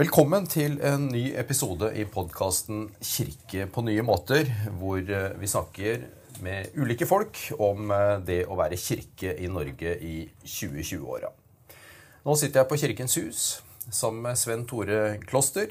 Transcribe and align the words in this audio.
Velkommen 0.00 0.46
til 0.48 0.78
en 0.80 1.10
ny 1.12 1.34
episode 1.36 1.92
i 1.92 2.08
podkasten 2.08 2.88
'Kirke 3.04 3.68
på 3.68 3.84
nye 3.84 4.00
måter', 4.00 4.48
hvor 4.78 4.96
eh, 4.96 5.36
vi 5.36 5.46
snakker 5.46 6.08
med 6.40 6.72
ulike 6.72 7.04
folk 7.04 7.52
om 7.58 7.90
eh, 7.92 8.16
det 8.24 8.48
å 8.48 8.56
være 8.56 8.80
kirke 8.80 9.36
i 9.36 9.44
Norge 9.52 10.00
i 10.00 10.32
2020-åra. 10.40 11.28
Nå 12.24 12.32
sitter 12.32 12.62
jeg 12.62 12.68
på 12.70 12.80
Kirkens 12.80 13.16
Hus 13.20 13.60
sammen 13.90 14.22
med 14.24 14.38
Sven 14.40 14.64
Tore 14.64 15.20
Kloster, 15.26 15.68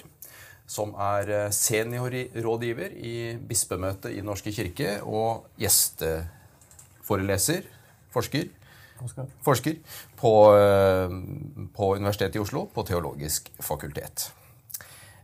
som 0.67 0.93
er 0.93 1.29
eh, 1.33 1.49
seniorrådgiver 1.49 2.93
i 3.01 3.33
bispemøtet 3.33 4.13
i 4.13 4.21
Norske 4.21 4.53
kirke 4.53 5.01
og 5.09 5.49
gjesteforeleser, 5.57 7.65
forsker, 8.13 8.45
Forsker. 8.99 9.29
forsker 9.41 9.77
på, 10.19 10.33
eh, 10.57 11.09
på 11.75 11.95
Universitetet 11.95 12.35
i 12.35 12.39
Oslo, 12.43 12.65
på 12.73 12.83
Teologisk 12.83 13.49
fakultet. 13.63 14.31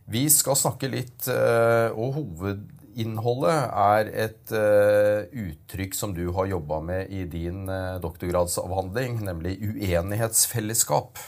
Vi 0.08 0.30
skal 0.30 0.56
snakke 0.56 0.90
litt, 0.92 1.28
eh, 1.28 1.90
og 1.92 2.14
hovedinnholdet 2.16 3.58
er 3.74 4.12
et 4.14 4.52
eh, 4.56 5.28
uttrykk 5.28 5.96
som 5.98 6.14
du 6.14 6.32
har 6.32 6.46
jobba 6.48 6.80
med 6.80 7.10
i 7.12 7.26
din 7.26 7.66
doktorgradsavhandling, 8.02 9.24
nemlig 9.26 9.58
uenighetsfellesskap. 9.60 11.20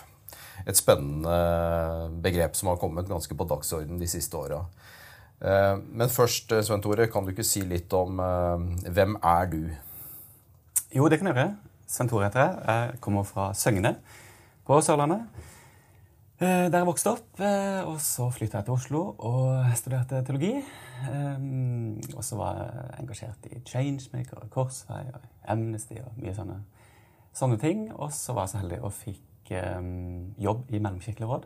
Et 0.67 0.77
spennende 0.77 2.11
begrep 2.21 2.55
som 2.55 2.69
har 2.69 2.77
kommet 2.77 3.09
ganske 3.09 3.35
på 3.35 3.47
dagsorden 3.47 3.99
de 3.99 4.07
siste 4.07 4.35
åra. 4.35 4.65
Men 5.39 6.09
først, 6.09 6.49
Svein 6.65 6.81
Tore, 6.81 7.07
kan 7.07 7.23
du 7.23 7.31
ikke 7.31 7.45
si 7.45 7.61
litt 7.61 7.93
om 7.93 8.17
hvem 8.17 9.15
er 9.21 9.45
du? 9.45 9.61
Jo, 10.95 11.07
det 11.07 11.19
kan 11.19 11.29
jeg 11.29 11.37
gjøre. 11.37 11.66
Sven 11.87 12.09
Tore 12.11 12.27
heter 12.27 12.43
jeg. 12.43 12.57
Jeg 12.67 12.99
kommer 13.03 13.23
fra 13.27 13.51
Søgne 13.55 13.93
på 14.67 14.79
Sørlandet. 14.83 15.21
Eh, 16.39 16.67
Der 16.71 16.77
jeg 16.77 16.85
vokste 16.87 17.11
opp. 17.15 17.39
eh, 17.39 17.83
Og 17.87 17.99
så 18.01 18.29
flytta 18.29 18.57
jeg 18.57 18.65
til 18.65 18.73
Oslo 18.73 19.15
og 19.17 19.65
studerte 19.75 20.23
teologi. 20.25 20.51
Eh, 20.57 21.37
Og 22.15 22.23
så 22.23 22.35
var 22.35 22.55
jeg 22.57 22.99
engasjert 22.99 23.45
i 23.51 23.59
Changemaker 23.65 24.37
og 24.43 24.49
Korsvei 24.49 25.05
og 25.13 25.21
Amnesty 25.47 25.95
og 26.03 26.11
mye 26.17 26.33
sånne, 26.35 26.59
sånne 27.33 27.57
ting. 27.59 27.91
Og 27.95 28.11
så 28.11 28.33
var 28.33 28.41
jeg 28.43 28.49
så 28.49 28.57
heldig 28.57 28.81
og 28.83 28.93
fikk 28.93 29.23
jobb 30.37 30.65
i 30.73 30.79
Mellomkirkelig 30.79 31.27
råd 31.27 31.45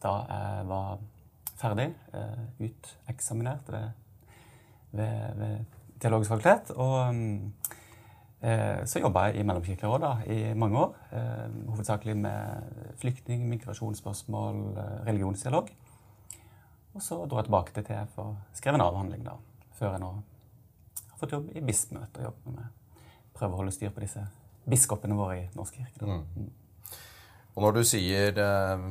da 0.00 0.12
jeg 0.30 0.66
var 0.68 0.98
ferdig, 1.58 1.88
uteksaminert 2.60 3.68
ved, 3.68 3.90
ved, 4.92 5.34
ved 5.36 5.58
Teologisk 6.00 6.30
fakultet. 6.30 6.70
Og 6.70 7.14
mm, 7.14 7.52
Så 8.38 9.00
jobba 9.02 9.24
jeg 9.26 9.40
i 9.40 9.44
Mellomkirkelig 9.46 9.88
råd 9.90 10.02
da, 10.04 10.10
i 10.30 10.54
mange 10.54 10.78
år. 10.78 10.92
Eh, 11.10 11.46
hovedsakelig 11.72 12.14
med 12.16 12.94
flyktning-, 13.00 13.48
migrasjonsspørsmål, 13.50 14.60
eh, 14.78 14.92
religionsdialog. 15.08 15.72
Og 16.94 17.02
så 17.02 17.18
dro 17.26 17.40
jeg 17.40 17.48
tilbake 17.48 17.74
til 17.74 17.84
TF 17.88 18.18
og 18.22 18.36
skrev 18.54 18.78
en 18.78 18.84
avhandling 18.86 19.24
da, 19.26 19.34
før 19.78 19.96
jeg 19.96 20.02
nå 20.04 20.12
har 21.18 21.20
fått 21.20 21.34
jobb 21.34 21.50
i 21.56 21.64
bispemøtet 21.66 22.22
og 22.22 22.28
jobber 22.30 22.54
med 22.60 22.78
prøve 23.38 23.54
å 23.54 23.60
holde 23.62 23.74
styr 23.74 23.92
på 23.94 24.02
disse 24.02 24.22
biskopene 24.68 25.18
våre 25.18 25.36
i 25.40 25.44
Norsk 25.56 25.78
kirke. 25.78 26.06
Mm. 26.06 26.48
Og 27.58 27.64
når 27.64 27.74
du 27.74 27.82
sier 27.90 28.38
eh, 28.38 28.82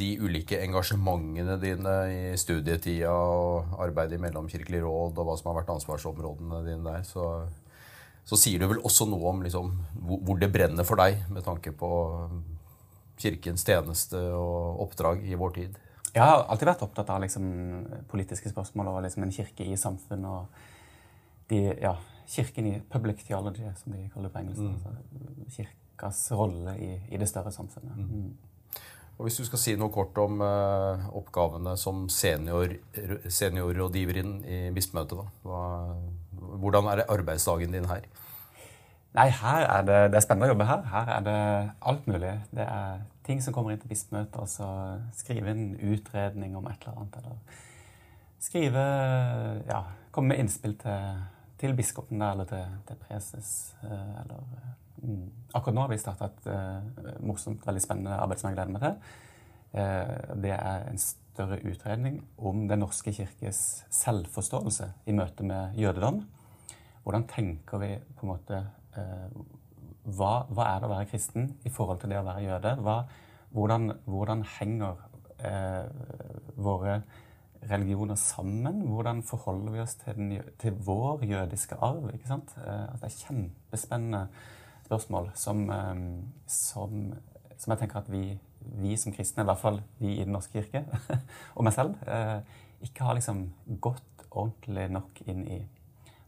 de 0.00 0.10
ulike 0.24 0.60
engasjementene 0.64 1.58
dine 1.60 1.96
i 2.12 2.20
studietida 2.40 3.12
og 3.12 3.76
arbeidet 3.84 4.16
i 4.16 4.22
Mellomkirkelig 4.24 4.80
råd, 4.86 5.20
og 5.20 5.28
hva 5.28 5.36
som 5.36 5.50
har 5.50 5.58
vært 5.60 5.74
ansvarsområdene 5.74 6.62
dine 6.64 6.84
der, 6.86 7.04
så, 7.04 7.26
så 8.26 8.38
sier 8.40 8.58
du 8.58 8.66
vel 8.70 8.82
også 8.82 9.06
noe 9.06 9.30
om 9.30 9.42
liksom, 9.44 9.72
hvor 10.02 10.38
det 10.40 10.50
brenner 10.54 10.86
for 10.86 10.98
deg 10.98 11.20
med 11.30 11.44
tanke 11.46 11.70
på 11.78 11.90
Kirkens 13.20 13.64
tjeneste 13.64 14.18
og 14.34 14.82
oppdrag 14.82 15.22
i 15.24 15.38
vår 15.38 15.54
tid? 15.54 15.76
Jeg 16.16 16.24
har 16.24 16.42
alltid 16.48 16.70
vært 16.70 16.82
opptatt 16.86 17.12
av 17.12 17.22
liksom, 17.22 17.46
politiske 18.10 18.50
spørsmål 18.50 18.90
og 18.94 19.02
liksom, 19.04 19.26
en 19.26 19.34
kirke 19.36 19.66
i 19.68 19.76
samfunn. 19.78 20.24
og 20.24 21.50
de, 21.50 21.62
ja, 21.82 21.94
Kirken 22.26 22.66
i 22.66 22.80
public 22.90 23.22
theology, 23.22 23.68
som 23.78 23.92
de 23.94 24.08
kaller 24.10 24.26
det 24.26 24.34
på 24.34 24.40
engelsk. 24.40 24.62
Altså, 24.66 25.52
kirkas 25.54 26.22
rolle 26.34 26.74
i, 26.82 26.88
i 27.14 27.20
det 27.20 27.28
større 27.30 27.52
samfunnet. 27.54 27.94
Mm. 27.94 28.32
Og 29.16 29.28
Hvis 29.28 29.38
du 29.38 29.46
skal 29.46 29.60
si 29.62 29.76
noe 29.78 29.92
kort 29.94 30.18
om 30.20 30.42
eh, 30.44 31.04
oppgavene 31.16 31.76
som 31.80 32.08
senior, 32.12 32.74
seniorrådgiver 33.30 34.18
i 34.18 34.58
bispemøtet, 34.74 35.22
da. 35.22 35.30
Hva, 35.46 35.62
hvordan 36.60 36.88
er 36.90 37.02
det 37.02 37.10
arbeidsdagen 37.12 37.74
din 37.74 37.88
her? 37.90 38.06
Nei, 39.16 39.30
her 39.32 39.64
er 39.64 39.84
det, 39.88 40.00
det 40.12 40.18
er 40.18 40.24
spennende 40.24 40.50
å 40.50 40.52
jobbe 40.52 40.66
her. 40.68 40.82
Her 40.92 41.12
er 41.14 41.22
det 41.24 41.36
alt 41.88 42.08
mulig. 42.10 42.34
Det 42.52 42.66
er 42.66 42.98
ting 43.24 43.40
som 43.42 43.54
kommer 43.56 43.72
inn 43.72 43.80
til 43.80 43.88
bispemøtet, 43.88 44.36
og 44.42 44.50
så 44.50 44.68
skrive 45.16 45.54
en 45.54 45.70
utredning 45.92 46.56
om 46.58 46.66
et 46.68 46.84
eller 46.84 47.00
annet. 47.00 47.16
Eller 47.22 47.62
skrive 48.44 48.84
Ja, 49.70 49.80
komme 50.12 50.34
med 50.34 50.42
innspill 50.44 50.76
til, 50.82 51.22
til 51.58 51.72
biskopen 51.78 52.20
der, 52.20 52.36
eller 52.36 52.50
til, 52.50 52.76
til 52.88 53.00
preses. 53.06 53.54
eh, 53.82 54.20
Eller 54.20 54.44
mm. 55.00 55.24
Akkurat 55.54 55.78
nå 55.78 55.86
har 55.86 55.94
vi 55.94 56.02
starta 56.02 56.28
et 56.28 56.50
uh, 56.52 57.16
morsomt, 57.24 57.64
veldig 57.66 57.82
spennende 57.82 58.20
arbeid 58.20 58.42
som 58.42 58.50
jeg 58.50 58.58
gleder 58.58 58.76
meg 58.76 58.84
til. 58.84 59.16
Eh, 59.76 60.36
det 60.44 60.54
er 60.56 60.86
en 60.90 61.00
større 61.00 61.58
utredning 61.64 62.20
om 62.38 62.66
Den 62.68 62.84
norske 62.84 63.12
kirkes 63.12 63.84
selvforståelse 63.92 64.92
i 65.06 65.16
møte 65.16 65.44
med 65.44 65.76
jødedom. 65.80 66.22
Hvordan 67.06 67.28
tenker 67.30 67.78
vi 67.78 67.92
på 68.18 68.26
en 68.26 68.32
måte 68.32 68.56
eh, 68.98 69.28
hva, 70.18 70.32
hva 70.50 70.64
er 70.72 70.80
det 70.82 70.88
å 70.88 70.90
være 70.90 71.08
kristen 71.10 71.52
i 71.62 71.70
forhold 71.70 72.00
til 72.02 72.10
det 72.10 72.18
å 72.18 72.26
være 72.26 72.42
jøde? 72.42 72.72
Hva, 72.82 72.96
hvordan, 73.54 73.92
hvordan 74.10 74.42
henger 74.56 75.04
eh, 75.38 75.86
våre 76.58 76.96
religioner 77.70 78.18
sammen? 78.18 78.82
Hvordan 78.90 79.22
forholder 79.26 79.76
vi 79.76 79.84
oss 79.84 79.94
til, 80.00 80.18
den, 80.18 80.50
til 80.58 80.74
vår 80.86 81.22
jødiske 81.30 81.78
arv? 81.78 82.10
Eh, 82.10 82.26
at 82.26 82.56
det 82.58 83.06
er 83.06 83.16
kjempespennende 83.20 84.26
spørsmål 84.88 85.30
som, 85.38 85.62
eh, 85.70 86.02
som, 86.50 87.06
som 87.54 87.74
jeg 87.76 87.84
tenker 87.84 88.02
at 88.02 88.10
vi, 88.10 88.24
vi 88.82 88.98
som 88.98 89.14
kristne, 89.14 89.46
i 89.46 89.50
hvert 89.50 89.62
fall 89.62 89.80
vi 90.02 90.16
i 90.16 90.24
Den 90.24 90.34
norske 90.34 90.58
kirke, 90.58 90.84
og 91.56 91.70
meg 91.70 91.78
selv, 91.78 91.94
eh, 92.10 92.42
ikke 92.82 93.06
har 93.06 93.14
liksom 93.18 93.46
gått 93.78 94.26
ordentlig 94.30 94.90
nok 94.90 95.22
inn 95.30 95.46
i. 95.46 95.62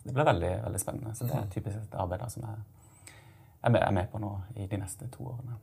Det 0.09 0.15
blir 0.17 0.25
veldig, 0.25 0.51
veldig 0.65 0.79
spennende. 0.81 1.11
Så 1.15 1.27
det 1.29 1.37
er 1.37 1.49
typisk 1.53 1.77
et 1.77 1.97
arbeid 2.01 2.23
som 2.33 2.47
jeg 2.47 2.63
er 3.61 3.73
med, 3.75 3.83
er 3.83 3.91
med 3.93 4.07
på 4.09 4.21
nå 4.23 4.31
i 4.57 4.65
de 4.71 4.79
neste 4.81 5.09
to 5.13 5.27
årene. 5.29 5.59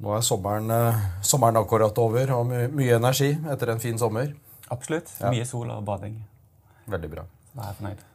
Nå 0.00 0.12
er 0.14 0.22
sommeren, 0.24 0.70
eh, 0.70 1.00
sommeren 1.26 1.58
akkurat 1.58 1.98
over, 1.98 2.30
og 2.36 2.46
my 2.46 2.60
mye 2.72 3.00
energi 3.00 3.32
etter 3.50 3.72
en 3.74 3.82
fin 3.82 3.98
sommer. 3.98 4.30
Absolutt. 4.70 5.10
Ja. 5.18 5.32
Mye 5.34 5.48
sol 5.48 5.72
og 5.74 5.82
bading. 5.88 6.14
Veldig 6.86 7.10
bra. 7.10 7.24
Så 7.48 7.58
da 7.58 7.64
er 7.64 7.72
jeg 7.72 7.78
fornøyd. 7.80 8.06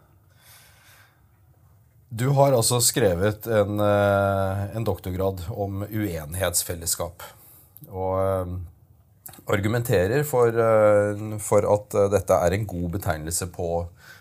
Du 2.15 2.29
har 2.37 2.55
altså 2.55 2.79
skrevet 2.79 3.49
en, 3.51 3.83
eh, 3.83 4.63
en 4.77 4.87
doktorgrad 4.87 5.43
om 5.51 5.83
uenighetsfellesskap. 5.83 7.27
Og 7.91 8.15
eh, 8.23 8.55
argumenterer 9.51 10.23
for, 10.23 10.55
for 11.43 11.67
at 11.69 11.95
dette 12.15 12.33
er 12.47 12.55
en 12.55 12.65
god 12.65 12.87
betegnelse 12.95 13.51
på, 13.53 13.67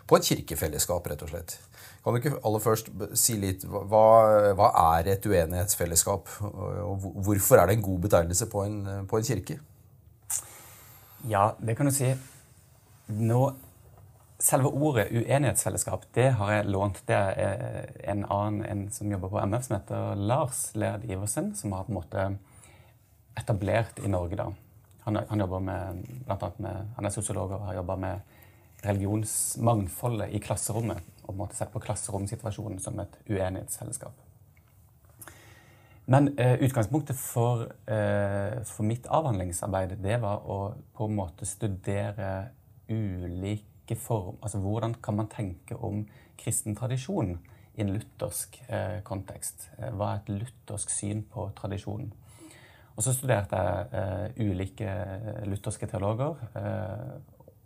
på 0.08 0.18
et 0.18 0.28
kirkefellesskap, 0.28 1.06
rett 1.10 1.22
og 1.24 1.32
slett. 1.32 1.56
Kan 2.04 2.12
du 2.12 2.20
ikke 2.20 2.36
aller 2.44 2.60
først 2.60 2.90
si 3.16 3.38
litt 3.40 3.62
hva, 3.64 4.04
hva 4.58 4.70
er 4.98 5.14
et 5.14 5.24
uenighetsfellesskap? 5.24 6.34
Og 6.44 7.06
hvorfor 7.24 7.60
er 7.60 7.70
det 7.70 7.78
en 7.78 7.86
god 7.86 8.02
betegnelse 8.04 8.48
på 8.52 8.64
en, 8.66 8.80
på 9.08 9.20
en 9.20 9.28
kirke? 9.30 9.56
Ja, 11.28 11.54
det 11.56 11.78
kan 11.78 11.88
du 11.88 11.94
si. 11.96 12.10
Nå, 13.08 13.40
selve 14.44 14.68
ordet 14.68 15.06
uenighetsfellesskap, 15.14 16.04
det 16.12 16.28
har 16.36 16.52
jeg 16.58 16.68
lånt. 16.68 17.00
Det 17.08 17.16
er 17.16 17.64
eh, 17.64 17.96
en 18.12 18.26
annen 18.28 18.60
en 18.68 18.84
som 18.92 19.08
jobber 19.08 19.32
på 19.32 19.40
MF, 19.40 19.64
som 19.64 19.78
heter 19.78 20.20
Lars 20.20 20.60
Lerd 20.76 21.08
Iversen, 21.08 21.54
som 21.56 21.72
har 21.72 21.88
på 21.88 21.94
en 21.94 22.00
måte 22.02 22.26
etablert 23.40 24.04
i 24.04 24.12
Norge. 24.12 24.36
da. 24.36 24.50
Han, 25.04 25.20
han 25.28 25.48
med, 25.64 26.04
med, 26.20 26.94
han 26.96 27.04
er 27.04 27.12
sosiolog 27.12 27.56
og 27.56 27.66
har 27.70 27.80
jobba 27.80 27.96
med 27.96 28.33
religionsmangfoldet 28.86 30.34
i 30.34 30.40
klasserommet. 30.42 31.02
Og 31.24 31.30
på 31.30 31.34
en 31.34 31.40
måte 31.40 31.56
sett 31.56 31.72
på 31.72 31.82
klasseromsituasjonen 31.82 32.80
som 32.82 33.00
et 33.00 33.18
uenighetsfellesskap. 33.30 34.24
Men 36.06 36.34
eh, 36.38 36.58
utgangspunktet 36.60 37.16
for, 37.16 37.62
eh, 37.88 38.60
for 38.68 38.84
mitt 38.84 39.06
avhandlingsarbeid 39.08 39.96
det 40.04 40.18
var 40.20 40.44
å 40.44 40.58
på 40.96 41.08
en 41.08 41.16
måte 41.16 41.48
studere 41.48 42.50
ulike 42.92 43.96
form 43.96 44.36
Altså 44.44 44.60
hvordan 44.60 44.94
kan 45.00 45.16
man 45.16 45.30
tenke 45.32 45.76
om 45.76 46.04
kristen 46.40 46.76
tradisjon 46.76 47.38
i 47.74 47.80
en 47.80 47.94
luthersk 47.94 48.60
eh, 48.68 49.00
kontekst? 49.02 49.70
Eh, 49.78 49.90
Hva 49.96 50.12
er 50.12 50.20
et 50.20 50.30
luthersk 50.42 50.92
syn 50.92 51.24
på 51.24 51.48
tradisjonen? 51.56 52.12
Og 52.94 53.02
så 53.02 53.14
studerte 53.16 53.58
jeg 53.58 53.86
eh, 53.98 54.44
ulike 54.44 54.92
lutherske 55.48 55.88
teologer 55.90 56.36
eh, 56.54 57.14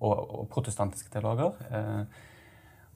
og, 0.01 0.17
og 0.41 0.49
protestantiske 0.53 1.11
teologer. 1.13 1.57
Eh, 1.71 2.05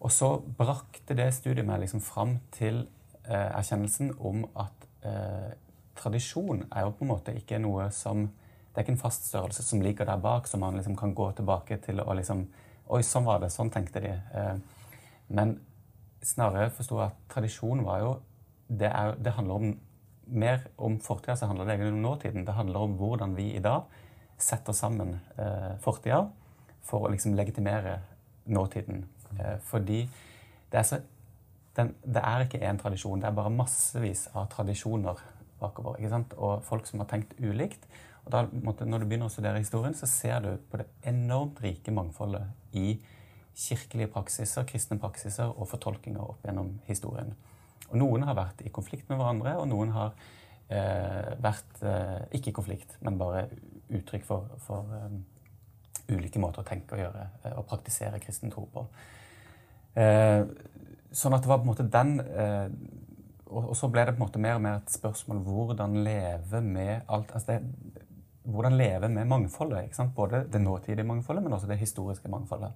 og 0.03 0.13
så 0.13 0.35
brakte 0.59 1.17
det 1.19 1.31
studiet 1.35 1.67
meg 1.67 1.83
liksom 1.85 2.03
fram 2.03 2.37
til 2.55 2.85
eh, 3.27 3.49
erkjennelsen 3.53 4.15
om 4.19 4.45
at 4.59 4.87
eh, 5.07 5.53
tradisjon 5.99 6.65
er 6.71 6.87
jo 6.87 6.95
på 6.99 7.07
en 7.07 7.13
måte 7.13 7.37
ikke 7.39 7.61
noe 7.63 7.91
som 7.95 8.27
det 8.73 8.81
er 8.81 8.87
ikke 8.87 8.95
en 8.95 9.03
fast 9.03 9.27
størrelse 9.29 9.63
som 9.67 9.83
ligger 9.85 10.09
der 10.09 10.21
bak, 10.23 10.47
som 10.49 10.63
man 10.65 10.79
liksom 10.79 10.95
kan 10.97 11.13
gå 11.15 11.27
tilbake 11.37 11.77
til 11.85 12.01
og 12.01 12.17
liksom 12.17 12.47
Oi, 12.93 12.99
sånn 13.07 13.25
var 13.25 13.39
det. 13.41 13.49
Sånn 13.55 13.71
tenkte 13.73 14.01
de. 14.05 14.11
Men 15.33 15.55
snarere 16.27 16.73
forsto 16.75 16.99
jeg 16.99 17.13
at 17.13 17.21
tradisjon 17.33 17.85
var 17.87 18.01
jo 18.03 18.11
det, 18.69 18.91
er, 18.91 19.15
det 19.17 19.33
handler 19.37 19.55
om 19.55 19.71
mer 20.27 20.67
om 20.77 20.99
fortida, 21.01 21.37
så 21.37 21.49
handler 21.49 21.67
det 21.67 21.77
egentlig 21.77 21.95
om 21.95 22.03
nåtiden. 22.03 22.45
Det 22.45 22.57
handler 22.57 22.87
om 22.87 22.97
hvordan 23.01 23.37
vi 23.37 23.49
i 23.57 23.63
dag 23.63 23.89
setter 24.39 24.75
sammen 24.77 25.21
eh, 25.39 25.79
fortida 25.81 26.25
for 26.87 27.07
å 27.07 27.13
liksom 27.13 27.37
legitimere 27.39 27.99
nåtiden. 28.51 29.05
Eh, 29.39 29.59
fordi 29.69 30.03
det 30.73 30.81
er, 30.81 30.87
så, 30.89 31.01
den, 31.77 31.95
det 32.05 32.23
er 32.25 32.47
ikke 32.47 32.63
én 32.65 32.81
tradisjon, 32.81 33.21
det 33.21 33.29
er 33.29 33.37
bare 33.37 33.53
massevis 33.53 34.29
av 34.35 34.49
tradisjoner 34.53 35.21
bakover. 35.61 35.99
ikke 35.99 36.13
sant? 36.13 36.35
Og 36.39 36.65
folk 36.67 36.89
som 36.89 37.03
har 37.03 37.11
tenkt 37.13 37.35
ulikt. 37.41 37.87
Og 38.25 38.33
da, 38.33 38.45
Når 38.53 39.03
du 39.03 39.07
begynner 39.07 39.27
å 39.27 39.33
studere 39.33 39.63
historien, 39.63 39.95
så 39.99 40.07
ser 40.07 40.41
du 40.45 40.53
på 40.71 40.79
det 40.81 40.87
enormt 41.09 41.61
rike 41.63 41.95
mangfoldet 41.95 42.47
i 42.79 43.01
kirkelige 43.59 44.09
praksiser, 44.15 44.65
kristne 44.65 44.99
praksiser 45.01 45.51
og 45.51 45.69
fortolkninger 45.69 46.23
opp 46.23 46.47
gjennom 46.47 46.79
historien. 46.87 47.35
Og 47.91 47.99
Noen 48.01 48.25
har 48.25 48.39
vært 48.39 48.63
i 48.65 48.73
konflikt 48.73 49.11
med 49.11 49.19
hverandre, 49.21 49.59
og 49.61 49.67
noen 49.69 49.93
har 49.93 50.15
eh, 50.73 51.35
vært 51.43 51.83
eh, 51.85 52.23
ikke 52.39 52.53
i 52.53 52.57
konflikt, 52.57 52.97
men 53.05 53.19
bare 53.21 53.49
uttrykk 53.93 54.25
for, 54.25 54.55
for 54.65 54.89
um, 55.03 55.19
ulike 56.13 56.41
måter 56.43 56.63
å 56.63 56.69
tenke 56.69 56.97
og 56.97 57.03
gjøre 57.03 57.27
eh, 57.43 57.57
og 57.57 57.67
praktisere 57.71 58.21
kristen 58.23 58.53
tro 58.53 58.67
på. 58.73 58.85
Eh, 59.99 60.43
sånn 61.13 61.37
at 61.37 61.45
det 61.45 61.51
var 61.51 61.61
på 61.61 61.67
en 61.67 61.73
måte 61.73 61.89
den 61.93 62.15
eh, 62.21 62.69
og, 63.53 63.67
og, 63.67 63.75
så 63.77 63.91
ble 63.93 64.07
det 64.09 64.15
på 64.15 64.23
en 64.23 64.25
måte 64.25 64.41
mer 64.41 64.57
og 64.57 64.65
mer 64.65 64.79
et 64.79 64.95
spørsmål 64.95 65.43
hvordan 65.45 65.99
leve 66.07 66.63
med 66.65 67.09
alt 67.13 67.35
altså 67.37 67.59
det, 67.59 68.01
Hvordan 68.43 68.75
leve 68.75 69.07
med 69.07 69.29
mangfoldet. 69.31 69.85
ikke 69.85 69.95
sant? 69.95 70.15
Både 70.17 70.41
det 70.51 70.59
nåtidige 70.59 71.07
mangfoldet, 71.07 71.45
men 71.45 71.53
også 71.55 71.69
det 71.71 71.77
historiske 71.79 72.27
mangfoldet. 72.29 72.73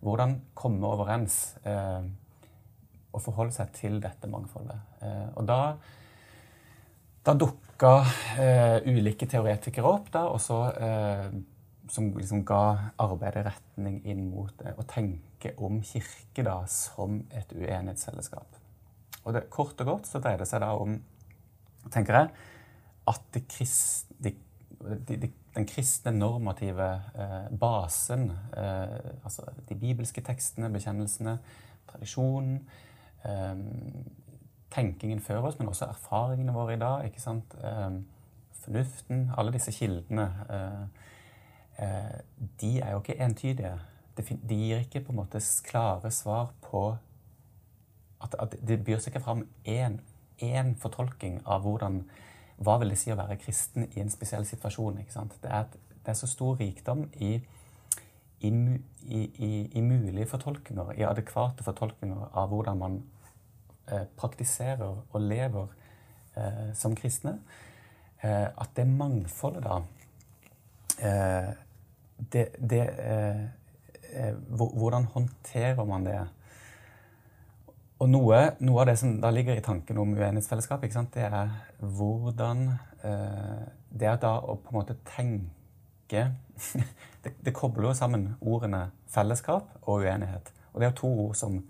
Hvordan 0.00 0.38
komme 0.56 0.88
overens 0.88 1.58
eh, 1.68 2.06
og 3.12 3.20
forholde 3.20 3.52
seg 3.52 3.74
til 3.76 3.98
dette 4.00 4.30
mangfoldet. 4.32 4.78
Eh, 5.04 5.26
og 5.36 5.44
da 5.50 5.58
da 7.22 7.34
dukka 7.38 7.92
eh, 8.40 8.88
ulike 8.90 9.28
teoretikere 9.30 9.86
opp, 9.86 10.08
da, 10.14 10.24
også, 10.34 10.56
eh, 10.74 11.26
som 11.90 12.12
liksom 12.14 12.44
ga 12.46 12.92
arbeidet 13.02 13.46
retning 13.48 14.00
inn 14.08 14.28
mot 14.30 14.62
eh, 14.64 14.76
å 14.78 14.86
tenke 14.88 15.54
om 15.58 15.80
kirke 15.86 16.44
da, 16.46 16.60
som 16.70 17.22
et 17.34 17.52
uenighetsfellesskap. 17.54 18.60
Og 19.22 19.34
det, 19.34 19.46
Kort 19.50 19.80
og 19.82 19.88
godt 19.88 20.08
så 20.10 20.22
dreier 20.22 20.42
det 20.42 20.48
seg 20.50 20.62
da 20.64 20.72
om 20.78 20.96
tenker 21.90 22.20
jeg, 22.20 22.30
at 23.10 23.22
det 23.34 23.42
kristne, 23.50 24.16
de, 24.22 24.32
de, 25.08 25.16
de, 25.24 25.30
den 25.56 25.66
kristne 25.68 26.12
normative 26.14 26.88
eh, 27.18 27.50
basen, 27.58 28.28
eh, 28.56 28.96
altså 29.24 29.48
de 29.68 29.78
bibelske 29.78 30.22
tekstene, 30.24 30.70
bekjennelsene, 30.72 31.36
tradisjonen 31.90 32.60
eh, 33.26 33.64
tenkingen 34.72 35.20
før 35.20 35.48
oss, 35.50 35.58
men 35.58 35.68
også 35.68 35.90
erfaringene 35.90 36.54
våre 36.54 36.76
i 36.76 36.80
dag. 36.80 37.06
ikke 37.06 37.20
sant? 37.20 37.56
Eh, 37.58 38.00
fornuften, 38.62 39.30
alle 39.36 39.52
disse 39.52 39.74
kildene, 39.74 40.28
eh, 40.48 41.10
de 42.60 42.68
er 42.80 42.92
jo 42.92 43.00
ikke 43.00 43.18
entydige. 43.24 43.78
De 44.16 44.56
gir 44.56 44.82
ikke 44.84 45.00
på 45.02 45.12
en 45.12 45.18
måte 45.22 45.40
klare 45.66 46.10
svar 46.10 46.52
på 46.62 46.96
at, 48.22 48.34
at 48.38 48.54
Det 48.68 48.84
byr 48.84 49.00
seg 49.02 49.14
ikke 49.14 49.24
fram 49.24 49.46
én 49.66 50.74
fortolkning 50.78 51.40
av 51.46 51.64
hvordan, 51.64 52.04
hva 52.62 52.76
vil 52.78 52.92
det 52.92 52.98
si 53.00 53.10
å 53.10 53.18
være 53.18 53.40
kristen 53.40 53.88
i 53.88 54.00
en 54.00 54.12
spesiell 54.12 54.46
situasjon. 54.46 55.00
Det 55.42 55.50
er, 55.50 55.66
det 55.72 56.12
er 56.12 56.18
så 56.18 56.28
stor 56.30 56.60
rikdom 56.60 57.08
i, 57.18 57.32
i, 58.46 58.52
i, 58.52 59.50
i 59.74 59.80
mulige 59.82 60.28
fortolkninger, 60.30 60.94
i 61.00 61.08
adekvate 61.08 61.66
fortolkninger 61.66 62.30
av 62.30 62.54
hvordan 62.54 62.78
man 62.78 63.02
Eh, 63.90 64.04
praktiserer 64.16 65.00
og 65.10 65.20
lever 65.20 65.66
eh, 66.36 66.68
som 66.74 66.94
kristne, 66.94 67.32
eh, 68.22 68.46
at 68.46 68.70
det 68.76 68.86
mangfoldet 68.86 69.64
da 69.64 69.80
det, 72.32 72.46
det 72.58 72.86
Hvordan 74.52 75.06
håndterer 75.08 75.84
man 75.88 76.04
det? 76.04 76.18
Og 78.02 78.10
noe, 78.10 78.40
noe, 78.60 78.80
av 78.82 78.90
det 78.90 78.98
som 79.00 79.14
da 79.22 79.30
ligger 79.32 79.56
i 79.56 79.64
tanken 79.64 80.00
om 80.02 80.12
uenighetsfellesskap, 80.12 80.82
det 81.14 81.22
er 81.24 81.54
hvordan 81.78 82.66
Det 83.88 84.08
er 84.08 84.18
da 84.20 84.34
å 84.36 84.58
på 84.60 84.72
en 84.72 84.76
måte 84.76 84.98
tenke 85.08 86.26
det, 87.24 87.32
det 87.40 87.54
kobler 87.56 87.88
jo 87.88 87.94
sammen 87.96 88.34
ordene 88.40 88.90
fellesskap 89.08 89.70
og 89.82 90.04
uenighet. 90.04 90.52
Og 90.72 90.80
det 90.80 90.88
er 90.88 90.98
to 90.98 91.08
ord 91.08 91.38
som 91.38 91.62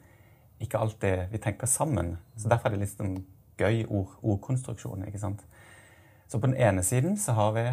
ikke 0.63 0.79
alltid 0.79 1.31
vi 1.31 1.39
tenker 1.39 1.67
sammen. 1.67 2.17
Så 2.37 2.49
Derfor 2.49 2.69
er 2.71 2.77
det 2.77 2.85
litt 2.85 2.95
sånn 2.97 3.23
gøy 3.59 3.85
ord, 3.89 4.17
ordkonstruksjon. 4.23 5.07
ikke 5.07 5.21
sant? 5.21 5.43
Så 6.29 6.41
på 6.41 6.49
den 6.49 6.57
ene 6.57 6.83
siden 6.83 7.19
så 7.21 7.35
har 7.37 7.53
vi 7.57 7.67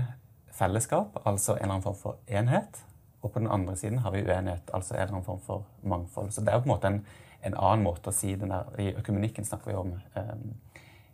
fellesskap, 0.59 1.17
altså 1.25 1.55
en 1.55 1.63
eller 1.63 1.73
annen 1.73 1.85
form 1.85 1.97
for 1.99 2.19
enhet. 2.27 2.81
Og 3.21 3.33
på 3.33 3.41
den 3.41 3.49
andre 3.51 3.75
siden 3.79 3.99
har 4.03 4.13
vi 4.15 4.23
uenighet, 4.23 4.71
altså 4.73 4.95
en 4.95 5.01
eller 5.01 5.17
annen 5.17 5.27
form 5.27 5.41
for 5.43 5.65
mangfold. 5.83 6.31
Så 6.31 6.41
det 6.41 6.53
er 6.53 6.59
jo 6.59 6.63
på 6.63 6.69
en 6.69 6.75
måte 6.75 6.91
en, 6.93 7.01
en 7.43 7.57
annen 7.57 7.83
måte 7.83 8.11
å 8.11 8.15
si 8.15 8.35
det 8.39 8.47
der. 8.47 8.71
I 8.79 8.93
økumenikken 9.01 9.47
snakker 9.47 9.71
vi 9.71 9.77
om 9.79 9.93
um, 10.15 10.47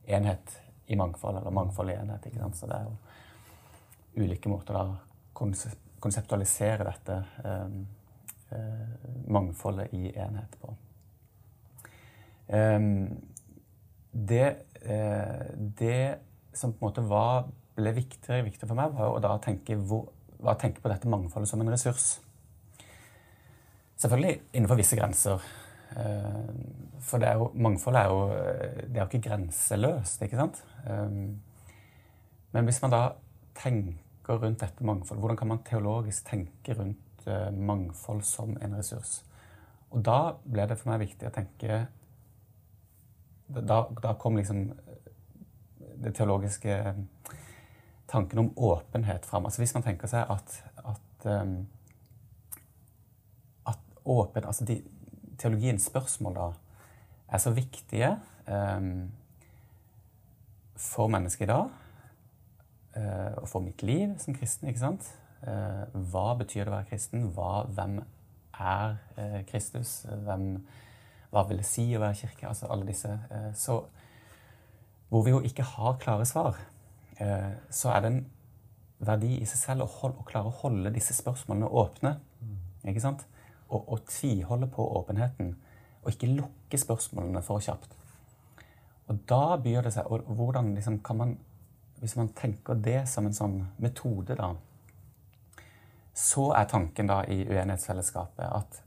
enhet 0.06 0.58
i 0.86 0.98
mangfold, 1.00 1.40
eller 1.40 1.56
mangfold 1.56 1.94
i 1.94 1.98
enhet. 1.98 2.26
ikke 2.30 2.44
sant? 2.44 2.60
Så 2.60 2.70
det 2.70 2.78
er 2.78 2.90
jo 2.90 4.26
ulike 4.26 4.52
måter 4.52 4.78
å 4.78 4.86
konseptualisere 5.36 6.86
dette 6.86 7.22
um, 7.42 7.80
uh, 8.54 9.14
mangfoldet 9.34 9.94
i 9.98 10.12
enhet 10.14 10.60
på. 10.62 10.76
Ehm, 12.48 13.22
det, 14.12 14.56
eh, 14.82 15.46
det, 15.58 16.16
som 16.54 16.74
på 16.74 16.86
en 16.86 16.90
måte 16.90 17.02
var, 17.02 17.48
ble 17.76 17.92
viktigere 17.96 18.42
og 18.42 18.50
viktigere 18.50 18.72
for 18.72 18.80
meg, 18.80 18.94
var 18.96 19.16
å 19.16 19.22
da 19.24 19.36
tenke, 19.44 19.76
hvor, 19.76 20.08
var 20.40 20.56
å 20.56 20.62
tenke 20.62 20.84
på 20.84 20.92
dette 20.92 21.12
mangfoldet 21.12 21.52
som 21.52 21.62
en 21.64 21.72
ressurs. 21.74 22.08
Selvfølgelig 24.00 24.40
innenfor 24.54 24.80
visse 24.80 24.98
grenser. 25.00 25.44
Ehm, 25.96 26.64
for 27.00 27.24
er 27.24 27.40
jo, 27.40 27.52
mangfoldet 27.54 28.02
er 28.02 28.10
jo 28.12 28.22
det 28.92 29.02
er 29.02 29.06
ikke 29.06 29.30
grenseløst, 29.30 30.24
ikke 30.26 30.40
sant? 30.40 30.64
Ehm, 30.90 31.38
men 32.52 32.68
hvis 32.68 32.82
man 32.82 32.92
da 32.92 33.04
tenker 33.56 34.42
rundt 34.42 34.64
dette 34.64 34.84
mangfoldet, 34.84 35.22
hvordan 35.22 35.38
kan 35.38 35.52
man 35.52 35.64
teologisk 35.68 36.28
tenke 36.30 36.74
rundt 36.74 37.28
eh, 37.28 37.52
mangfold 37.52 38.24
som 38.26 38.58
en 38.62 38.78
ressurs? 38.78 39.20
Og 39.92 40.04
da 40.06 40.36
ble 40.44 40.66
det 40.68 40.78
for 40.80 40.92
meg 40.92 41.06
viktig 41.06 41.28
å 41.28 41.34
tenke 41.36 41.86
da, 43.46 43.86
da, 44.02 44.14
kom 44.20 44.40
liksom 44.40 44.64
eh, 44.72 45.10
det 46.02 46.16
teologiske 46.18 46.80
tanken 48.16 48.42
om 48.42 48.52
åpenhet 48.56 49.26
fram. 49.28 49.46
Altså 49.46 49.62
hvis 49.62 49.74
man 49.76 49.86
tenker 49.86 50.10
seg 50.12 50.30
at, 50.32 50.58
at, 50.82 51.28
um, 51.30 51.58
at 53.72 53.82
åpen, 54.06 54.46
altså 54.46 54.68
de, 54.68 54.80
teologiens 55.40 55.88
spørsmål 55.92 56.38
da 56.40 56.48
er 57.36 57.44
så 57.44 57.52
viktige 57.56 58.14
um, 58.48 59.12
for 60.80 61.12
mennesket 61.12 61.48
i 61.48 61.52
dag, 61.52 61.70
uh, 62.96 63.32
og 63.44 63.48
for 63.52 63.64
mitt 63.66 63.84
liv 63.84 64.16
som 64.24 64.36
kristen. 64.38 64.72
ikke 64.72 64.84
sant? 64.84 65.12
Uh, 65.46 65.86
hva 66.12 66.32
betyr 66.40 66.64
det 66.64 66.72
å 66.72 66.78
være 66.80 66.90
kristen? 66.90 67.30
Hva, 67.36 67.68
hvem 67.76 68.00
er 68.56 68.98
uh, 69.20 69.40
Kristus? 69.50 70.02
Hvem 70.08 70.50
hva 71.36 71.44
vil 71.50 71.60
det 71.60 71.68
si 71.68 71.84
å 71.92 72.00
være 72.00 72.16
kirke? 72.16 72.48
Altså 72.48 72.70
alle 72.72 72.88
disse. 72.88 73.12
Eh, 73.12 73.52
så 73.60 73.82
hvor 75.12 75.26
vi 75.26 75.34
jo 75.34 75.42
ikke 75.44 75.66
har 75.68 75.98
klare 76.00 76.26
svar, 76.28 76.56
så 77.16 77.92
er 77.94 78.02
det 78.04 78.10
en 78.12 78.24
verdi 79.06 79.38
i 79.40 79.48
seg 79.48 79.60
selv 79.60 79.86
å, 79.86 79.90
holde, 80.00 80.20
å 80.20 80.28
klare 80.28 80.52
å 80.52 80.58
holde 80.62 80.94
disse 80.96 81.16
spørsmålene 81.16 81.70
åpne. 81.70 82.16
ikke 82.84 83.04
sant? 83.04 83.26
Og, 83.70 83.82
og 83.82 84.06
tviholde 84.10 84.68
på 84.72 84.86
åpenheten. 85.00 85.56
Og 86.04 86.12
ikke 86.14 86.32
lukke 86.32 86.80
spørsmålene 86.80 87.42
for 87.46 87.64
kjapt. 87.64 87.96
Og 89.08 89.20
da 89.30 89.58
byr 89.62 89.86
det 89.86 89.94
seg 89.94 90.08
og 90.10 90.26
hvordan 90.38 90.74
liksom 90.76 91.02
kan 91.06 91.18
man, 91.18 91.38
Hvis 91.96 92.16
man 92.16 92.28
tenker 92.36 92.76
det 92.76 93.08
som 93.08 93.26
en 93.26 93.34
sånn 93.34 93.54
metode, 93.80 94.36
da, 94.36 94.50
så 96.14 96.50
er 96.54 96.68
tanken 96.68 97.08
da 97.08 97.22
i 97.24 97.38
uenighetsfellesskapet 97.48 98.44
at 98.52 98.82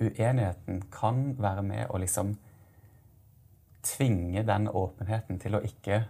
uenigheten 0.00 0.82
kan 0.92 1.32
være 1.40 1.62
med 1.64 1.88
å 1.88 1.98
liksom 1.98 2.34
tvinge 3.82 4.44
den 4.44 4.68
åpenheten 4.68 5.40
til 5.40 5.56
å 5.56 5.62
ikke 5.64 6.02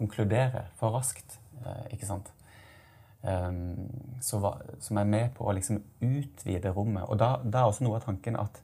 konkludere 0.00 0.66
for 0.80 0.96
raskt. 0.96 1.38
Eh, 1.60 1.94
ikke 1.96 2.08
sant? 2.08 2.32
Så, 3.20 4.38
som 4.80 4.96
er 4.96 5.08
med 5.12 5.34
på 5.36 5.44
å 5.44 5.52
liksom 5.52 5.76
utvide 6.00 6.70
rommet. 6.72 7.04
Og 7.12 7.18
da, 7.20 7.34
da, 7.44 7.60
er 7.60 7.68
også 7.68 7.84
noe 7.84 7.98
av 7.98 8.06
tanken 8.06 8.38
at, 8.40 8.56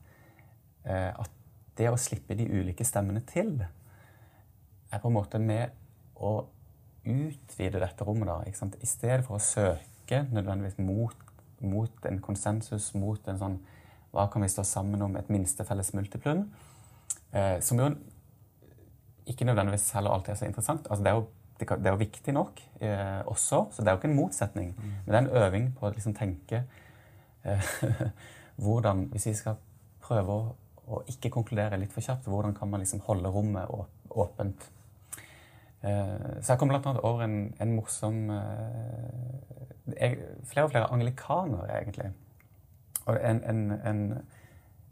uh, 0.86 1.12
at 1.12 1.34
det 1.76 1.90
å 1.90 1.98
slippe 2.00 2.32
de 2.38 2.46
ulike 2.48 2.86
stemmene 2.88 3.20
til 3.28 3.58
er 3.60 5.02
på 5.02 5.10
en 5.10 5.16
måte 5.18 5.40
med 5.42 5.74
å 6.16 6.38
utvide 7.06 7.80
dette 7.82 8.06
rommet, 8.06 8.28
da, 8.28 8.40
ikke 8.46 8.62
sant? 8.62 8.78
i 8.80 8.88
stedet 8.88 9.24
for 9.26 9.38
å 9.38 9.42
søke 9.42 10.24
nødvendigvis 10.32 10.80
mot, 10.82 11.16
mot 11.60 12.08
en 12.08 12.20
konsensus, 12.24 12.92
mot 12.98 13.28
en 13.28 13.42
sånn 13.42 13.58
Hva 14.16 14.30
kan 14.32 14.40
vi 14.40 14.48
stå 14.48 14.62
sammen 14.64 15.02
om? 15.04 15.16
Et 15.18 15.28
minste 15.28 15.64
felles 15.68 15.90
multiplum. 15.92 16.46
Eh, 17.36 17.58
som 17.60 17.76
jo 17.82 17.90
ikke 19.26 19.44
nødvendigvis 19.44 19.90
heller 19.90 20.10
alltid 20.10 20.32
er 20.32 20.38
så 20.40 20.44
interessant. 20.46 20.86
Altså, 20.90 21.04
det, 21.04 21.10
er 21.10 21.14
jo, 21.14 21.26
det 21.58 21.86
er 21.86 21.90
jo 21.90 21.96
viktig 21.96 22.34
nok 22.34 22.62
eh, 22.80 23.26
også, 23.26 23.66
så 23.72 23.82
det 23.82 23.88
er 23.88 23.92
jo 23.92 23.96
ikke 23.96 24.08
en 24.08 24.16
motsetning. 24.16 24.74
Mm. 24.78 24.92
Men 25.06 25.06
det 25.06 25.14
er 25.14 25.24
en 25.24 25.44
øving 25.44 25.72
på 25.78 25.86
å 25.86 25.90
liksom 25.94 26.14
tenke 26.14 26.62
eh, 27.44 27.72
hvordan 28.62 29.08
Hvis 29.12 29.26
vi 29.26 29.34
skal 29.36 29.58
prøve 30.00 30.32
å, 30.32 30.54
å, 30.86 31.02
ikke 31.10 31.30
konkludere 31.34 31.76
litt 31.80 31.92
for 31.92 32.04
kjapt, 32.04 32.28
hvordan 32.30 32.54
kan 32.54 32.70
man 32.70 32.80
liksom 32.80 33.02
holde 33.08 33.28
rommet 33.28 33.68
åpent? 34.10 34.70
Eh, 35.82 36.40
så 36.40 36.52
jeg 36.52 36.58
kom 36.58 36.70
annet 36.70 37.02
over 37.02 37.26
en, 37.26 37.54
en 37.60 37.74
morsom 37.76 38.30
eh, 38.30 39.42
Flere 39.86 40.64
og 40.66 40.70
flere 40.72 40.88
anglikanere, 40.90 41.76
egentlig. 41.78 42.08
Og 43.06 43.18
en, 43.22 43.38
en, 43.46 43.60
en, 43.86 44.00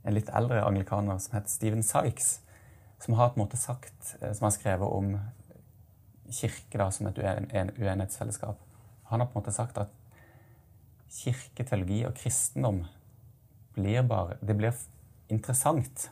en 0.06 0.14
litt 0.14 0.28
eldre 0.30 0.60
anglikaner 0.62 1.18
som 1.18 1.34
het 1.34 1.50
Steven 1.50 1.82
Sykes 1.82 2.43
som 3.04 3.14
har 3.14 3.28
på 3.28 3.40
en 3.40 3.44
måte 3.44 3.60
sagt, 3.60 4.16
eh, 4.20 4.32
som 4.32 4.46
har 4.46 4.54
skrevet 4.54 4.88
om 4.88 5.18
kirke 6.32 6.78
da, 6.80 6.88
som 6.90 7.06
et 7.06 7.18
uenighetsfellesskap. 7.20 8.60
Han 9.10 9.20
har 9.20 9.28
på 9.28 9.36
en 9.38 9.42
måte 9.42 9.52
sagt 9.52 9.78
at 9.78 9.92
kirke, 11.12 11.64
teologi 11.64 12.00
og 12.08 12.16
kristendom 12.18 12.84
blir 13.74 14.02
bare 14.06 14.36
Det 14.40 14.56
blir 14.56 14.74
interessant 15.28 16.08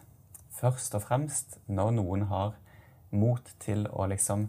først 0.50 0.94
og 0.94 1.02
fremst 1.02 1.58
når 1.66 1.94
noen 1.96 2.26
har 2.30 2.56
mot 3.10 3.52
til 3.62 3.86
å 3.90 4.06
liksom 4.10 4.48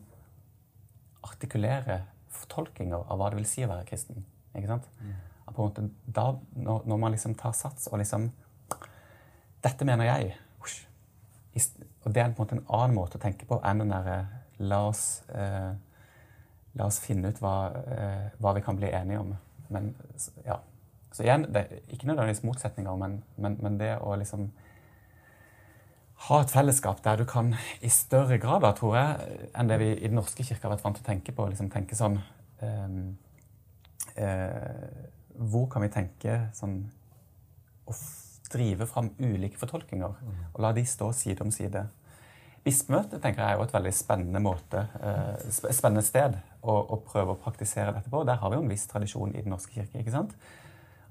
artikulere 1.24 2.04
fortolkninger 2.34 3.06
av 3.08 3.20
hva 3.20 3.30
det 3.32 3.40
vil 3.40 3.48
si 3.48 3.64
å 3.64 3.70
være 3.72 3.88
kristen. 3.88 4.26
Ikke 4.54 4.68
sant? 4.68 4.90
Mm. 5.00 5.14
På 5.46 5.54
en 5.54 5.70
måte, 5.70 5.88
da, 6.06 6.28
når, 6.56 6.86
når, 6.90 6.98
man 6.98 7.16
liksom 7.16 7.36
tar 7.40 7.54
sats 7.56 7.88
og 7.92 8.00
liksom 8.02 8.32
Dette 9.64 9.86
mener 9.88 10.10
jeg. 10.10 10.34
Og 12.04 12.14
det 12.14 12.22
er 12.22 12.32
på 12.32 12.44
en 12.44 12.46
måte 12.46 12.58
en 12.58 12.66
annen 12.80 12.98
måte 12.98 13.20
å 13.20 13.24
tenke 13.24 13.48
på 13.48 13.60
enn 13.64 13.84
den 13.84 13.94
derre 13.94 14.18
la, 14.64 14.82
eh, 15.34 15.72
la, 16.74 16.88
oss 16.88 17.00
finne 17.04 17.32
ut 17.32 17.40
hva, 17.42 17.56
eh, 17.96 18.28
hva, 18.40 18.54
vi 18.58 18.64
kan 18.66 18.80
bli 18.80 18.92
enige 18.92 19.22
om. 19.22 19.34
Men 19.74 19.94
ja. 20.46 20.60
Så 21.14 21.24
igjen, 21.24 21.46
det 21.54 21.62
er 21.62 21.82
ikke 21.94 22.10
nødvendigvis 22.10 22.44
motsetninger, 22.44 22.96
men, 22.98 23.20
men, 23.38 23.58
men, 23.62 23.78
det 23.78 23.92
å 24.02 24.16
liksom 24.18 24.48
ha 26.28 26.40
et 26.42 26.54
fellesskap 26.54 27.04
der 27.06 27.20
du 27.22 27.26
kan 27.30 27.52
i 27.86 27.92
større 27.94 28.40
grad, 28.42 28.64
da, 28.66 28.72
tror 28.74 28.98
jeg, 28.98 29.38
enn 29.54 29.70
det 29.70 29.78
vi 29.82 29.92
i 29.94 30.08
Den 30.08 30.18
norske 30.18 30.46
kirke 30.46 30.66
har 30.66 30.74
vært 30.74 30.86
vant 30.86 30.98
til 30.98 31.06
å 31.06 31.10
tenke 31.12 31.36
på, 31.36 31.46
liksom 31.52 31.70
tenke 31.74 31.98
sånn 32.00 32.18
eh, 32.66 33.00
eh 34.18 35.10
Hvor 35.34 35.70
kan 35.70 35.82
vi 35.82 35.90
tenke 35.94 36.34
sånn 36.54 36.84
drive 38.54 38.88
fram 38.90 39.10
ulike 39.20 39.60
fortolkninger 39.60 40.24
og 40.54 40.62
la 40.62 40.72
de 40.76 40.86
stå 40.88 41.12
side 41.18 41.42
om 41.44 41.52
side. 41.54 41.88
Bispemøtet 42.64 43.20
tenker 43.20 43.44
jeg 43.44 43.52
er 43.52 43.60
jo 43.60 43.66
et 43.66 43.74
veldig 43.76 43.92
spennende, 43.92 44.40
måte, 44.40 44.86
eh, 45.04 45.48
spennende 45.76 46.04
sted 46.06 46.38
å, 46.62 46.78
å, 46.96 47.00
prøve 47.04 47.36
å 47.36 47.40
praktisere 47.40 47.92
dette 47.92 48.12
på. 48.12 48.22
Der 48.24 48.40
har 48.40 48.52
vi 48.52 48.56
jo 48.56 48.64
en 48.64 48.72
viss 48.72 48.86
tradisjon 48.88 49.34
i 49.36 49.42
Den 49.44 49.52
norske 49.52 49.76
kirke. 49.76 50.00
ikke 50.00 50.14
sant? 50.14 50.36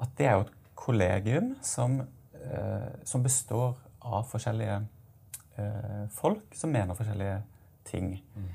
At 0.01 0.15
det 0.17 0.31
er 0.31 0.39
jo 0.39 0.47
et 0.47 0.55
kollegium 0.81 1.51
som, 1.61 2.01
eh, 2.41 2.89
som 3.05 3.23
består 3.23 3.77
av 4.01 4.25
forskjellige 4.31 4.79
eh, 5.61 6.07
folk 6.17 6.57
som 6.57 6.73
mener 6.73 6.97
forskjellige 6.97 7.43
ting. 7.85 8.15
Mm. 8.37 8.49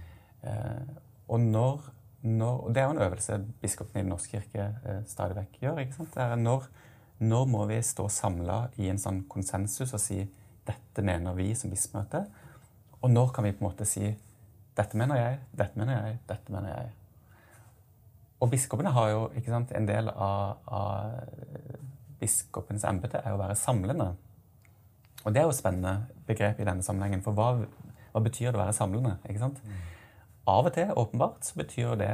og 1.27 1.39
når, 1.39 1.87
når, 2.23 2.69
Det 2.71 2.81
er 2.81 2.85
jo 2.85 2.91
en 2.95 3.05
øvelse 3.05 3.37
biskopene 3.61 3.99
i 3.99 4.03
Den 4.03 4.09
norske 4.09 4.39
kirke 4.39 5.01
stadig 5.05 5.35
vekk 5.35 5.57
gjør. 5.61 5.79
ikke 5.83 5.93
sant? 5.93 6.13
Det 6.15 6.23
er 6.23 6.35
når 6.39 6.69
nå 7.19 7.45
må 7.49 7.65
vi 7.69 7.79
stå 7.83 8.05
samla 8.11 8.67
i 8.77 8.89
en 8.91 9.01
sånn 9.01 9.23
konsensus 9.29 9.93
og 9.93 10.01
si 10.01 10.19
dette 10.67 11.03
mener 11.05 11.35
vi 11.37 11.49
som 11.57 11.71
bispemøte. 11.71 12.23
Og 13.01 13.11
når 13.11 13.33
kan 13.33 13.47
vi 13.47 13.53
på 13.55 13.63
en 13.63 13.69
måte 13.69 13.87
si 13.89 14.11
dette 14.77 14.97
mener 14.99 15.17
jeg, 15.17 15.39
dette 15.57 15.79
mener 15.79 15.97
jeg, 15.97 16.17
dette 16.29 16.53
mener 16.53 16.73
jeg. 16.73 16.93
Og 18.37 18.51
biskopene 18.51 18.93
har 18.93 19.09
jo 19.09 19.21
ikke 19.37 19.49
sant, 19.49 19.71
En 19.73 19.87
del 19.89 20.11
av, 20.13 20.59
av 20.69 21.15
biskopens 22.21 22.85
embete 22.85 23.21
er 23.23 23.33
å 23.33 23.41
være 23.41 23.57
samlende. 23.57 24.11
Og 25.23 25.33
det 25.33 25.41
er 25.41 25.47
jo 25.47 25.53
et 25.55 25.57
spennende 25.57 26.23
begrep 26.27 26.61
i 26.61 26.67
denne 26.67 26.85
sammenhengen. 26.85 27.23
For 27.25 27.33
hva, 27.33 27.55
hva 28.13 28.21
betyr 28.23 28.51
det 28.51 28.59
å 28.59 28.61
være 28.61 28.77
samlende? 28.77 29.17
ikke 29.25 29.41
sant? 29.41 29.63
Av 30.47 30.69
og 30.69 30.75
til, 30.77 30.93
åpenbart, 30.93 31.41
så 31.43 31.57
betyr 31.59 31.97
det 31.99 32.11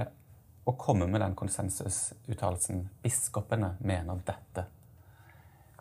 å 0.65 0.73
komme 0.79 1.09
med 1.11 1.21
den 1.21 1.35
konsensusuttalelsen. 1.37 2.87
Biskopene 3.03 3.75
mener 3.83 4.23
dette. 4.25 4.65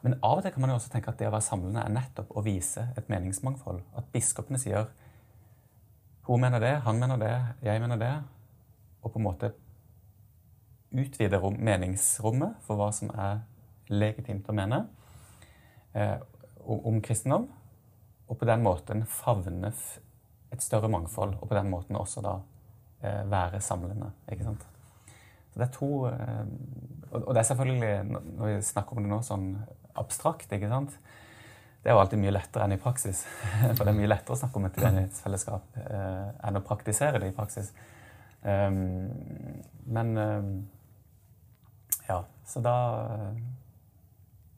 Men 0.02 0.18
av 0.26 0.40
og 0.40 0.42
til 0.42 0.54
kan 0.54 0.64
man 0.64 0.73
jo 0.73 0.80
også 0.80 0.90
tenke 0.90 1.12
at 1.12 1.21
det 1.21 1.28
å 1.28 1.32
være 1.35 1.47
samlende 1.47 1.82
er 1.85 1.94
nettopp 1.94 2.32
å 2.35 2.42
vise 2.42 2.88
et 2.99 3.11
meningsmangfold. 3.11 3.82
At 3.99 4.09
biskopene 4.14 4.59
sier 4.59 4.88
hun 6.26 6.42
mener 6.42 6.62
det, 6.62 6.75
han 6.85 6.99
mener 6.99 7.18
det, 7.18 7.35
jeg 7.66 7.82
mener 7.82 7.99
det. 7.99 8.12
Og 9.02 9.12
på 9.12 9.18
en 9.18 9.26
måte 9.26 9.52
utvide 10.92 11.38
rom, 11.40 11.56
meningsrommet 11.59 12.61
for 12.66 12.78
hva 12.78 12.90
som 12.94 13.11
er 13.14 13.42
legitimt 13.90 14.49
å 14.49 14.54
mene 14.54 14.85
eh, 15.99 16.18
om 16.66 17.00
kristendom. 17.02 17.49
Og 18.30 18.38
på 18.38 18.49
den 18.49 18.62
måten 18.64 19.06
favne 19.11 19.73
et 20.52 20.62
større 20.62 20.90
mangfold, 20.92 21.35
og 21.40 21.49
på 21.49 21.56
den 21.56 21.71
måten 21.73 21.99
også 21.99 22.23
da 22.25 22.37
eh, 23.02 23.23
være 23.30 23.61
samlende. 23.61 24.12
ikke 24.30 24.47
sant? 24.47 24.66
Så 25.52 25.61
det 25.61 25.66
er 25.66 25.75
to 25.75 25.90
eh, 26.09 26.44
Og 27.12 27.35
det 27.35 27.40
er 27.42 27.49
selvfølgelig, 27.50 28.21
når 28.38 28.47
vi 28.47 28.61
snakker 28.64 28.97
om 28.97 29.04
det 29.04 29.11
nå 29.12 29.18
sånn 29.26 29.49
abstrakt. 29.99 30.53
ikke 30.53 30.71
sant? 30.71 30.97
Det 31.83 31.91
er 31.91 31.97
jo 31.97 32.03
alltid 32.05 32.21
mye 32.23 32.35
lettere 32.35 32.67
enn 32.67 32.77
i 32.77 32.83
praksis. 32.83 33.25
For 33.77 33.83
det 33.83 33.91
er 33.91 33.99
mye 33.99 34.11
lettere 34.13 34.37
å 34.37 34.41
snakke 34.43 34.61
om 34.61 34.69
et 34.69 34.79
uenighetsfellesskap 34.79 35.81
eh, 35.83 36.29
enn 36.47 36.59
å 36.61 36.67
praktisere 36.67 37.19
det 37.23 37.33
i 37.33 37.35
praksis. 37.37 37.73
Um, 38.43 39.11
men 39.95 40.17
um, 40.19 40.53
ja, 42.09 42.25
så 42.47 42.59
da 42.59 42.75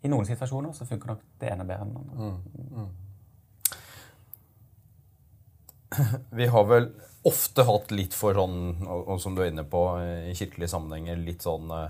I 0.00 0.08
noen 0.08 0.24
situasjoner 0.24 0.72
så 0.72 0.86
funker 0.88 1.10
nok 1.12 1.20
det 1.42 1.50
ene 1.52 1.66
bedre 1.68 1.84
enn 1.84 1.92
det 1.92 2.00
andre. 2.00 2.16
Mm, 2.16 2.38
mm. 2.80 2.92
Vi 6.40 6.46
har 6.52 6.64
vel 6.68 6.88
ofte 7.28 7.64
hatt 7.64 7.92
litt 7.92 8.16
for 8.16 8.36
sånn, 8.36 8.84
og, 8.84 9.20
som 9.20 9.36
du 9.36 9.40
er 9.44 9.52
inne 9.52 9.64
på 9.68 9.80
i 10.28 10.34
kirkelige 10.36 10.72
sammenhenger, 10.72 11.16
litt 11.24 11.44
sånn 11.44 11.72
uh, 11.72 11.88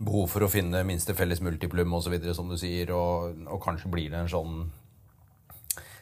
behov 0.00 0.30
for 0.32 0.46
å 0.46 0.50
finne 0.50 0.84
minste 0.88 1.14
felles 1.16 1.42
multiplum 1.44 1.92
osv., 1.98 2.16
som 2.36 2.48
du 2.48 2.56
sier, 2.60 2.92
og, 2.96 3.42
og, 3.46 3.58
kanskje 3.62 3.92
blir 3.92 4.12
det 4.12 4.22
en 4.22 4.32
sånn 4.32 4.62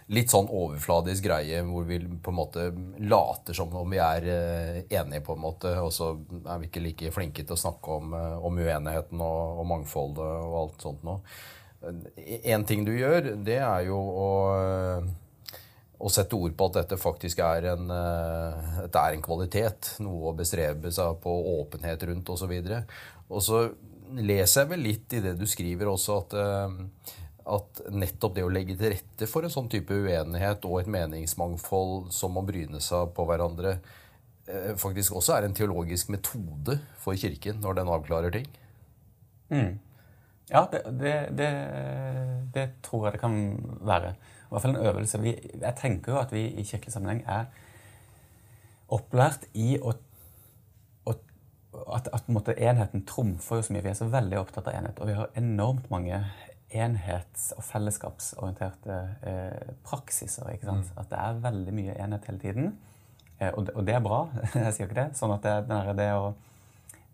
litt 0.08 0.32
sånn 0.32 0.46
overfladisk 0.48 1.26
greie 1.26 1.60
hvor 1.68 1.84
vi 1.84 1.98
på 2.00 2.32
en 2.32 2.38
måte 2.38 2.62
later 3.10 3.52
som 3.52 3.74
om 3.76 3.90
vi 3.92 3.98
er 4.00 4.24
uh, 4.24 4.78
enige, 4.86 5.20
på 5.26 5.34
en 5.36 5.42
måte, 5.42 5.74
og 5.82 5.92
så 5.92 6.14
er 6.38 6.62
vi 6.62 6.70
ikke 6.70 6.84
like 6.84 7.12
flinke 7.12 7.44
til 7.44 7.58
å 7.58 7.60
snakke 7.60 7.98
om, 7.98 8.14
uh, 8.16 8.38
om 8.40 8.56
uenigheten 8.56 9.20
og, 9.20 9.58
og, 9.58 9.66
mangfoldet 9.74 10.24
og 10.24 10.58
alt 10.62 10.86
sånt 10.86 11.04
noe. 11.04 11.20
En 12.40 12.64
ting 12.66 12.86
du 12.86 12.94
gjør, 12.94 13.34
det 13.44 13.58
er 13.60 13.84
jo 13.90 13.98
å, 13.98 14.30
å 16.00 16.10
sette 16.10 16.38
ord 16.40 16.56
på 16.56 16.70
at 16.70 16.80
dette 16.80 16.98
faktisk 16.98 17.44
er 17.44 17.68
en, 17.74 17.92
det 17.92 18.98
er 18.98 19.14
en 19.14 19.22
kvalitet. 19.22 19.92
Noe 20.02 20.32
å 20.32 20.34
bestrebe 20.34 20.90
seg 20.90 21.20
på, 21.22 21.36
åpenhet 21.60 22.02
rundt 22.10 22.32
osv. 22.34 22.56
Og 23.28 23.44
så 23.44 23.62
leser 24.16 24.64
jeg 24.64 24.70
vel 24.72 24.84
litt 24.84 25.16
i 25.16 25.22
det 25.24 25.34
du 25.38 25.46
skriver 25.48 25.90
også, 25.90 26.18
at, 26.22 26.36
eh, 26.38 27.14
at 27.54 27.82
nettopp 27.94 28.36
det 28.36 28.44
å 28.46 28.52
legge 28.52 28.76
til 28.78 28.94
rette 28.94 29.28
for 29.30 29.46
en 29.46 29.52
sånn 29.52 29.70
type 29.72 29.94
uenighet 29.94 30.64
og 30.68 30.82
et 30.82 30.92
meningsmangfold 30.92 32.12
som 32.14 32.36
må 32.36 32.44
bryne 32.48 32.80
seg 32.84 33.12
på 33.16 33.26
hverandre, 33.28 33.78
eh, 34.46 34.72
faktisk 34.80 35.18
også 35.20 35.36
er 35.36 35.48
en 35.48 35.56
teologisk 35.56 36.12
metode 36.14 36.78
for 37.02 37.18
Kirken 37.18 37.60
når 37.64 37.80
den 37.80 37.92
avklarer 37.96 38.34
ting? 38.38 38.48
Mm. 39.48 39.78
Ja, 40.48 40.64
det, 40.72 40.82
det, 41.00 41.14
det, 41.36 41.48
det, 42.54 42.66
tror 42.82 43.06
jeg 43.06 43.16
det 43.16 43.20
kan 43.20 43.34
være. 43.84 44.14
I 44.16 44.50
hvert 44.50 44.64
fall 44.64 44.76
en 44.76 44.86
øvelse. 44.88 45.20
Vi, 45.20 45.34
jeg 45.60 45.74
tenker 45.76 46.14
jo 46.14 46.20
at 46.22 46.32
vi 46.32 46.46
i 46.48 46.64
kirkelig 46.64 46.94
sammenheng 46.94 47.20
er 47.28 47.50
opplært 48.88 49.44
i 49.52 49.76
å 49.76 49.92
at, 51.94 52.08
at 52.12 52.28
måte, 52.32 52.54
enheten 52.56 53.04
trumfer 53.08 53.60
jo 53.60 53.66
så 53.66 53.74
mye. 53.74 53.84
Vi 53.84 53.90
er 53.92 53.98
så 53.98 54.08
veldig 54.12 54.38
opptatt 54.40 54.70
av 54.70 54.76
enhet. 54.78 55.00
Og 55.00 55.10
vi 55.10 55.16
har 55.18 55.32
enormt 55.38 55.90
mange 55.92 56.20
enhets- 56.74 57.52
og 57.56 57.64
fellesskapsorienterte 57.64 58.98
eh, 59.22 59.72
praksiser. 59.84 60.50
ikke 60.52 60.68
sant? 60.68 60.90
Mm. 60.92 61.00
At 61.00 61.10
det 61.10 61.22
er 61.22 61.40
veldig 61.48 61.74
mye 61.74 61.96
enhet 62.04 62.28
hele 62.28 62.42
tiden. 62.42 62.68
Eh, 63.38 63.52
og, 63.54 63.66
det, 63.66 63.74
og, 63.74 63.86
det, 63.86 63.94
er 63.94 64.04
bra. 64.04 64.20
jeg 64.54 64.74
sier 64.76 64.88
ikke 64.88 65.00
det. 65.00 65.08
Sånn 65.18 65.34
at 65.36 65.46
det, 65.46 65.56
det, 65.70 65.96
det 66.00 66.10
å 66.16 66.28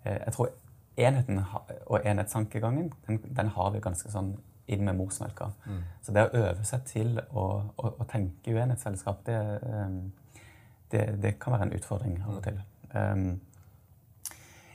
eh, 0.04 0.18
Jeg 0.18 0.36
tror 0.36 0.52
enheten 0.96 1.40
og 1.86 2.04
enhetstankegangen, 2.06 2.92
den, 3.06 3.22
den, 3.36 3.48
har 3.56 3.72
vi 3.74 3.82
ganske 3.82 4.10
sånn 4.10 4.34
inn 4.70 4.84
med 4.86 4.96
morsmelka. 4.96 5.50
Mm. 5.66 5.80
Så 6.02 6.14
det 6.14 6.24
å 6.24 6.44
øve 6.44 6.66
seg 6.66 6.84
til 6.88 7.18
å, 7.30 7.46
å, 7.76 7.90
å 8.00 8.06
tenke 8.10 8.54
uenighetsfellesskap, 8.54 9.24
det, 9.26 9.40
eh, 9.70 10.38
det, 10.94 11.02
det, 11.22 11.34
kan 11.42 11.56
være 11.56 11.68
en 11.68 11.76
utfordring 11.78 12.20
av 12.22 12.38
og 12.38 12.46
til. 12.46 12.62
Um, 12.94 13.26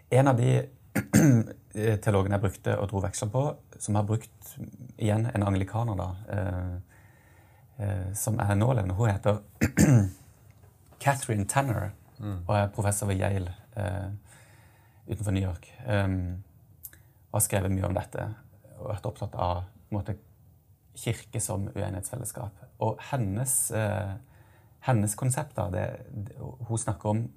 en 0.09 0.27
av 0.27 0.39
de 0.39 0.53
teologene 2.03 2.37
jeg 2.37 2.43
brukte 2.43 2.75
og 2.77 2.89
dro 2.91 3.01
veksler 3.03 3.31
på, 3.33 3.43
som 3.79 3.97
har 3.99 4.07
brukt 4.07 4.53
igjen 4.97 5.27
en 5.29 5.45
anglikaner, 5.45 5.99
da, 5.99 6.09
eh, 6.35 6.73
eh, 7.85 8.07
som 8.17 8.39
er 8.41 8.55
nålevende, 8.57 8.97
hun 8.97 9.11
heter 9.11 9.39
Catherine 11.03 11.47
Tanner 11.47 11.91
mm. 12.19 12.41
og 12.47 12.55
er 12.57 12.73
professor 12.75 13.07
ved 13.07 13.21
Yale 13.21 13.53
eh, 13.75 14.09
utenfor 15.09 15.31
New 15.31 15.43
York. 15.43 15.69
Um, 15.87 16.43
og 17.29 17.39
har 17.39 17.45
skrevet 17.45 17.73
mye 17.73 17.87
om 17.87 17.95
dette 17.97 18.25
og 18.79 18.89
vært 18.91 19.07
opptatt 19.09 19.37
av 19.37 19.63
måte, 19.93 20.15
kirke 20.99 21.39
som 21.41 21.67
uenighetsfellesskap. 21.71 22.65
Og 22.83 22.99
hennes, 23.11 23.53
eh, 23.71 24.15
hennes 24.87 25.15
konsepter 25.15 25.69
det, 25.71 25.85
det, 26.11 26.35
Hun 26.39 26.77
snakker 26.77 27.09
om 27.09 27.21
eh, 27.23 27.29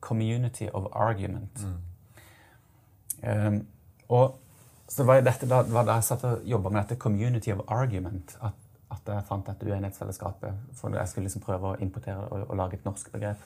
'community 0.00 0.68
of 0.74 0.86
argument'. 0.92 1.64
Mm. 1.64 3.46
Um, 3.46 3.66
og 4.08 4.40
så 4.88 5.04
var 5.04 5.20
dette 5.20 5.48
da, 5.48 5.62
var 5.62 5.84
da 5.84 5.98
jeg 5.98 6.04
satt 6.04 6.24
og 6.24 6.42
jobba 6.44 6.70
med 6.70 6.82
dette 6.82 7.00
'community 7.02 7.52
of 7.52 7.60
argument', 7.68 8.36
at, 8.42 8.52
at 8.90 9.14
jeg 9.14 9.24
fant 9.28 9.46
dette 9.46 9.66
uenighetsfellesskapet. 9.66 10.52
For 10.72 10.96
jeg 10.96 11.08
skulle 11.08 11.24
liksom 11.24 11.42
prøve 11.42 11.72
å 11.72 11.76
importere 11.80 12.16
og, 12.16 12.50
og, 12.50 12.56
lage 12.56 12.74
et 12.74 12.84
norsk 12.84 13.12
begrep. 13.12 13.36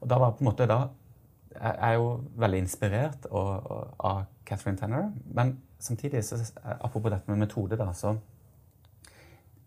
Og 0.00 0.10
da 0.10 0.18
var 0.18 0.30
på 0.30 0.40
en 0.40 0.50
måte 0.52 0.66
da 0.66 0.88
Jeg 1.58 1.74
er 1.80 1.92
jo 1.92 2.20
veldig 2.36 2.58
inspirert 2.58 3.24
og, 3.30 3.70
og, 3.70 3.94
av 3.98 4.24
Catherine 4.46 4.78
Tanner, 4.78 5.10
men 5.24 5.58
samtidig, 5.78 6.24
så, 6.24 6.36
apropos 6.80 7.10
dette 7.10 7.30
med 7.30 7.36
metode, 7.36 7.76
da, 7.76 7.92
så 7.92 8.16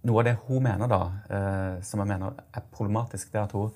Noe 0.04 0.20
av 0.20 0.26
det 0.26 0.38
hun 0.48 0.64
mener, 0.64 0.88
da, 0.88 1.02
eh, 1.30 1.82
som 1.84 2.00
jeg 2.00 2.08
mener 2.08 2.32
er 2.54 2.64
problematisk, 2.72 3.32
det 3.34 3.40
er 3.40 3.44
at 3.44 3.52
hun 3.52 3.74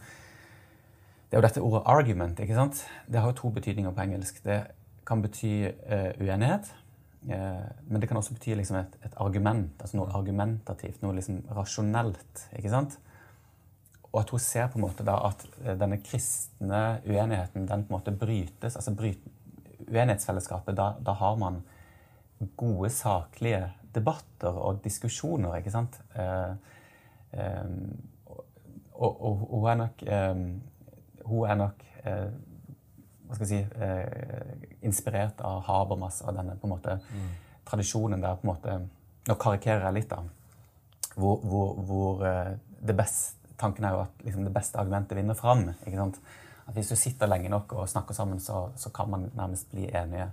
Det 1.36 1.42
er 1.42 1.44
jo 1.44 1.48
dette 1.50 1.62
ordet 1.68 1.88
'argument'. 1.92 2.40
ikke 2.40 2.56
sant? 2.56 2.88
Det 3.12 3.20
har 3.20 3.28
jo 3.28 3.36
to 3.36 3.50
betydninger 3.50 3.92
på 3.92 4.02
engelsk. 4.02 4.44
Det 4.44 4.62
kan 5.06 5.22
bety 5.22 5.68
uh, 5.68 6.12
uenighet, 6.22 6.76
uh, 7.28 7.34
men 7.88 8.02
det 8.02 8.08
kan 8.08 8.18
også 8.18 8.34
bety 8.34 8.54
liksom 8.56 8.78
et, 8.78 8.94
et, 9.04 9.14
argument, 9.18 9.82
altså 9.82 9.98
noe 9.98 10.14
argumentativt, 10.16 11.02
noe 11.02 11.14
liksom 11.16 11.42
rasjonelt. 11.52 12.48
ikke 12.56 12.70
sant? 12.70 12.96
Og 14.14 14.22
at 14.22 14.30
hun 14.30 14.40
ser 14.40 14.68
på 14.68 14.80
en 14.80 14.86
måte 14.86 15.04
da 15.04 15.18
at 15.28 15.44
uh, 15.66 15.74
denne 15.80 15.98
kristne 15.98 17.02
uenigheten 17.06 17.68
den 17.68 17.84
på 17.84 17.92
en 17.92 17.98
måte 17.98 18.12
brytes. 18.12 18.76
altså 18.76 18.96
bryt, 18.96 19.20
Uenighetsfellesskapet, 19.92 20.78
da, 20.78 20.96
da, 21.06 21.12
har 21.12 21.36
man 21.36 21.64
gode, 22.56 22.90
saklige 22.90 23.74
debatter 23.94 24.56
og 24.56 24.80
diskusjoner, 24.84 25.58
ikke 25.58 25.72
sant? 25.72 26.00
Um, 26.16 28.00
og, 28.94 29.22
og, 29.26 29.36
hun 29.52 29.70
er 29.70 29.76
nok, 29.76 30.04
hun 31.26 31.50
er 31.50 31.58
nok 31.60 31.84
hva 33.26 33.36
skal 33.38 33.48
jeg 33.48 33.66
si, 33.66 33.82
eh, 33.82 34.68
inspirert 34.86 35.42
av 35.46 35.64
Habermas 35.68 36.22
og 36.26 36.36
denne 36.38 36.56
på 36.60 36.68
en 36.68 36.74
måte 36.76 36.98
mm. 37.02 37.30
tradisjonen 37.68 38.22
der 38.22 38.38
på 38.40 38.48
en 38.48 38.54
måte 38.54 38.78
Nå 39.26 39.34
karikerer 39.42 39.88
jeg 39.88 39.94
litt, 39.96 40.12
da. 40.12 40.20
Hvor, 41.18 41.40
hvor, 41.42 41.70
hvor 41.88 42.20
eh, 42.30 42.52
det 42.86 42.94
beste, 42.94 43.40
tanken 43.58 43.88
er 43.88 43.96
jo 43.96 44.04
at 44.04 44.20
liksom, 44.22 44.44
det 44.46 44.52
beste 44.54 44.78
argumentet 44.78 45.18
vinner 45.18 45.34
fram. 45.34 45.64
ikke 45.74 45.98
sant? 45.98 46.20
At 46.68 46.76
Hvis 46.78 46.92
du 46.94 46.96
sitter 46.96 47.32
lenge 47.32 47.50
nok 47.50 47.74
og 47.74 47.90
snakker 47.90 48.14
sammen, 48.14 48.38
så, 48.40 48.68
så 48.78 48.92
kan 48.94 49.10
man 49.10 49.32
nærmest 49.34 49.72
bli 49.72 49.88
enige. 49.90 50.28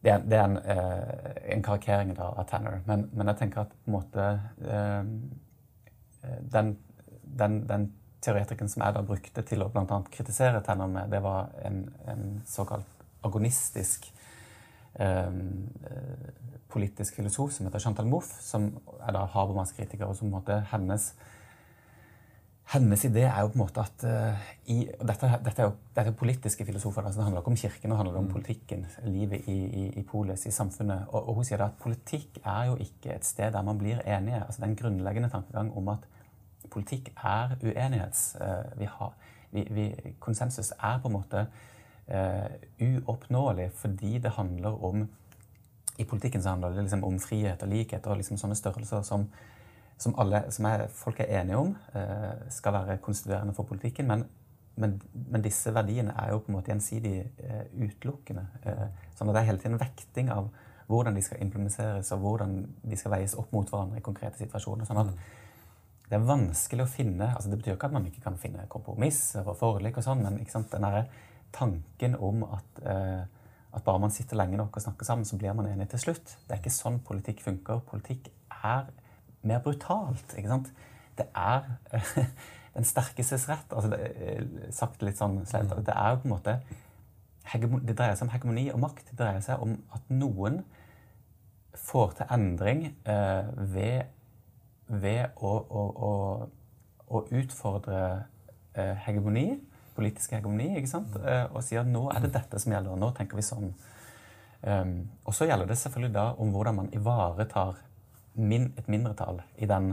Det 0.00 0.14
er, 0.14 0.24
det 0.24 0.38
er 0.38 0.44
en, 0.46 0.56
eh, 0.56 1.52
en, 1.52 1.66
karikering 1.68 2.14
da, 2.16 2.30
av 2.32 2.48
Tanner. 2.48 2.80
Men, 2.86 3.10
men, 3.12 3.28
jeg 3.28 3.42
tenker 3.42 3.66
at 3.66 3.76
på 3.76 3.92
en 3.92 3.98
måte 3.98 4.26
eh, 4.64 5.12
den, 6.56 6.78
den, 7.42 7.60
den 7.68 7.90
teoretikeren 8.26 8.70
som 8.72 8.84
jeg 8.84 8.96
da 8.96 9.04
brukte 9.06 9.44
til 9.46 9.64
å 9.64 9.70
annet 9.72 10.10
kritisere 10.12 10.62
Tenner 10.66 10.90
med, 10.90 11.10
det 11.12 11.22
var 11.24 11.52
en, 11.66 11.84
en 12.10 12.26
såkalt 12.48 13.06
agonistisk 13.26 14.10
eh, 15.00 15.38
politisk 16.72 17.16
filosof 17.18 17.54
som 17.54 17.68
heter 17.68 17.82
Chantal 17.82 18.10
Mouffe, 18.10 18.36
som 18.42 18.68
er 19.00 19.16
da 19.16 19.24
Habermas-kritiker. 19.32 20.06
og 20.06 20.18
som 20.18 20.30
måte 20.30 20.60
hennes 20.72 21.14
hennes 22.72 23.04
idé 23.06 23.22
er 23.22 23.44
jo 23.44 23.52
på 23.52 23.60
en 23.60 23.62
måte 23.62 23.82
at 23.82 24.04
uh, 24.10 24.46
i, 24.74 24.80
dette, 24.90 25.28
dette, 25.44 25.62
er 25.62 25.68
jo, 25.68 25.74
dette 25.94 26.10
er 26.10 26.16
politiske 26.18 26.66
filosofer. 26.66 27.04
Altså 27.04 27.20
det 27.20 27.26
handler 27.28 27.44
ikke 27.44 27.52
om 27.52 27.60
kirken, 27.60 27.92
det 27.92 27.98
handler 28.00 28.18
om 28.18 28.26
mm. 28.26 28.32
politikken. 28.32 28.82
Livet 29.06 29.46
i, 29.52 29.56
i, 29.64 29.84
i 30.00 30.02
polis, 30.06 30.48
i 30.50 30.54
samfunnet. 30.54 31.06
Og, 31.12 31.20
og, 31.20 31.38
hun 31.38 31.46
sier 31.46 31.62
at 31.62 31.78
politikk 31.78 32.40
er 32.42 32.72
jo 32.72 32.76
ikke 32.82 33.14
et 33.14 33.28
sted 33.28 33.54
der 33.54 33.66
man 33.66 33.78
blir 33.78 34.02
enige. 34.02 34.42
Altså 34.42 34.60
Det 34.60 34.66
er 34.66 34.72
en 34.72 34.80
grunnleggende 34.82 35.30
tankegang 35.30 35.70
om 35.78 35.92
at 35.94 36.10
politikk 36.76 37.12
er 37.16 37.56
uenighets... 37.62 38.36
Eh, 38.40 38.78
vi 38.80 38.88
har, 38.90 39.12
vi, 39.50 39.66
vi, 39.70 39.86
konsensus 40.20 40.72
er 40.76 41.00
på 41.00 41.08
en 41.08 41.16
måte 41.16 41.46
uh, 42.10 42.48
uoppnåelig 42.82 43.70
fordi 43.78 44.18
det 44.18 44.34
handler 44.36 44.82
om 44.84 45.06
I 45.96 46.04
politikken 46.04 46.42
så 46.42 46.52
handler 46.52 46.74
det 46.74 46.82
liksom 46.82 47.04
om 47.04 47.18
frihet 47.22 47.62
og 47.62 47.70
likhet 47.72 48.06
og 48.06 48.18
liksom 48.20 48.36
sånne 48.36 48.56
størrelser 48.58 49.04
som, 49.06 49.24
som, 49.96 50.14
alle, 50.20 50.42
som 50.52 50.66
er, 50.68 50.88
folk 50.92 51.22
er 51.24 51.40
enige 51.40 51.56
om 51.62 51.70
uh, 51.94 52.50
skal 52.52 52.74
være 52.74 52.98
konstituerende 52.98 53.54
for 53.56 53.64
politikken. 53.64 54.06
Men, 54.06 54.26
men, 54.76 54.98
men, 55.14 55.42
disse 55.42 55.72
verdiene 55.72 56.12
er 56.20 56.34
jo 56.34 56.42
på 56.42 56.52
en 56.52 56.58
måte 56.58 56.74
gjensidig 56.74 57.14
utelukkende. 57.72 58.44
sånn 59.16 59.30
at 59.30 59.38
det 59.38 59.40
er 59.40 59.48
hele 59.48 59.62
tiden 59.62 59.80
vekting 59.80 60.28
av 60.34 60.50
hvordan 60.86 61.16
de 61.16 61.22
skal 61.24 61.40
implementeres, 61.42 62.12
og 62.12 62.18
hvordan 62.18 62.58
de 62.82 62.96
skal 63.00 63.14
veies 63.16 63.38
opp 63.40 63.54
mot 63.56 63.70
hverandre 63.70 64.02
i 64.02 64.04
konkrete 64.04 64.36
situasjoner. 64.42 64.84
sånn 64.84 65.00
at 65.06 65.14
mm 65.14 65.45
det 66.06 66.18
er 66.18 66.26
vanskelig 66.26 66.84
å 66.84 66.90
finne 66.90 67.32
altså 67.32 67.50
Det 67.50 67.58
betyr 67.58 67.74
ikke 67.74 67.88
at 67.88 67.94
man 67.96 68.06
ikke 68.06 68.22
kan 68.22 68.36
finne 68.38 68.66
kompromisser 68.70 69.46
og 69.46 69.56
forlik, 69.58 69.98
og 69.98 70.06
sånn, 70.06 70.22
men 70.22 70.38
den 70.38 71.08
tanken 71.56 72.16
om 72.20 72.44
at, 72.44 72.82
eh, 72.84 73.22
at, 73.72 73.82
bare 73.84 74.02
man 74.02 74.12
sitter 74.14 74.36
lenge 74.36 74.58
nok 74.58 74.76
og 74.76 74.82
snakker 74.82 75.08
sammen, 75.08 75.24
så 75.24 75.38
blir 75.38 75.54
man 75.56 75.68
enig 75.70 75.88
til 75.90 76.02
slutt. 76.02 76.36
Det 76.46 76.54
er 76.54 76.60
ikke 76.60 76.74
sånn 76.74 77.00
politikk 77.06 77.40
funker. 77.44 77.80
Politikk 77.88 78.28
er 78.50 78.90
mer 79.46 79.62
brutalt. 79.64 80.34
ikke 80.36 80.52
sant? 80.52 80.72
Det 81.16 81.26
er 81.34 81.70
eh, 81.92 82.16
den 82.76 82.84
sterkestes 82.84 83.48
rett. 83.48 83.72
altså 83.72 83.90
det, 83.90 84.00
eh, 84.16 84.72
Sagt 84.74 85.02
litt 85.02 85.18
sånn 85.18 85.44
slemt. 85.46 85.74
Det 85.86 85.94
er 85.94 86.12
jo 86.12 86.22
på 86.22 86.28
en 86.30 86.36
måte 86.36 86.58
det 87.46 87.94
dreier 87.94 88.16
seg 88.18 88.26
om 88.26 88.34
hegemoni 88.34 88.66
og 88.72 88.82
makt. 88.82 89.12
Det 89.12 89.20
dreier 89.20 89.40
seg 89.44 89.62
om 89.62 89.76
at 89.94 90.10
noen 90.10 90.64
får 91.76 92.16
til 92.18 92.32
endring 92.34 92.86
eh, 93.06 93.50
ved 93.72 94.15
ved 94.88 95.38
å, 95.42 95.52
å, 95.52 95.82
å, 96.08 96.12
å 97.08 97.22
utfordre 97.34 98.00
eh, 98.76 98.94
hegemoni, 99.06 99.48
politisk 99.96 100.36
hegemoni, 100.36 100.72
ikke 100.78 100.92
sant? 100.92 101.16
Eh, 101.20 101.44
og 101.50 101.64
si 101.64 101.78
at 101.80 101.88
nå 101.88 102.06
er 102.12 102.26
det 102.26 102.34
dette 102.36 102.60
som 102.62 102.74
gjelder, 102.74 102.94
og 102.94 103.02
nå 103.02 103.10
tenker 103.16 103.38
vi 103.38 103.46
sånn. 103.46 103.72
Um, 104.66 104.94
og 105.28 105.34
så 105.36 105.46
gjelder 105.46 105.68
det 105.68 105.76
selvfølgelig 105.78 106.14
da 106.14 106.30
om 106.42 106.48
hvordan 106.50 106.74
man 106.74 106.88
ivaretar 106.96 107.76
min, 108.34 108.72
et 108.76 108.88
mindretall 108.88 109.42
i 109.62 109.68
den 109.68 109.92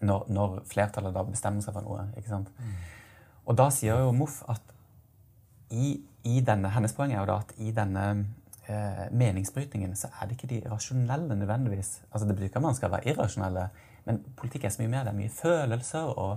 når, 0.00 0.28
når, 0.28 0.54
flertallet 0.68 1.14
da 1.14 1.24
bestemmer 1.26 1.64
seg 1.64 1.74
for 1.76 1.84
noe. 1.84 2.06
ikke 2.16 2.30
sant? 2.30 2.50
Mm. 2.58 2.78
Og 3.44 3.58
da 3.58 3.68
sier 3.74 4.00
jo 4.00 4.14
Moff 4.16 4.40
at 4.50 4.72
i, 5.74 5.98
i, 6.24 6.40
denne, 6.44 6.70
hennes 6.74 6.94
poeng 6.96 7.12
er 7.12 7.20
jo 7.20 7.28
da 7.28 7.38
at 7.42 7.52
i 7.60 7.72
denne 7.74 8.04
eh, 8.68 9.04
meningsbrytningen 9.12 9.96
så 9.98 10.10
er 10.12 10.28
det 10.28 10.38
ikke 10.38 10.50
de 10.50 10.60
rasjonelle 10.70 11.36
nødvendigvis 11.36 11.96
altså 12.10 12.28
Det 12.28 12.36
betyr 12.36 12.50
ikke 12.50 12.62
at 12.62 12.66
man 12.68 12.78
skal 12.78 12.92
være 12.92 13.08
irrasjonelle, 13.12 13.68
men 14.04 14.20
politikk 14.36 14.64
er 14.64 14.74
så 14.74 14.82
mye 14.82 14.92
mer. 14.92 15.02
Det 15.06 15.12
er 15.14 15.18
mye 15.18 15.32
følelser 15.32 16.04
og 16.20 16.32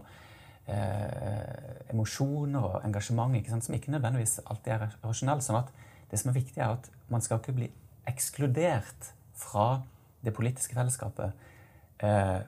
eh, 0.68 1.94
emosjoner 1.94 2.64
og 2.64 2.86
engasjement 2.88 3.36
ikke 3.36 3.62
som 3.62 3.76
ikke 3.76 3.92
nødvendigvis 3.92 4.40
alltid 4.46 4.72
er 4.74 4.80
rasjonelle. 5.04 5.42
sånn 5.42 5.62
at 5.62 5.70
det 6.12 6.20
som 6.20 6.30
er 6.32 6.40
viktig, 6.40 6.62
er 6.62 6.68
at 6.78 6.92
man 7.12 7.22
skal 7.22 7.38
ikke 7.42 7.58
bli 7.58 7.70
ekskludert 8.08 9.14
fra 9.36 9.82
det 10.26 10.34
politiske 10.34 10.76
fellesskapet 10.76 11.32
eh, 12.04 12.42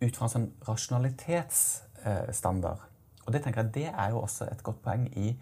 ut 0.00 0.16
fra 0.16 0.24
en 0.26 0.32
sånn 0.32 0.52
rasjonalitetsstandard. 0.68 2.80
og 3.26 3.32
det 3.32 3.42
tenker 3.42 3.62
jeg 3.62 3.74
det 3.74 3.88
er 3.90 4.08
jo 4.10 4.20
også 4.22 4.44
et 4.50 4.62
godt 4.62 4.82
poeng 4.82 5.16
i 5.16 5.36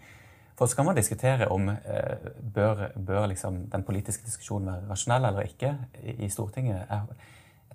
For 0.55 0.65
så 0.65 0.75
kan 0.75 0.85
man 0.85 0.95
diskutere 0.95 1.51
om 1.51 1.69
eh, 1.69 2.17
bør, 2.53 2.87
bør 2.95 3.25
liksom 3.27 3.69
den 3.71 3.83
politiske 3.83 4.25
diskusjonen 4.25 4.67
være 4.67 4.89
rasjonell 4.89 5.25
eller 5.25 5.41
ikke 5.41 5.77
i, 6.03 6.11
i 6.25 6.29
Stortinget. 6.29 6.85
Jeg, 6.89 7.01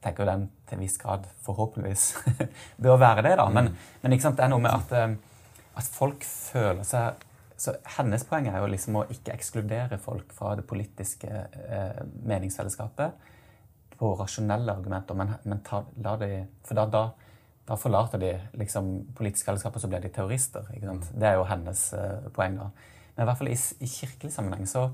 jeg 0.01 0.07
tenker 0.07 0.25
jo 0.25 0.31
den 0.31 0.47
til 0.65 0.79
en 0.79 0.85
viss 0.85 0.97
grad 0.97 1.27
forhåpentligvis 1.45 2.05
bør 2.85 2.97
være 2.97 3.25
det. 3.27 3.35
da, 3.37 3.49
Men, 3.53 3.69
mm. 3.69 3.89
men 4.03 4.15
det 4.17 4.45
er 4.47 4.49
noe 4.49 4.65
med 4.65 4.73
at, 4.73 4.95
eh, 4.97 5.11
at, 5.77 5.91
folk 5.93 6.25
føler 6.25 6.87
seg 6.89 7.27
så 7.61 7.75
Hennes 7.99 8.23
poeng 8.25 8.47
er 8.49 8.57
jo 8.57 8.71
liksom 8.73 8.97
å 8.97 9.03
ikke 9.13 9.35
ekskludere 9.35 9.99
folk 10.01 10.31
fra 10.33 10.55
det 10.57 10.65
politiske 10.65 11.29
eh, 11.29 11.99
meningsfellesskapet 12.25 13.27
på 14.01 14.15
rasjonelle 14.17 14.73
argumenter, 14.73 15.19
men, 15.19 15.35
men 15.45 15.61
ta, 15.61 15.83
la 16.01 16.15
de, 16.17 16.31
for 16.65 16.79
da, 16.79 16.87
da, 16.89 17.03
da, 17.69 17.77
forlater 17.77 18.23
de 18.23 18.31
liksom 18.57 18.89
politisk 19.19 19.51
fellesskap, 19.51 19.77
og 19.77 19.85
så 19.85 19.91
blir 19.93 20.01
de 20.01 20.09
terrorister. 20.09 20.73
ikke 20.73 20.89
sant? 20.89 21.11
Mm. 21.11 21.19
Det 21.21 21.29
er 21.29 21.37
jo 21.37 21.45
hennes 21.51 21.83
eh, 21.99 22.31
poeng. 22.33 22.57
da. 22.63 22.71
Men 23.13 23.27
i 23.27 23.29
hvert 23.29 23.43
fall 23.43 23.53
i, 23.53 23.59
i 23.61 23.91
kirkelig 23.99 24.33
sammenheng 24.33 24.65
så, 24.73 24.87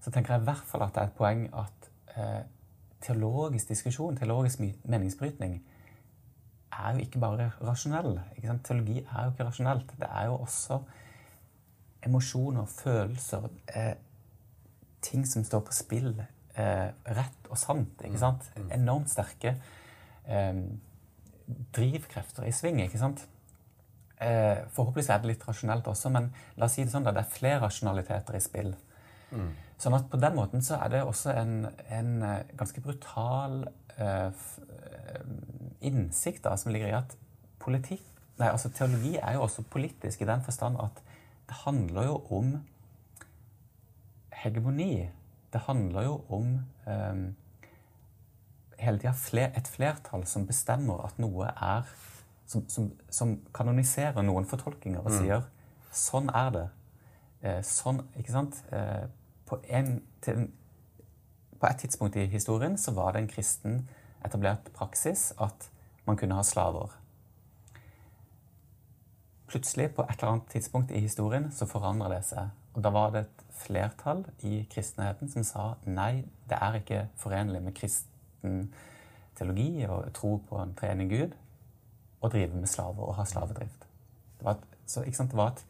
så, 0.00 0.08
tenker 0.08 0.38
jeg 0.38 0.40
i 0.40 0.48
hvert 0.48 0.64
fall 0.72 0.86
at 0.86 0.96
det 0.96 1.04
er 1.04 1.12
et 1.12 1.18
poeng 1.20 1.44
at 1.52 1.90
eh, 2.16 2.40
teologisk 3.04 3.68
diskusjon, 3.68 4.16
teologisk 4.16 4.62
meningsbrytning, 4.84 5.58
er 6.74 6.94
jo 6.94 7.04
ikke 7.04 7.20
bare 7.22 7.50
rasjonell. 7.62 8.18
Ikke 8.36 8.58
Teologi 8.64 8.98
er 8.98 9.24
jo 9.24 9.30
ikke 9.30 9.46
rasjonelt. 9.46 9.92
Det 10.00 10.08
er 10.10 10.24
jo 10.26 10.36
også 10.36 10.80
emosjoner, 12.04 12.66
følelser, 12.66 13.48
eh, 13.74 13.94
ting 15.02 15.28
som 15.28 15.44
står 15.44 15.60
på 15.60 15.72
spill, 15.72 16.24
eh, 16.56 16.90
rett 17.06 17.50
og 17.50 17.58
sant. 17.58 18.02
ikke 18.04 18.18
sant? 18.18 18.50
Enormt 18.70 19.10
sterke 19.10 19.56
eh, 20.28 20.54
drivkrefter 21.76 22.44
i 22.44 22.52
sving. 22.52 22.80
ikke 22.82 22.98
sant? 22.98 23.26
Eh, 24.20 24.58
forhåpentligvis 24.72 25.10
er 25.10 25.18
det 25.18 25.32
litt 25.32 25.48
rasjonelt 25.48 25.86
også, 25.90 26.10
men 26.10 26.32
la 26.56 26.66
oss 26.66 26.76
si 26.78 26.84
det 26.84 26.92
sånn 26.92 27.04
da, 27.04 27.12
det 27.12 27.24
er 27.24 27.34
flere 27.34 27.60
rasjonaliteter 27.64 28.36
i 28.36 28.40
spill. 28.40 28.74
Mm. 29.34 29.50
Sånn 29.84 29.96
at 29.98 30.06
på 30.08 30.16
den 30.20 30.36
måten 30.36 30.64
så 30.64 30.78
er 30.80 30.92
det 30.94 31.02
også 31.04 31.34
en, 31.36 31.66
en 31.92 32.12
eh, 32.24 32.52
ganske 32.56 32.80
brutal 32.80 33.66
uh, 33.98 34.44
innsikt 35.84 36.44
da, 36.46 36.54
som 36.56 36.72
ligger 36.72 36.88
i 36.88 36.96
at 36.96 37.12
politikk, 37.60 38.04
nei, 38.40 38.48
altså 38.48 38.70
teologi 38.72 39.18
er 39.18 39.36
jo 39.36 39.44
også 39.44 39.66
politisk 39.70 40.24
i 40.24 40.28
den 40.28 40.40
forstand 40.44 40.80
at 40.80 41.02
det 41.44 41.58
handler 41.66 42.08
jo 42.08 42.14
om 42.32 42.54
hegemoni. 44.32 45.10
Det 45.52 45.60
handler 45.66 46.08
jo 46.08 46.14
om 46.32 46.48
um, 46.88 47.26
hele 48.80 48.98
tida 48.98 49.12
fler, 49.12 49.52
et 49.56 49.68
flertall 49.68 50.24
som 50.28 50.46
bestemmer 50.48 51.04
at 51.04 51.20
noe 51.22 51.50
er 51.52 51.84
som, 52.48 52.64
som, 52.68 52.88
som 53.12 53.36
kanoniserer 53.56 54.24
noen 54.24 54.48
fortolkninger 54.48 55.04
og 55.04 55.12
mm. 55.12 55.18
sier 55.20 55.44
sånn 55.94 56.32
er 56.34 56.50
det. 56.56 56.64
Eh, 57.44 57.60
sånn, 57.66 58.02
ikke 58.18 58.34
sant? 58.34 58.58
Eh, 58.74 59.04
på, 59.46 59.60
en, 59.68 60.02
til, 60.22 60.48
på, 61.60 61.66
et 61.66 61.78
tidspunkt 61.84 62.16
i 62.16 62.26
historien 62.26 62.78
så 62.78 62.94
var 62.96 63.12
det 63.12 63.22
en 63.22 63.30
kristen 63.30 63.88
etablert 64.24 64.70
praksis 64.76 65.32
at 65.40 65.70
man 66.06 66.16
kunne 66.16 66.34
ha 66.34 66.42
slaver. 66.42 66.92
Plutselig, 69.46 69.90
på 69.94 70.02
et 70.02 70.18
eller 70.18 70.32
annet 70.32 70.50
tidspunkt 70.50 70.90
i 70.90 71.00
historien, 71.00 71.52
så 71.52 71.66
forandrer 71.66 72.16
det 72.16 72.24
seg. 72.26 72.48
Og 72.74 72.82
da 72.84 72.90
var 72.90 73.12
det 73.14 73.20
et 73.26 73.44
flertall 73.54 74.24
i 74.42 74.64
kristenheten 74.70 75.30
som 75.30 75.44
sa 75.46 75.66
nei, 75.86 76.24
det 76.50 76.58
er 76.60 76.80
ikke 76.80 77.04
forenlig 77.20 77.62
med 77.62 77.76
kristen 77.76 78.72
teologi 79.38 79.84
og 79.88 80.10
tro 80.14 80.36
på 80.48 80.58
en 80.62 80.74
treende 80.78 81.06
Gud 81.10 81.34
å 82.24 82.30
drive 82.32 82.56
med 82.56 82.70
slaver 82.70 83.04
og 83.04 83.16
ha 83.18 83.26
slavedrift. 83.28 83.86
Det 84.38 84.46
var 84.46 84.58
et, 84.58 84.66
så, 84.86 85.04
det 85.04 85.38
var 85.38 85.52
et, 85.52 85.64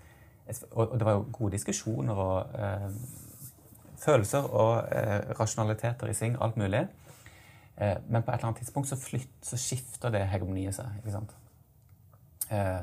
et, 0.48 0.64
og 0.72 0.96
det 0.98 1.06
var 1.06 1.18
jo 1.18 1.26
gode 1.32 1.56
diskusjoner 1.56 2.20
og 2.24 2.56
eh, 2.58 2.88
følelser 4.04 4.46
og 4.50 4.92
eh, 4.94 5.32
rasjonaliteter 5.38 6.10
i 6.10 6.16
sving, 6.16 6.36
alt 6.42 6.58
mulig. 6.60 6.84
Eh, 7.76 7.96
men 8.06 8.22
på 8.22 8.30
et 8.30 8.38
eller 8.38 8.50
annet 8.50 8.62
tidspunkt 8.62 8.88
så, 8.88 8.98
flytt, 9.00 9.32
så 9.42 9.58
skifter 9.60 10.12
det 10.14 10.26
hegemoniet 10.30 10.76
seg. 10.76 11.00
ikke 11.00 11.16
sant? 11.16 11.34
Eh, 12.54 12.82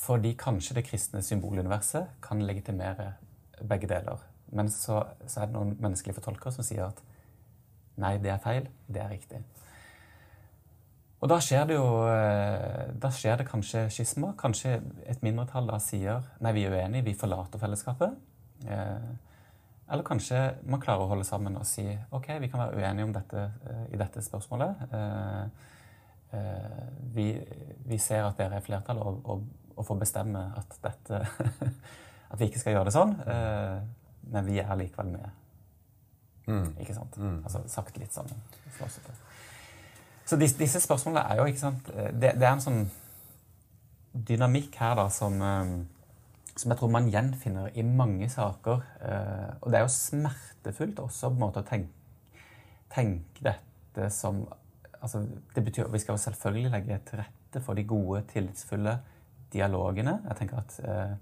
fordi 0.00 0.32
kanskje 0.38 0.78
det 0.78 0.86
kristne 0.88 1.22
symboluniverset 1.22 2.16
kan 2.24 2.42
legitimere 2.46 3.12
begge 3.68 3.88
deler. 3.90 4.22
Men 4.52 4.70
så, 4.72 5.02
så 5.26 5.42
er 5.42 5.50
det 5.50 5.54
noen 5.58 5.76
menneskelige 5.78 6.16
fortolkere 6.16 6.54
som 6.54 6.66
sier 6.66 6.88
at 6.88 7.02
nei, 8.00 8.16
det 8.22 8.32
er 8.32 8.42
feil, 8.42 8.68
det 8.88 9.02
er 9.02 9.12
riktig. 9.12 9.42
Og 11.20 11.28
da 11.28 11.36
skjer 11.44 11.66
det 11.68 11.76
jo 11.76 11.88
eh, 12.08 12.92
Da 12.96 13.10
skjer 13.12 13.42
det 13.42 13.48
kanskje 13.50 13.84
skisma. 13.92 14.32
Kanskje 14.40 14.78
et 15.04 15.20
mindretall 15.24 15.68
da 15.68 15.76
sier 15.82 16.24
nei, 16.40 16.54
vi 16.56 16.64
er 16.64 16.76
uenige, 16.78 17.04
vi 17.10 17.18
forlater 17.18 17.60
fellesskapet. 17.60 18.16
Eh, 18.64 19.10
eller 19.90 20.06
kanskje 20.06 20.38
man 20.70 20.82
klarer 20.82 21.04
å 21.04 21.10
holde 21.10 21.26
sammen 21.26 21.58
og 21.58 21.66
si 21.68 21.84
ok, 22.14 22.28
vi 22.42 22.50
kan 22.50 22.62
være 22.62 22.78
uenige 22.78 23.08
om 23.08 23.14
dette 23.14 23.42
eh, 23.42 23.84
i 23.94 24.00
dette 24.00 24.22
spørsmålet. 24.24 24.86
Vi, 27.10 27.24
vi 27.90 27.96
ser 27.98 28.22
at 28.22 28.38
dere 28.38 28.60
er 28.60 28.62
flertall, 28.62 29.00
og, 29.02 29.16
og, 29.26 29.40
og 29.74 29.86
får 29.88 29.96
bestemme 29.98 30.44
at, 30.60 30.76
dette, 30.84 31.18
at 32.30 32.38
vi 32.38 32.46
ikke 32.46 32.60
skal 32.62 32.76
gjøre 32.76 32.86
det 32.86 32.94
sånn. 32.94 33.16
Men 34.30 34.46
vi 34.46 34.60
er 34.62 34.78
likevel 34.78 35.10
med. 35.10 35.26
Mm. 36.46 36.68
Ikke 36.78 36.94
sant? 36.94 37.18
Mm. 37.18 37.40
Altså 37.42 37.64
sagt 37.66 37.98
litt 37.98 38.14
sånn 38.14 38.30
flåsete. 38.76 39.16
Så 40.30 40.38
disse, 40.38 40.58
disse, 40.60 40.80
spørsmålene 40.84 41.26
er 41.26 41.40
jo 41.40 41.48
ikke 41.50 41.62
sant, 41.64 41.90
det, 41.90 42.36
det, 42.38 42.46
er 42.46 42.52
en 42.52 42.62
sånn 42.62 42.84
dynamikk 44.12 44.76
her 44.78 44.94
da 44.98 45.08
som, 45.10 45.40
eh, 45.42 45.72
som 46.60 46.72
jeg 46.72 46.80
tror 46.80 46.92
man 46.92 47.08
gjenfinner 47.08 47.72
i 47.78 47.84
mange 47.86 48.28
saker. 48.28 48.82
Eh, 49.00 49.48
og 49.62 49.72
det 49.72 49.78
er 49.78 49.86
jo 49.86 49.94
smertefullt 49.94 51.00
også 51.00 51.30
på 51.30 51.38
en 51.38 51.44
måte 51.44 51.62
å 51.62 51.68
tenke, 51.68 52.44
tenke 52.92 53.44
dette 53.46 54.10
som 54.12 54.42
altså, 55.00 55.22
det 55.54 55.64
betyr, 55.64 55.88
Vi 55.88 56.02
skal 56.02 56.18
jo 56.18 56.24
selvfølgelig 56.26 56.74
legge 56.74 57.00
til 57.08 57.22
rette 57.22 57.64
for 57.64 57.78
de 57.78 57.86
gode, 57.88 58.22
tillitsfulle 58.32 58.98
dialogene. 59.52 60.20
Jeg 60.28 60.40
tenker 60.40 60.60
at 60.60 60.78
eh, 60.84 61.16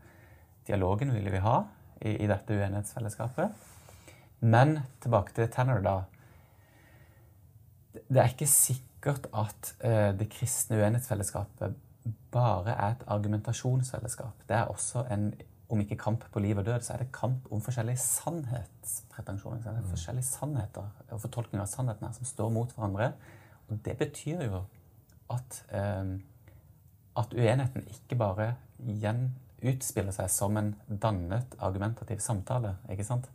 dialogen 0.66 1.14
vil 1.14 1.30
vi 1.32 1.44
ha 1.44 1.56
i, 2.02 2.16
i 2.18 2.30
dette 2.30 2.58
uenighetsfellesskapet. 2.58 3.66
Men 4.40 4.80
tilbake 5.02 5.34
til 5.34 5.50
Tanner, 5.54 5.82
da. 5.82 5.96
Det 8.08 8.22
er 8.22 8.32
ikke 8.34 8.50
sikkert 8.50 9.30
at 9.32 9.74
eh, 9.86 10.10
det 10.18 10.30
kristne 10.34 10.82
uenighetsfellesskapet 10.82 11.78
bare 12.32 12.74
er 12.74 12.96
et 12.96 13.04
argumentasjonsfellesskap. 13.06 14.44
Det 14.48 14.56
er 14.56 14.70
også 14.70 15.04
en, 15.12 15.32
om 15.68 15.80
ikke 15.80 15.96
kamp 15.96 16.24
på 16.32 16.42
liv 16.42 16.58
og 16.58 16.66
død, 16.66 16.80
så 16.80 16.92
er 16.94 17.02
det 17.02 17.12
kamp 17.12 17.52
om 17.52 17.60
forskjellige 17.60 18.00
sannhetspretensjoner. 18.02 19.66
Er 19.66 19.80
mm. 19.80 19.90
forskjellige 19.90 20.24
sannheter 20.24 20.88
og 21.10 21.20
fortolkninger 21.20 21.64
av 21.64 21.70
sannheten 21.70 22.06
her 22.06 22.16
som 22.16 22.28
står 22.28 22.52
mot 22.54 22.72
hverandre. 22.74 23.12
Og 23.68 23.80
det 23.84 23.98
betyr 23.98 24.44
jo 24.48 24.62
at, 25.30 25.64
eh, 25.72 26.14
at 27.16 27.34
uenigheten 27.34 27.88
ikke 27.88 28.16
bare 28.16 28.54
utspiller 29.62 30.14
seg 30.14 30.30
som 30.30 30.56
en 30.56 30.74
dannet 30.88 31.56
argumentativ 31.58 32.22
samtale. 32.24 32.76
ikke 32.90 33.04
sant? 33.04 33.30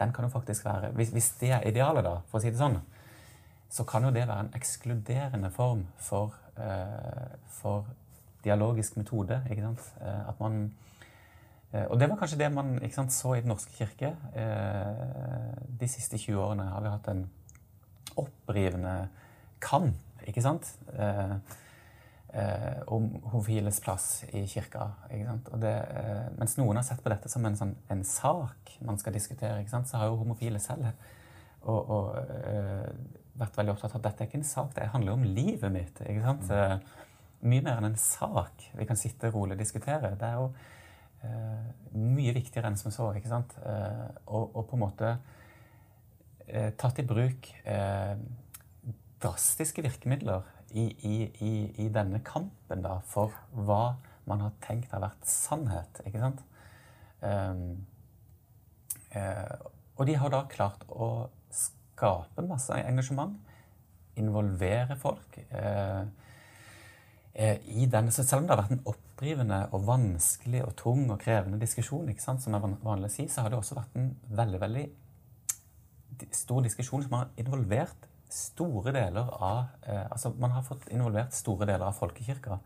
Den 0.00 0.12
kan 0.12 0.24
jo 0.24 0.30
faktisk 0.30 0.64
være, 0.64 0.90
Hvis, 0.92 1.10
hvis 1.10 1.30
det 1.40 1.50
er 1.50 1.68
idealet, 1.68 2.04
da, 2.04 2.20
for 2.26 2.38
å 2.38 2.42
si 2.42 2.50
det 2.50 2.58
sånn, 2.58 2.80
så 3.70 3.84
kan 3.84 4.04
jo 4.04 4.10
det 4.10 4.26
være 4.26 4.46
en 4.46 4.54
ekskluderende 4.54 5.50
form 5.50 5.86
for, 5.96 6.34
eh, 6.56 7.36
for 7.46 7.86
dialogisk 8.44 8.96
metode. 8.96 9.42
ikke 9.50 9.62
sant? 9.62 9.86
Uh, 10.00 10.28
at 10.28 10.40
man 10.40 10.60
uh, 11.74 11.86
Og 11.88 12.00
det 12.00 12.08
var 12.10 12.18
kanskje 12.20 12.38
det 12.38 12.52
man 12.52 12.78
sant, 12.92 13.12
så 13.12 13.34
i 13.34 13.40
Den 13.40 13.48
norske 13.48 13.72
kirke. 13.72 14.16
de 15.80 15.88
siste 15.88 16.18
20 16.18 16.40
årene 16.40 16.68
har 16.68 16.80
vi 16.82 16.88
hatt 16.88 17.08
en 17.08 17.30
opprivende 18.16 19.08
kamp, 19.60 19.96
ikke 20.26 20.42
sant? 20.42 20.76
om 22.86 23.06
homofiles 23.24 23.80
plass 23.80 24.24
i 24.32 24.44
kirka. 24.46 24.90
Det, 25.58 25.72
mens 26.38 26.56
noen 26.58 26.76
har 26.76 26.84
sett 26.86 27.02
på 27.02 27.10
dette 27.10 27.28
som 27.28 27.46
en, 27.46 27.56
sånn, 27.58 27.72
en 27.90 28.04
sak 28.04 28.76
man 28.86 28.98
skal 28.98 29.12
diskutere, 29.12 29.64
så 29.66 29.96
har 29.96 30.06
jo 30.06 30.20
homofile 30.20 30.60
selv 30.62 30.92
og, 31.62 31.90
og 31.90 32.14
vært 33.40 33.58
veldig 33.58 33.74
opptatt 33.74 33.94
av 33.94 34.00
at 34.00 34.08
dette 34.08 34.24
er 34.24 34.30
ikke 34.30 34.40
en 34.40 34.46
sak, 34.46 34.74
det 34.76 34.90
handler 34.92 35.16
om 35.16 35.24
livet 35.24 35.72
mitt. 35.72 36.02
ikke 36.04 36.24
sant? 36.24 36.50
Mm. 36.50 37.09
Mye 37.40 37.64
mer 37.64 37.80
enn 37.80 37.90
en 37.90 37.98
sak 38.00 38.66
vi 38.76 38.86
kan 38.88 38.98
sitte 39.00 39.30
rolig 39.32 39.56
og 39.56 39.62
diskutere. 39.62 40.12
Det 40.20 40.28
er 40.28 40.38
jo 40.38 40.50
eh, 41.24 41.70
mye 41.96 42.34
viktigere 42.36 42.70
enn 42.70 42.78
som 42.80 42.92
så. 42.94 43.10
ikke 43.16 43.32
sant? 43.32 43.56
Eh, 43.64 44.06
og, 44.26 44.50
og, 44.54 44.62
på 44.68 44.76
en 44.76 44.84
måte 44.84 45.14
eh, 46.46 46.70
tatt 46.80 47.00
i 47.00 47.06
bruk 47.06 47.50
drastiske 49.20 49.82
virkemidler 49.84 50.46
i, 50.72 50.86
i, 51.04 51.16
i, 51.44 51.54
i, 51.84 51.88
denne 51.92 52.22
kampen 52.24 52.84
da, 52.84 52.94
for 53.04 53.34
hva 53.52 53.96
man 54.30 54.44
har 54.46 54.54
tenkt 54.64 54.94
har 54.94 55.02
vært 55.04 55.26
sannhet. 55.28 56.00
ikke 56.08 56.22
sant? 56.22 56.40
Um, 57.20 57.82
og 60.00 60.06
de 60.08 60.14
har 60.16 60.32
da 60.32 60.46
klart 60.48 60.86
å 60.88 61.28
skape 61.52 62.44
masse 62.48 62.72
engasjement, 62.72 63.36
involvere 64.20 64.96
folk. 65.00 65.36
Eh, 65.50 65.60
eh, 65.60 66.06
i 67.30 67.86
denne, 67.86 68.10
så 68.10 68.24
Selv 68.26 68.42
om 68.42 68.46
det 68.48 68.56
har 68.56 68.62
vært 68.64 68.72
en 68.74 68.88
opprivende 68.90 69.60
og 69.70 69.84
vanskelig 69.86 70.64
og 70.64 70.72
tung 70.76 71.04
og 71.12 71.20
krevende 71.22 71.60
diskusjon, 71.60 72.08
ikke 72.10 72.24
sant, 72.24 72.42
som 72.42 72.56
er 72.56 72.64
vanlig 72.82 73.06
å 73.06 73.14
si, 73.14 73.28
så 73.30 73.44
har 73.44 73.52
det 73.52 73.60
også 73.60 73.76
vært 73.78 73.94
en 74.00 74.08
veldig 74.34 74.60
veldig 74.60 74.86
stor 76.34 76.64
diskusjon 76.66 77.04
som 77.04 77.16
har 77.16 77.30
involvert 77.40 78.08
store 78.30 78.92
deler 78.94 79.30
av 79.42 79.70
eh, 79.82 80.06
altså 80.06 80.32
Man 80.38 80.52
har 80.54 80.66
fått 80.66 80.88
involvert 80.94 81.34
store 81.34 81.66
deler 81.66 81.88
av 81.88 81.96
folkekirka 81.98 82.60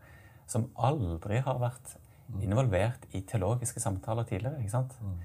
som 0.49 0.67
aldri 0.77 1.39
har 1.41 1.57
vært 1.61 1.95
mm. 2.27 2.41
involvert 2.45 3.07
i 3.17 3.23
teologiske 3.25 3.81
samtaler 3.81 4.27
tidligere. 4.29 4.59
ikke 4.61 4.75
sant? 4.75 4.97
Mm. 5.01 5.15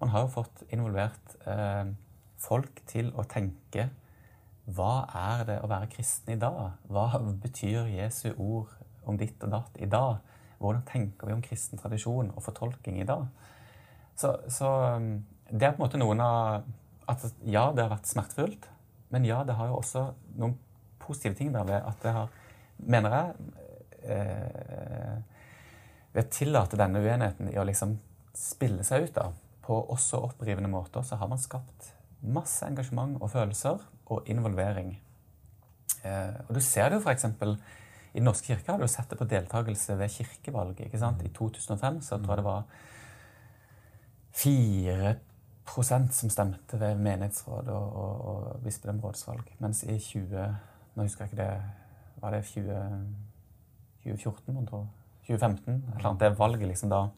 Man 0.00 0.12
har 0.14 0.24
jo 0.24 0.32
fått 0.32 0.62
involvert 0.72 1.34
eh, 1.44 1.92
folk 2.40 2.80
til 2.88 3.12
å 3.12 3.26
tenke 3.28 3.90
hva 4.70 5.08
er 5.16 5.44
det 5.48 5.58
å 5.64 5.68
være 5.68 5.90
kristen 5.90 6.36
i 6.36 6.40
dag? 6.40 6.76
Hva 6.88 7.08
betyr 7.42 7.90
Jesu 7.90 8.30
ord 8.36 8.70
om 9.10 9.18
ditt 9.20 9.42
og 9.46 9.54
datt 9.54 9.78
i 9.82 9.88
dag? 9.90 10.20
Hvordan 10.60 10.84
tenker 10.88 11.28
vi 11.28 11.36
om 11.36 11.44
kristen 11.44 11.80
tradisjon 11.80 12.32
og 12.34 12.44
fortolking 12.44 13.00
i 13.00 13.08
dag? 13.08 13.26
Så, 14.16 14.34
så, 14.52 14.70
um, 14.96 15.24
det 15.50 15.66
er 15.66 15.72
på 15.74 15.80
en 15.80 15.86
måte 15.86 16.00
noen 16.00 16.20
av 16.24 16.66
at 17.10 17.24
Ja, 17.42 17.70
det 17.74 17.82
har 17.82 17.94
vært 17.94 18.10
smertefullt, 18.10 18.68
men 19.10 19.24
ja, 19.26 19.40
det 19.46 19.56
har 19.58 19.70
jo 19.70 19.80
også 19.80 20.04
noen 20.38 20.54
positive 21.02 21.34
ting 21.34 21.50
der 21.54 21.66
ved 21.66 21.80
at 21.80 22.04
det 22.04 22.12
har, 22.14 22.28
mener 22.78 23.16
jeg 23.16 23.32
eh, 24.14 25.16
Ved 26.12 26.22
å 26.22 26.30
tillate 26.34 26.78
denne 26.78 27.02
uenigheten 27.02 27.50
i 27.50 27.58
å 27.58 27.66
liksom 27.66 27.96
spille 28.36 28.84
seg 28.86 29.08
ut 29.08 29.16
da, 29.16 29.26
på 29.66 29.76
også 29.94 30.22
opprivende 30.28 30.70
måter, 30.70 31.02
så 31.06 31.18
har 31.18 31.30
man 31.30 31.38
skapt 31.38 31.92
masse 32.20 32.66
engasjement 32.66 33.18
og 33.20 33.30
følelser 33.32 33.82
og 34.10 34.26
involvering. 34.30 34.94
Eh, 36.02 36.34
og 36.48 36.56
du 36.56 36.60
ser 36.64 36.90
det 36.90 36.98
jo 36.98 37.04
f.eks. 37.04 37.26
i 38.12 38.18
Den 38.18 38.24
norske 38.26 38.50
kirke 38.50 38.72
har 38.72 38.80
du 38.80 38.88
sett 38.88 39.10
det 39.10 39.18
på 39.18 39.28
deltakelse 39.30 39.98
ved 39.98 40.10
kirkevalget. 40.10 40.86
ikke 40.86 40.98
sant? 40.98 41.22
I 41.22 41.28
2005 41.28 42.00
så 42.02 42.18
tror 42.18 42.32
jeg 42.34 42.36
det 42.36 42.44
var 42.44 42.62
4 44.32 45.14
som 46.10 46.30
stemte 46.30 46.80
ved 46.80 46.98
menighetsråd 46.98 47.68
og, 47.68 47.96
og, 47.96 48.24
og 48.26 48.62
bispedømmerådsvalg. 48.64 49.54
Mens 49.58 49.84
i 49.84 49.98
20... 49.98 50.56
Nå 50.94 51.02
husker 51.06 51.24
jeg 51.24 51.32
ikke 51.32 51.44
det 51.44 51.62
Var 52.20 52.30
det 52.30 52.44
20, 52.44 52.78
2014, 54.04 54.54
mon 54.54 54.66
tro? 54.66 54.86
2015? 55.28 55.84
Eller 55.94 56.06
annet, 56.06 56.20
det 56.20 56.38
valget 56.38 56.68
liksom 56.68 56.90
da 56.90 57.08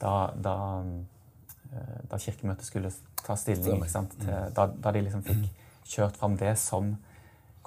da, 0.00 0.32
da, 0.36 0.54
da 2.08 2.18
Kirkemøtet 2.18 2.64
skulle 2.66 2.92
ta 3.20 3.36
stilling 3.36 3.80
ikke 3.80 3.92
sant? 3.92 4.14
Til, 4.20 4.32
da, 4.56 4.66
da 4.70 4.92
de 4.94 5.02
liksom 5.04 5.24
fikk 5.26 5.44
kjørt 5.90 6.16
fram 6.20 6.38
det 6.40 6.54
som 6.60 6.94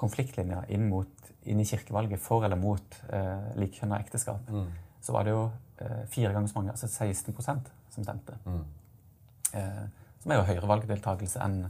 konfliktlinja 0.00 0.64
inn, 0.74 0.88
mot, 0.90 1.13
inn 1.46 1.60
i 1.60 1.64
kirkevalget 1.68 2.20
for 2.20 2.44
eller 2.46 2.56
mot 2.56 2.96
eh, 3.12 3.50
likekjønna 3.60 3.98
ekteskap, 4.00 4.48
Mm. 4.50 4.66
så 5.00 5.12
var 5.12 5.24
det 5.24 5.30
jo 5.34 5.50
eh, 5.78 6.04
fire 6.08 6.32
ganger 6.32 6.48
så 6.48 6.58
mange, 6.58 6.70
altså 6.70 6.86
16% 6.86 7.70
som 7.90 8.04
stemte. 8.04 8.36
Mm. 8.46 8.64
Eh, 9.54 9.84
som 10.22 10.32
er 10.32 10.36
jo 10.40 10.46
høyere 10.48 10.68
valgdeltakelse 10.68 11.40
enn 11.44 11.66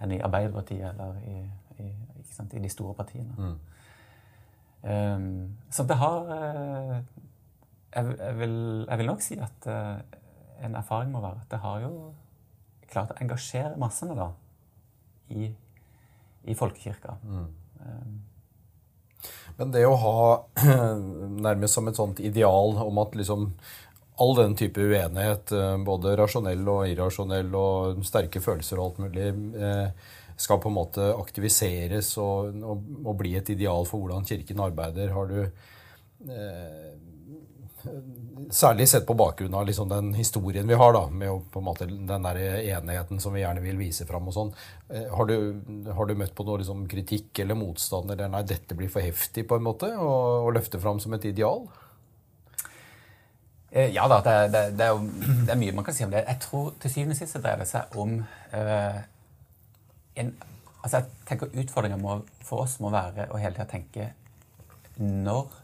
enn 0.00 0.12
i 0.14 0.20
Arbeiderpartiet 0.22 0.84
eller 0.92 1.16
i, 1.26 1.40
i, 1.82 1.88
sant, 2.30 2.52
i 2.54 2.60
de 2.62 2.68
store 2.70 2.94
partiene. 2.94 3.34
Mm. 3.34 3.56
Eh, 4.82 5.24
så 5.74 5.82
det 5.88 5.96
har 5.98 6.28
eh, 6.36 7.00
jeg, 7.96 8.12
jeg, 8.18 8.36
vil, 8.38 8.54
jeg 8.88 8.98
vil 9.00 9.06
nok 9.10 9.24
si 9.24 9.38
at 9.42 9.66
eh, 9.66 9.98
en 10.68 10.74
erfaring 10.78 11.10
må 11.10 11.20
være 11.24 11.40
at 11.42 11.50
det 11.50 11.58
har 11.64 11.80
jo 11.82 11.90
klart 12.90 13.10
å 13.10 13.18
engasjere 13.24 13.74
massene 13.80 14.14
da 14.16 14.28
i, 15.34 15.48
i 16.48 16.54
folkekirka. 16.54 17.16
Mm. 17.24 17.48
Men 19.58 19.74
det 19.74 19.84
å 19.88 19.96
ha 19.98 20.22
nærmest 21.48 21.78
som 21.78 21.90
et 21.90 21.98
sånt 21.98 22.22
ideal 22.22 22.78
om 22.84 23.00
at 23.02 23.16
liksom 23.18 23.50
all 24.18 24.34
den 24.38 24.54
type 24.58 24.82
uenighet, 24.82 25.52
eh, 25.54 25.74
både 25.86 26.16
rasjonell 26.18 26.62
og 26.66 26.86
irrasjonell 26.90 27.50
og 27.54 28.00
sterke 28.06 28.42
følelser 28.42 28.78
og 28.78 28.86
alt 28.86 29.02
mulig, 29.04 29.28
eh, 29.58 30.14
skal 30.38 30.60
på 30.62 30.70
en 30.70 30.78
måte 30.78 31.10
aktiviseres 31.18 32.12
og, 32.22 32.58
og, 32.62 32.88
og 33.04 33.18
bli 33.18 33.34
et 33.38 33.50
ideal 33.54 33.86
for 33.86 34.02
hvordan 34.02 34.26
Kirken 34.26 34.62
arbeider, 34.62 35.10
har 35.14 35.30
du 35.30 35.40
eh, 35.42 36.90
Særlig 38.50 38.88
sett 38.88 39.06
på 39.06 39.14
bakgrunn 39.18 39.54
av 39.54 39.66
liksom 39.66 39.88
den 39.90 40.12
historien 40.16 40.68
vi 40.68 40.76
har, 40.78 40.92
da, 40.92 41.04
med 41.10 41.56
måte, 41.62 41.86
den 41.86 42.26
der 42.26 42.38
enigheten 42.38 43.20
som 43.20 43.34
vi 43.36 43.42
gjerne 43.42 43.62
vil 43.64 43.78
vise 43.80 44.06
fram. 44.08 44.28
og 44.28 44.34
sånn. 44.34 44.52
Eh, 44.88 45.06
Har, 45.12 45.32
har 45.94 46.06
du 46.08 46.14
møtt 46.18 46.34
på 46.34 46.46
noe 46.48 46.62
liksom, 46.62 46.86
kritikk 46.90 47.38
eller 47.44 47.58
motstand 47.58 48.10
eller 48.10 48.30
nei, 48.32 48.42
dette 48.48 48.76
blir 48.78 48.90
for 48.92 49.04
heftig 49.04 49.46
på 49.48 49.58
en 49.58 49.66
måte, 49.66 49.92
å 49.96 50.50
løfte 50.54 50.80
fram 50.80 51.00
som 51.00 51.14
et 51.14 51.28
ideal? 51.30 51.66
Eh, 53.70 53.92
Ja 53.94 54.08
da, 54.08 54.20
det, 54.24 54.36
det, 54.54 54.64
det, 54.78 54.84
er 54.84 54.96
jo, 54.96 55.04
det 55.46 55.52
er 55.52 55.60
mye 55.60 55.76
man 55.76 55.84
kan 55.84 55.94
si 55.94 56.04
om 56.06 56.12
det. 56.14 56.24
Jeg 56.26 56.40
tror 56.44 56.72
til 56.80 56.94
syvende 56.94 57.16
og 57.16 57.20
sist 57.20 57.38
dreier 57.38 57.60
det 57.60 57.68
seg 57.68 57.98
om 58.00 58.18
uh, 58.54 59.00
en, 60.18 60.32
altså 60.82 61.02
jeg 61.02 61.10
tenker 61.28 61.52
Utfordringa 61.52 62.20
for 62.48 62.64
oss 62.64 62.78
må 62.80 62.90
være 62.94 63.28
å 63.30 63.40
hele 63.40 63.54
tida 63.54 63.68
tenke 63.68 64.10
når 64.98 65.57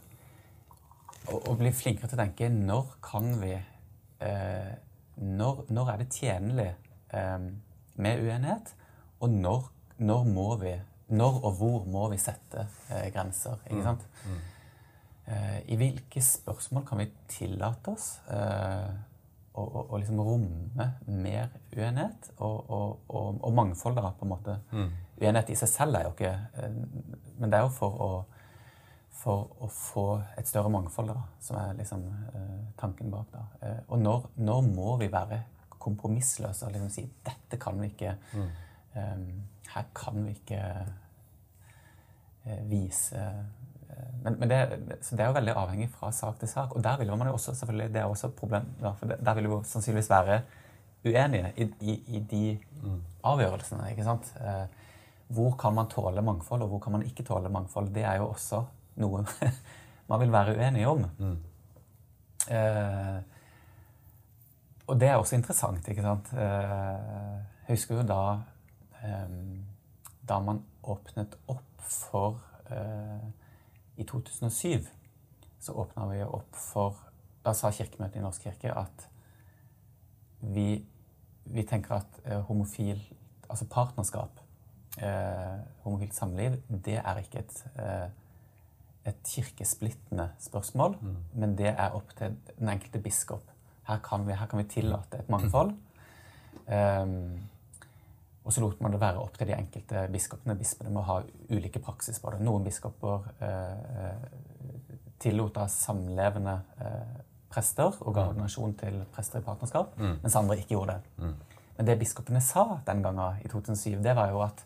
å, 1.31 1.39
å 1.51 1.55
bli 1.59 1.71
flinkere 1.75 2.09
til 2.09 2.17
å 2.19 2.23
tenke 2.23 2.49
når 2.53 2.95
kan 3.05 3.31
vi 3.41 3.53
eh, 3.55 4.73
når, 5.15 5.63
når 5.71 5.91
er 5.93 6.01
det 6.01 6.09
tjenlig 6.11 6.67
eh, 7.15 7.45
med 7.95 8.23
uenighet, 8.25 8.73
og 9.23 9.31
når, 9.31 9.69
når 10.03 10.27
må 10.27 10.49
vi 10.59 10.73
Når 11.07 11.35
og 11.45 11.51
hvor 11.59 11.83
må 11.85 12.07
vi 12.09 12.17
sette 12.17 12.63
eh, 12.89 13.11
grenser? 13.13 13.59
ikke 13.69 13.83
sant? 13.85 14.05
Eh, 15.29 15.59
I 15.69 15.75
hvilke 15.77 16.21
spørsmål 16.21 16.83
kan 16.85 16.97
vi 16.97 17.05
tillate 17.29 17.91
oss 17.93 18.07
eh, 18.33 18.89
å, 19.53 19.61
å, 19.63 19.83
å 19.93 19.99
liksom 20.01 20.19
romme 20.25 20.87
mer 21.07 21.53
uenighet 21.75 22.31
og, 22.39 22.57
og, 22.69 22.99
og, 23.07 23.37
og 23.45 23.53
mangfold? 23.53 23.95
da, 24.01 24.11
på 24.17 24.25
en 24.25 24.33
måte. 24.33 24.57
Uenighet 25.21 25.53
i 25.53 25.59
seg 25.61 25.69
selv 25.71 25.99
er 25.99 26.07
jo 26.09 26.15
ikke 26.15 26.33
eh, 26.33 26.79
Men 27.37 27.53
det 27.53 27.59
er 27.59 27.67
jo 27.67 27.71
for 27.77 28.01
å, 28.01 28.09
for 29.25 29.49
å 29.65 29.67
få 29.73 30.05
et 30.37 30.45
større 30.45 30.69
mangfold, 30.69 31.09
da, 31.09 31.23
som 31.41 31.57
er 31.57 31.73
liksom 31.79 32.03
eh, 32.29 32.61
tanken 32.77 33.09
bak. 33.09 33.31
da. 33.33 33.45
Eh, 33.65 33.79
og 33.89 34.03
når, 34.03 34.27
når 34.37 34.67
må 34.69 34.97
vi 35.01 35.09
være 35.11 35.41
kompromissløse 35.81 36.67
og 36.67 36.75
liksom 36.75 36.91
si 36.93 37.05
dette 37.25 37.59
kan 37.61 37.77
vi 37.81 37.91
ikke 37.93 38.13
eh, 38.13 39.25
Her 39.73 39.87
kan 39.97 40.21
vi 40.21 40.35
ikke 40.37 40.61
eh, 42.45 42.61
vise 42.69 43.17
eh, 43.17 43.43
men, 44.25 44.37
men 44.41 44.49
det, 44.49 44.59
så 45.05 45.17
det 45.17 45.25
er 45.25 45.31
jo 45.31 45.37
veldig 45.39 45.57
avhengig 45.57 45.89
fra 45.93 46.09
sak 46.13 46.39
til 46.41 46.49
sak. 46.49 46.73
Og 46.75 46.83
der 46.83 46.97
vil 46.99 47.11
man 47.15 47.29
jo 47.29 47.35
også 47.37 47.53
selvfølgelig, 47.55 47.93
det 47.93 48.01
er 48.01 48.09
også 48.09 48.27
et 48.27 48.39
problem, 48.39 48.65
da, 48.81 48.91
for 48.99 49.11
det, 49.11 49.19
der 49.25 49.37
vil 49.37 49.45
vi 49.47 49.53
jo 49.53 49.59
sannsynligvis 49.69 50.09
være 50.09 50.39
uenige 51.05 51.51
i, 51.61 51.67
i, 51.79 51.93
i 52.17 52.21
de 52.31 52.41
avgjørelsene. 53.23 53.91
ikke 53.91 54.07
sant? 54.07 54.31
Eh, 54.41 54.65
hvor 55.35 55.55
kan 55.61 55.73
man 55.77 55.89
tåle 55.89 56.21
mangfold, 56.21 56.65
og 56.65 56.73
hvor 56.73 56.81
kan 56.83 56.97
man 56.97 57.05
ikke 57.05 57.23
tåle 57.23 57.49
mangfold? 57.49 57.93
Det 57.93 58.03
er 58.03 58.19
jo 58.21 58.27
også 58.31 58.63
noe 59.01 59.23
man 60.09 60.21
vil 60.21 60.31
være 60.31 60.55
uenig 60.57 60.87
om. 60.87 61.05
Eh, 62.51 63.17
og 64.85 64.99
det 65.01 65.07
er 65.09 65.15
også 65.17 65.35
interessant, 65.35 65.87
ikke 65.89 66.05
sant. 66.05 66.29
Eh, 66.33 67.39
jeg 67.65 67.73
husker 67.73 67.97
jo 67.97 68.03
da 68.05 68.19
eh, 69.01 69.31
Da 70.29 70.37
man 70.45 70.61
åpnet 70.83 71.33
opp 71.49 71.81
for 71.81 72.37
eh, 72.69 73.25
I 73.97 74.05
2007 74.05 74.85
så 75.65 75.73
åpna 75.73 76.05
vi 76.11 76.21
opp 76.21 76.53
for 76.53 76.99
Da 77.45 77.55
sa 77.57 77.71
Kirkemøtet 77.73 78.19
i 78.19 78.23
Norsk 78.23 78.45
kirke 78.45 78.73
at 78.77 79.07
vi, 80.45 80.85
vi 81.49 81.63
tenker 81.65 81.97
at 81.97 82.19
eh, 82.25 82.41
homofil 82.45 83.01
Altså 83.49 83.65
partnerskap, 83.69 84.39
eh, 84.97 85.57
homofilt 85.83 86.15
samliv, 86.17 86.55
det 86.69 86.95
er 86.97 87.19
ikke 87.21 87.43
et 87.43 87.59
eh, 87.77 88.07
et 89.05 89.17
kirkesplittende 89.25 90.29
spørsmål, 90.41 90.95
men 91.33 91.57
det 91.57 91.73
er 91.73 91.93
opp 91.93 92.13
til 92.17 92.37
den 92.59 92.69
enkelte 92.69 92.99
biskop. 92.99 93.51
Her 93.87 93.99
kan 94.03 94.25
vi, 94.27 94.33
her 94.33 94.47
kan 94.49 94.59
vi 94.59 94.69
tillate 94.69 95.19
et 95.21 95.29
mangfold. 95.29 95.75
Um, 96.65 97.37
og 98.45 98.53
så 98.53 98.61
lot 98.61 98.81
man 98.81 98.93
det 98.93 99.01
være 99.01 99.21
opp 99.21 99.37
til 99.37 99.49
de 99.49 99.55
enkelte 99.57 100.07
biskopene. 100.13 100.55
Bispene 100.57 100.93
må 100.93 101.01
ha 101.05 101.19
ulike 101.49 101.81
praksis 101.81 102.19
på 102.21 102.33
det. 102.33 102.43
Noen 102.45 102.65
biskoper 102.65 103.25
eh, 103.41 104.27
tillot 105.21 105.55
da 105.55 105.65
samlevende 105.71 106.53
eh, 106.77 107.15
prester 107.49 107.97
og 108.03 108.13
ga 108.13 108.27
ordinasjon 108.29 108.75
til 108.77 108.99
prester 109.15 109.41
i 109.41 109.45
partnerskap, 109.45 109.97
mens 109.97 110.37
andre 110.37 110.59
ikke 110.61 110.75
gjorde 110.75 110.99
det. 110.99 111.25
Men 111.77 111.89
det 111.89 111.97
biskopene 111.99 112.41
sa 112.41 112.67
den 112.85 113.01
gangen 113.01 113.41
i 113.41 113.49
2007, 113.49 113.97
det 114.05 114.13
var 114.15 114.29
jo 114.29 114.45
at 114.45 114.61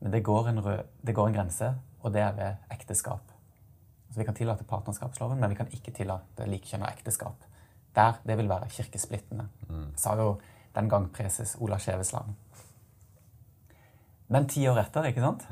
men 0.00 0.12
det 0.12 0.22
går 0.22 0.48
en, 0.48 0.60
rød, 0.64 0.84
det 1.06 1.14
går 1.14 1.28
en 1.28 1.34
grense, 1.34 1.72
og 2.02 2.12
det 2.14 2.20
er 2.22 2.32
ved 2.36 2.74
ekteskap. 2.74 3.32
Vi 4.18 4.26
kan 4.26 4.36
tillate 4.36 4.66
partnerskapsloven, 4.68 5.38
men 5.40 5.50
vi 5.50 5.56
kan 5.58 5.70
ikke 5.72 5.94
tillate 5.94 6.46
likekjønna 6.50 6.90
ekteskap. 6.90 7.46
Der, 7.94 8.20
Det 8.26 8.36
vil 8.38 8.48
være 8.48 8.68
kirkesplittende. 8.68 9.48
Sa 9.96 10.14
jo 10.18 10.40
den 10.74 10.88
gang 10.88 11.08
preses 11.12 11.56
Ola 11.60 11.78
Skjevesland. 11.78 12.34
Men 14.28 14.46
ti 14.48 14.66
år 14.68 14.78
etter 14.82 15.08
ikke 15.08 15.24
sant, 15.24 15.46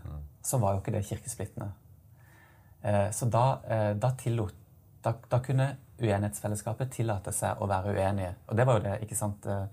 så 0.44 0.58
var 0.58 0.74
jo 0.74 0.82
ikke 0.82 0.92
det 0.94 1.06
kirkesplittende. 1.08 1.70
Eh, 2.82 3.10
så 3.10 3.26
da, 3.26 3.60
eh, 3.64 3.92
da, 3.96 4.10
tillot, 4.18 4.54
da, 5.02 5.14
da 5.30 5.40
kunne 5.42 5.70
uenighetsfellesskapet 5.98 6.92
tillate 6.92 7.32
seg 7.32 7.58
å 7.58 7.66
være 7.70 7.94
uenige. 7.96 8.34
Og 8.46 8.58
det 8.58 8.66
var 8.68 8.78
jo 8.78 8.84
det, 8.84 8.98
ikke 9.06 9.18
sant 9.18 9.48
eh, 9.50 9.66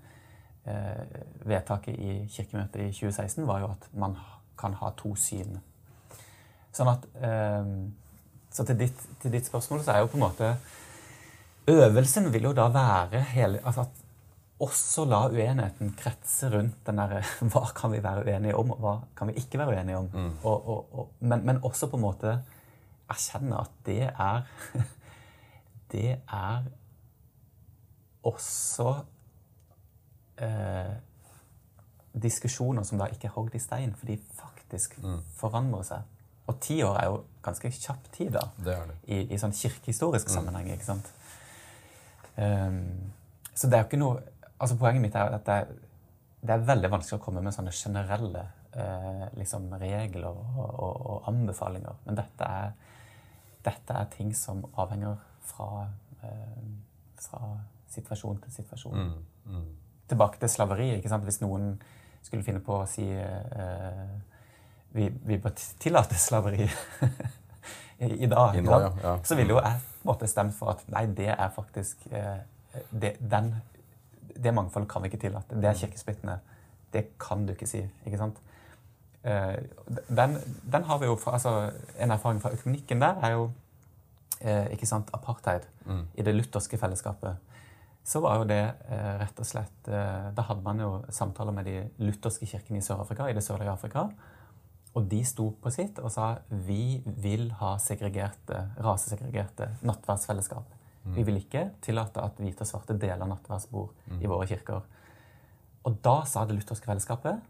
Vedtaket 1.44 1.98
i 2.00 2.12
Kirkemøtet 2.32 2.86
i 2.86 2.92
2016 2.96 3.44
var 3.44 3.60
jo 3.60 3.66
at 3.74 3.82
man 3.92 4.14
kan 4.56 4.72
ha 4.80 4.88
to 4.96 5.10
syn. 5.20 5.58
Sånn 6.72 6.88
at 6.88 7.04
Så 8.54 8.64
til 8.68 8.78
ditt, 8.78 9.04
til 9.22 9.34
ditt 9.34 9.46
spørsmål 9.48 9.82
så 9.82 9.94
er 9.94 10.04
jo 10.04 10.10
på 10.12 10.18
en 10.20 10.26
måte 10.28 10.54
Øvelsen 11.70 12.28
vil 12.32 12.50
jo 12.50 12.52
da 12.52 12.68
være 12.68 13.22
hele 13.32 13.60
altså 13.64 13.86
at 13.86 14.02
også 14.64 15.04
la 15.08 15.24
uenigheten 15.26 15.94
kretse 15.98 16.50
rundt 16.52 16.76
den 16.86 17.00
derre 17.00 17.22
Hva 17.52 17.64
kan 17.74 17.92
vi 17.92 18.02
være 18.04 18.24
uenige 18.28 18.56
om, 18.56 18.70
og 18.70 18.82
hva 18.84 18.94
kan 19.16 19.28
vi 19.28 19.38
ikke 19.40 19.58
være 19.58 19.74
uenige 19.74 19.98
om? 19.98 20.10
Og, 20.44 20.68
og, 20.68 20.92
og, 20.92 21.08
men, 21.20 21.46
men 21.46 21.58
også 21.64 21.88
på 21.90 21.98
en 21.98 22.04
måte 22.04 22.36
erkjenne 23.10 23.58
at 23.60 23.74
det 23.86 24.02
er 24.08 24.44
Det 25.94 26.16
er 26.32 26.64
også 28.24 28.94
eh, 30.42 30.94
diskusjoner 32.22 32.82
som 32.82 32.98
da 32.98 33.06
ikke 33.12 33.28
er 33.28 33.34
hogd 33.36 33.54
i 33.54 33.60
stein, 33.62 33.92
for 33.94 34.08
de 34.08 34.16
faktisk 34.34 34.96
forandrer 35.38 35.84
seg. 35.86 36.08
Og 36.50 36.60
ti 36.60 36.82
år 36.84 36.98
er 37.00 37.08
jo 37.08 37.20
ganske 37.44 37.70
kjapp 37.72 38.08
tid 38.12 38.34
da, 38.36 38.44
Det 38.56 38.76
det. 38.88 38.96
i, 39.08 39.20
i 39.34 39.40
sånn 39.40 39.54
kirkehistorisk 39.56 40.28
sammenheng. 40.32 40.68
ikke 40.74 40.86
sant? 40.86 41.08
Um, 42.36 43.12
så 43.54 43.70
det 43.70 43.78
er 43.78 43.84
jo 43.84 43.88
ikke 43.92 44.00
noe 44.00 44.22
altså 44.58 44.76
Poenget 44.78 45.02
mitt 45.02 45.16
er 45.18 45.34
at 45.36 45.46
det 45.46 45.54
er, 45.54 45.72
det 46.44 46.54
er 46.54 46.66
veldig 46.68 46.90
vanskelig 46.92 47.18
å 47.20 47.24
komme 47.24 47.42
med 47.44 47.54
sånne 47.54 47.72
generelle 47.74 48.44
eh, 48.76 49.24
liksom 49.38 49.70
regler 49.80 50.28
og, 50.28 50.58
og, 50.60 50.94
og, 50.94 51.28
anbefalinger. 51.30 51.96
Men 52.06 52.18
dette 52.18 52.48
er, 52.60 52.74
dette 53.64 53.96
er 53.98 54.10
ting 54.12 54.34
som 54.36 54.62
avhenger 54.80 55.16
fra, 55.48 55.86
eh, 56.22 56.66
fra 57.20 57.54
situasjon 57.94 58.42
til 58.44 58.56
situasjon. 58.58 59.00
Mm, 59.00 59.54
mm. 59.54 59.66
Tilbake 60.12 60.40
til 60.42 60.52
slaveri. 60.52 60.90
ikke 60.98 61.12
sant? 61.12 61.24
Hvis 61.24 61.40
noen 61.42 61.74
skulle 62.22 62.44
finne 62.46 62.62
på 62.64 62.80
å 62.82 62.88
si 62.88 63.06
eh, 63.08 64.14
vi, 64.94 65.10
vi 65.26 65.38
bør 65.42 65.54
tillate 65.82 66.18
slaveri 66.18 66.64
i, 67.98 68.06
i, 68.24 68.26
dag, 68.26 68.56
I 68.56 68.62
nå, 68.62 68.72
ja, 68.80 68.90
ja. 69.02 69.14
så 69.26 69.36
ville 69.38 69.56
jo 69.56 69.60
jeg 69.60 69.80
på 69.82 70.06
en 70.06 70.10
måte 70.12 70.28
stemt 70.30 70.54
for 70.54 70.74
at 70.74 70.82
nei, 70.92 71.06
det 71.16 71.30
er 71.32 71.48
faktisk 71.54 72.04
eh, 72.12 72.42
det, 72.90 73.14
den, 73.20 73.54
det 74.34 74.52
mangfoldet 74.54 74.90
kan 74.90 75.02
vi 75.02 75.10
ikke 75.10 75.22
tillate. 75.22 75.56
Det 75.58 75.70
er 75.70 75.78
kirkesplittende. 75.78 76.38
Det 76.92 77.06
kan 77.22 77.46
du 77.46 77.54
ikke 77.54 77.68
si. 77.70 77.80
ikke 78.06 78.20
sant? 78.20 78.38
Eh, 79.24 79.56
den, 79.88 80.36
den, 80.72 80.84
har 80.84 80.98
vi 81.00 81.08
jo 81.08 81.16
altså, 81.26 81.70
En 81.98 82.10
erfaring 82.10 82.42
fra 82.42 82.52
økumenikken 82.52 83.00
der 83.00 83.22
er 83.24 83.32
jo 83.38 83.48
eh, 84.40 84.66
ikke 84.74 84.86
sant, 84.86 85.10
apartheid 85.16 85.64
mm. 85.86 86.04
i 86.14 86.26
det 86.26 86.34
lutherske 86.34 86.78
fellesskapet. 86.78 87.40
Så 88.04 88.20
var 88.20 88.36
jo 88.36 88.44
det 88.44 88.60
rett 89.16 89.38
og 89.40 89.46
slett 89.48 89.86
Da 89.88 90.42
hadde 90.44 90.60
man 90.60 90.80
jo 90.82 90.90
samtaler 91.08 91.54
med 91.56 91.64
de 91.64 91.78
lutherske 92.04 92.46
kirkene 92.46 92.82
i 92.82 92.84
Sør-Afrika, 92.84 93.30
i 93.30 93.32
det 93.32 93.42
sørlige 93.46 93.72
Afrika. 93.72 94.10
Og 94.94 95.08
de 95.10 95.20
sto 95.26 95.48
på 95.60 95.72
sitt 95.74 95.98
og 95.98 96.12
sa 96.14 96.36
vi 96.66 97.02
vil 97.04 97.48
ha 97.58 97.74
segregerte, 97.82 98.60
rasesegregerte 98.78 99.72
nattverdsfellesskap. 99.82 100.76
Mm. 101.04 101.16
Vi 101.16 101.24
vil 101.28 101.40
ikke 101.40 101.64
tillate 101.84 102.22
at 102.22 102.38
hvite 102.40 102.64
og 102.64 102.70
svarte 102.70 102.96
deler 102.96 103.28
nattverdsbord 103.28 103.90
mm. 104.06 104.20
i 104.22 104.30
våre 104.30 104.46
kirker. 104.48 104.86
Og 105.84 105.98
da 106.04 106.20
sa 106.28 106.46
det 106.48 106.56
lutherske 106.56 106.88
fellesskapet 106.88 107.42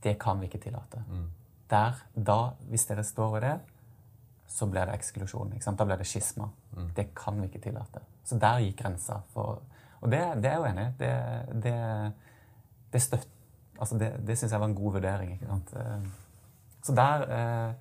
det 0.00 0.16
kan 0.20 0.40
vi 0.40 0.48
ikke 0.48 0.58
tillate. 0.58 1.02
Mm. 1.08 1.26
Der, 1.70 1.98
da, 2.14 2.38
Hvis 2.68 2.86
dere 2.86 3.04
står 3.04 3.32
ved 3.34 3.42
det, 3.42 3.58
så 4.50 4.66
blir 4.66 4.88
det 4.88 4.94
eksklusjon. 4.98 5.52
Da 5.76 5.84
blir 5.84 6.00
det 6.00 6.06
skisma. 6.08 6.48
Mm. 6.76 6.88
Det 6.96 7.14
kan 7.14 7.40
vi 7.40 7.46
ikke 7.46 7.60
tillate. 7.68 8.00
Så 8.24 8.38
der 8.38 8.58
gikk 8.64 8.80
grensa. 8.82 9.20
For, 9.32 9.60
og 10.00 10.10
det, 10.10 10.20
det, 10.42 10.50
er 10.50 10.56
jeg 10.56 10.58
jo 10.58 10.70
enig 10.70 10.86
i. 10.86 10.94
Det, 10.98 11.12
det, 11.62 11.76
det, 12.92 13.02
støtt, 13.02 13.28
altså 13.80 13.98
det, 13.98 14.10
det 14.26 14.36
syns 14.38 14.52
jeg 14.52 14.60
var 14.60 14.70
en 14.70 14.78
god 14.78 14.98
vurdering. 14.98 15.32
ikke 15.34 15.46
sant? 15.46 15.72
Eh, 15.76 16.08
så 16.82 16.94
der, 16.96 17.24
eh, 17.36 17.74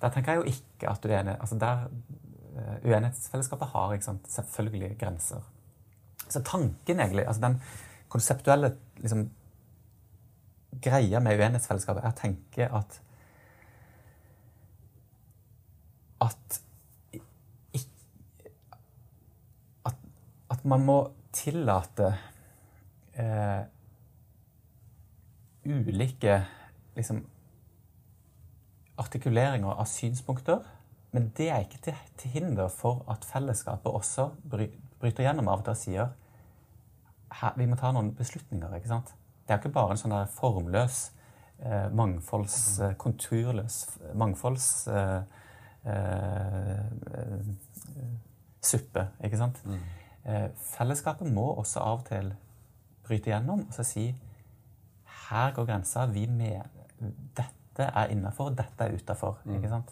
der 0.00 0.14
tenker 0.14 0.32
jeg 0.32 0.42
jo 0.42 0.52
ikke 0.52 0.90
at 0.90 1.04
enig. 1.20 1.36
Altså 1.40 1.58
der, 1.60 1.86
eh, 2.56 2.76
Uenighetsfellesskapet 2.84 3.68
har 3.72 3.92
sant, 4.04 4.30
selvfølgelig 4.32 4.96
grenser. 5.00 5.42
Så 6.28 6.42
tanken, 6.42 7.00
egentlig, 7.00 7.26
altså 7.26 7.42
den 7.42 7.60
konseptuelle 8.08 8.76
liksom, 8.96 9.30
greia 10.82 11.20
med 11.20 11.38
uenighetsfellesskapet 11.38 12.04
er 12.04 12.14
å 12.14 12.20
tenke 12.20 12.70
at 12.72 13.02
at, 16.20 16.60
at, 19.84 19.96
at 20.50 20.64
man 20.64 20.84
må 20.86 20.96
tillate 21.36 22.08
eh, 23.20 23.66
ulike 25.66 26.40
liksom, 26.96 27.24
artikuleringer 28.98 29.76
av 29.76 29.88
synspunkter. 29.90 30.64
Men 31.14 31.30
det 31.36 31.50
er 31.50 31.64
ikke 31.64 31.80
til, 31.84 31.98
til, 32.20 32.30
hinder 32.30 32.68
for 32.72 33.04
at 33.10 33.24
fellesskapet 33.24 33.92
også 33.92 34.30
bry, 34.50 34.68
bryter 35.00 35.26
gjennom 35.26 35.48
av 35.48 35.62
og 35.62 35.68
til 35.68 35.76
og 35.76 35.80
sier 35.80 36.14
her, 37.36 37.54
vi 37.56 37.66
må 37.68 37.76
ta 37.78 37.90
noen 37.92 38.12
beslutninger. 38.16 38.74
ikke 38.76 38.90
sant? 38.90 39.14
Det 39.46 39.54
er 39.54 39.60
ikke 39.60 39.74
bare 39.74 39.94
en 39.94 40.00
sånn 40.00 40.14
der 40.14 40.30
formløs, 40.32 41.00
eh, 41.58 41.88
mangfolds, 41.94 42.80
eh, 42.80 42.94
konturløs 42.98 43.76
mangfolds 44.14 44.88
eh, 44.88 45.22
eh, 45.86 46.84
suppe, 48.62 49.06
ikke 49.24 49.40
sant? 49.40 49.62
Mm. 49.64 49.80
Eh, 50.26 50.48
fellesskapet 50.74 51.30
må 51.32 51.46
også 51.54 51.82
av 51.84 52.00
og 52.00 52.08
til 52.08 52.32
bryte 53.06 53.30
gjennom 53.30 53.66
og 53.68 53.74
så 53.74 53.84
si 53.86 54.08
her 55.30 55.52
går 55.54 55.64
grensa. 55.68 56.06
Vi 56.06 56.26
med, 56.26 56.62
dette 57.36 57.88
er 57.88 58.12
innafor, 58.12 58.50
dette 58.56 58.84
er 58.84 58.94
utafor. 58.94 59.38
Mm. 59.44 59.82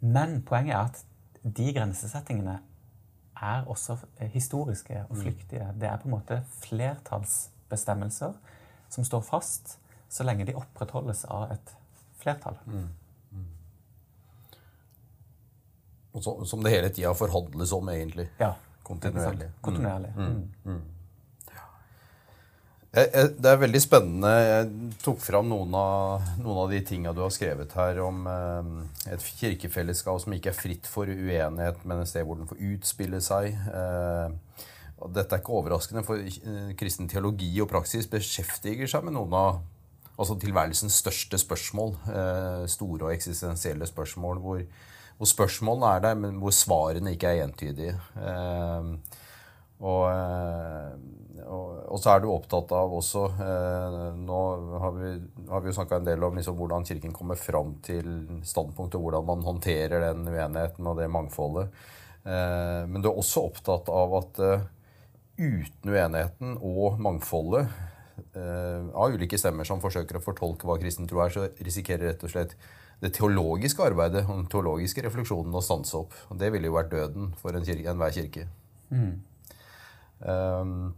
Men 0.00 0.42
poenget 0.42 0.74
er 0.74 0.78
at 0.78 1.04
de 1.42 1.72
grensesettingene 1.74 2.58
er 3.42 3.64
også 3.66 3.96
historiske 4.18 5.04
og 5.08 5.16
mm. 5.16 5.22
flyktige. 5.22 5.68
Det 5.80 5.88
er 5.88 5.96
på 5.96 6.08
en 6.08 6.14
måte 6.14 6.42
flertallsbestemmelser 6.62 8.32
som 8.88 9.04
står 9.04 9.20
fast 9.20 9.78
så 10.12 10.24
lenge 10.24 10.46
de 10.46 10.54
opprettholdes 10.54 11.24
av 11.24 11.52
et 11.54 11.76
flertall. 12.20 12.58
Mm. 12.66 12.88
Mm. 13.30 13.46
Som 16.22 16.62
det 16.62 16.70
hele 16.74 16.88
tida 16.92 17.14
forhandles 17.16 17.72
om, 17.72 17.88
egentlig. 17.88 18.28
Ja. 18.40 18.52
Kontinuerlig. 18.82 19.50
Kontinuerlig. 19.60 20.12
Mm. 20.16 20.82
Det 22.92 23.48
er 23.48 23.56
veldig 23.56 23.80
spennende. 23.80 24.30
Jeg 24.44 24.96
tok 25.00 25.20
fram 25.24 25.46
noen 25.48 25.72
av, 25.78 26.26
noen 26.42 26.58
av 26.60 26.72
de 26.74 26.80
tinga 26.84 27.14
du 27.16 27.22
har 27.24 27.30
skrevet 27.32 27.72
her 27.78 28.02
om 28.04 28.26
eh, 28.28 28.66
et 29.14 29.28
kirkefellesskap 29.38 30.20
som 30.20 30.34
ikke 30.36 30.50
er 30.52 30.58
fritt 30.58 30.90
for 30.90 31.08
uenighet, 31.08 31.80
men 31.88 32.02
et 32.02 32.10
sted 32.10 32.26
hvor 32.28 32.36
den 32.36 32.50
får 32.50 32.60
utspille 32.68 33.22
seg. 33.24 33.56
Eh, 33.56 34.66
dette 35.16 35.38
er 35.38 35.40
ikke 35.40 35.56
overraskende, 35.56 36.04
for 36.04 36.20
eh, 36.20 36.74
kristen 36.76 37.08
teologi 37.08 37.48
og 37.64 37.70
praksis 37.72 38.10
beskjeftiger 38.12 38.92
seg 38.92 39.08
med 39.08 39.16
noen 39.16 39.38
av 39.40 39.62
altså 40.20 40.36
tilværelsens 40.44 41.00
største 41.00 41.40
spørsmål. 41.40 41.96
Store 42.68 43.08
og 43.08 43.14
eksistensielle 43.14 43.88
spørsmål 43.88 44.44
hvor, 44.44 44.60
hvor, 45.16 45.30
spørsmålene 45.32 45.96
er 45.96 46.04
der, 46.04 46.20
men 46.20 46.36
hvor 46.44 46.52
svarene 46.52 47.16
ikke 47.16 47.32
er 47.32 47.46
entydige. 47.46 47.96
Eh, 49.82 50.90
og, 51.42 51.48
og, 51.52 51.70
og, 51.88 51.96
så 52.00 52.12
er 52.12 52.22
du 52.22 52.28
opptatt 52.30 52.70
av 52.76 52.92
også 52.94 53.24
Nå 54.14 54.42
har 54.78 54.92
vi, 54.94 55.08
har 55.48 55.64
vi 55.64 55.68
jo 55.68 55.74
snakka 55.74 55.98
en 55.98 56.06
del 56.06 56.22
om 56.22 56.38
liksom 56.38 56.54
hvordan 56.56 56.86
Kirken 56.86 57.16
kommer 57.16 57.40
fram 57.40 57.74
til 57.84 58.06
standpunktet, 58.46 59.00
hvordan 59.02 59.26
man 59.26 59.42
håndterer 59.44 60.06
den 60.06 60.22
uenigheten 60.28 60.86
og 60.86 61.00
det 61.00 61.10
mangfoldet. 61.12 61.74
Men 62.22 63.02
du 63.02 63.10
er 63.10 63.18
også 63.18 63.42
opptatt 63.48 63.90
av 63.90 64.14
at 64.20 64.38
uten 65.42 65.90
uenigheten 65.90 66.54
og 66.62 67.00
mangfoldet 67.02 67.66
eh, 68.36 68.86
av 68.94 69.14
ulike 69.14 69.38
stemmer 69.40 69.66
som 69.68 69.82
forsøker 69.82 70.18
å 70.18 70.24
fortolke 70.24 70.68
hva 70.68 70.78
kristen 70.80 71.08
tro 71.10 71.22
er, 71.24 71.32
så 71.34 71.48
risikerer 71.64 72.12
rett 72.12 72.24
og 72.26 72.32
slett 72.32 72.56
det 73.02 73.14
teologiske 73.16 73.82
arbeidet 73.82 74.24
og 74.28 74.36
den 74.36 74.48
teologiske 74.52 75.02
refleksjonen 75.08 75.54
å 75.58 75.64
stanse 75.64 75.96
opp. 75.98 76.14
Og 76.30 76.38
det 76.38 76.52
ville 76.54 76.68
jo 76.70 76.76
vært 76.76 76.92
døden 76.92 77.32
for 77.40 77.56
enhver 77.56 78.14
kirke. 78.14 78.46
En. 78.92 78.98
Mm. 78.98 79.14
Um, 80.22 80.94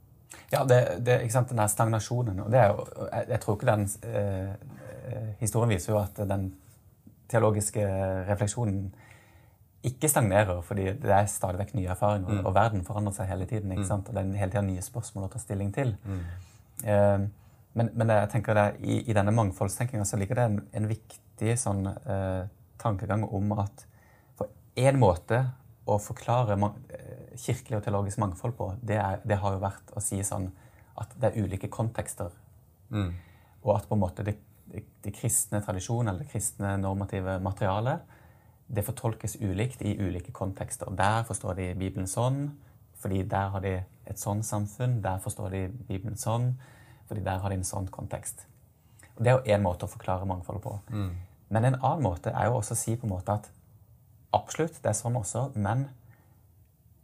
ja, 0.53 0.65
det, 0.69 0.81
det, 1.07 1.21
ikke 1.23 1.33
sant, 1.33 1.49
den 1.51 1.61
der 1.63 1.71
stagnasjonen 1.71 2.41
og 2.45 2.51
det 2.53 2.59
er 2.61 2.73
jo, 2.73 2.85
jeg, 3.07 3.27
jeg 3.29 3.41
tror 3.41 3.57
ikke 3.57 3.71
den 3.71 3.87
eh, 4.03 4.51
eh 5.09 5.31
Historien 5.41 5.71
viser 5.71 5.93
jo 5.93 5.99
at 6.01 6.21
den 6.29 6.47
teologiske 7.29 7.85
refleksjonen 8.29 8.95
ikke 9.85 10.09
stagnerer, 10.09 10.61
fordi 10.65 10.85
det 11.01 11.13
er 11.13 11.27
stadig 11.29 11.61
vekk 11.61 11.75
nye 11.77 11.91
erfaringer, 11.93 12.39
mm. 12.39 12.47
og 12.47 12.55
verden 12.57 12.85
forandrer 12.87 13.13
seg 13.13 13.29
hele 13.29 13.47
tiden. 13.47 13.73
ikke 13.73 13.83
mm. 13.83 13.89
sant? 13.89 14.09
Og 14.09 14.17
det 14.17 14.23
er 14.23 14.39
hele 14.41 14.53
tida 14.53 14.63
nye 14.65 14.85
spørsmål 14.85 15.27
å 15.27 15.33
ta 15.35 15.41
stilling 15.43 15.75
til. 15.77 15.93
Mm. 16.09 16.23
Eh, 16.85 17.27
men, 17.75 17.91
men, 17.93 18.13
jeg 18.17 18.31
tenker 18.33 18.57
det, 18.57 18.67
i, 18.81 19.03
i 19.11 19.17
denne 19.17 19.35
mangfoldstenkinga 19.35 20.07
så 20.09 20.21
ligger 20.21 20.41
det 20.41 20.47
en, 20.49 20.61
en 20.81 20.89
viktig 20.89 21.57
sånn, 21.61 21.85
eh, 21.91 22.47
tankegang 22.81 23.27
om 23.29 23.53
at 23.59 23.85
på 24.39 24.49
én 24.81 24.97
måte 25.01 25.43
å 25.85 25.99
forklare 26.01 26.57
man, 26.57 26.79
kirkelig 27.41 27.79
og 27.79 27.85
teologisk 27.87 28.21
mangfold 28.23 28.57
på, 28.59 28.71
det, 28.83 28.99
er, 29.01 29.23
det, 29.25 29.39
har 29.43 29.55
jo 29.57 29.63
vært 29.63 29.95
å 29.97 30.03
si 30.03 30.21
sånn 30.27 30.51
at 31.01 31.15
det 31.21 31.31
er 31.31 31.45
ulike 31.45 31.71
kontekster. 31.73 32.35
Mm. 32.95 33.15
Og 33.65 33.73
at 33.77 33.89
på 33.89 33.97
en 33.97 34.03
måte 34.03 34.27
det, 34.27 34.37
det, 34.71 34.85
det 35.05 35.15
kristne 35.17 35.63
tradisjonen 35.65 36.13
eller 36.13 36.25
det 36.25 36.33
kristne 36.35 36.77
normative 36.81 37.39
materialet 37.43 38.15
det 38.67 38.85
fortolkes 38.85 39.37
ulikt 39.41 39.83
i 39.83 39.97
ulike 40.01 40.33
kontekster. 40.33 40.91
Der 40.91 41.25
forstår 41.29 41.59
de 41.59 41.67
Bibelen 41.79 42.09
sånn, 42.09 42.55
fordi 43.01 43.23
der 43.29 43.51
har 43.53 43.65
de 43.65 43.75
et 44.09 44.21
sånn 44.21 44.43
samfunn. 44.43 45.01
Der 45.05 45.21
forstår 45.23 45.53
de 45.53 45.67
Bibelen 45.89 46.17
sånn, 46.17 46.55
fordi 47.09 47.25
der 47.25 47.43
har 47.43 47.53
de 47.53 47.61
en 47.61 47.69
sånn 47.69 47.91
kontekst. 47.93 48.47
Og 49.17 49.25
Det 49.25 49.31
er 49.31 49.37
jo 49.37 49.55
én 49.55 49.63
måte 49.63 49.85
å 49.85 49.93
forklare 49.93 50.27
mangfoldet 50.27 50.65
på. 50.65 50.79
Mm. 50.91 51.13
Men 51.51 51.65
en 51.65 51.81
annen 51.81 52.03
måte 52.03 52.33
er 52.33 52.49
jo 52.49 52.59
også 52.59 52.75
å 52.75 52.81
si 52.81 52.97
på 52.97 53.07
en 53.07 53.13
måte 53.13 53.37
at 53.37 53.51
absolutt, 54.35 54.81
det 54.83 54.91
er 54.91 54.99
sånn 54.99 55.17
også, 55.17 55.53
men 55.55 55.89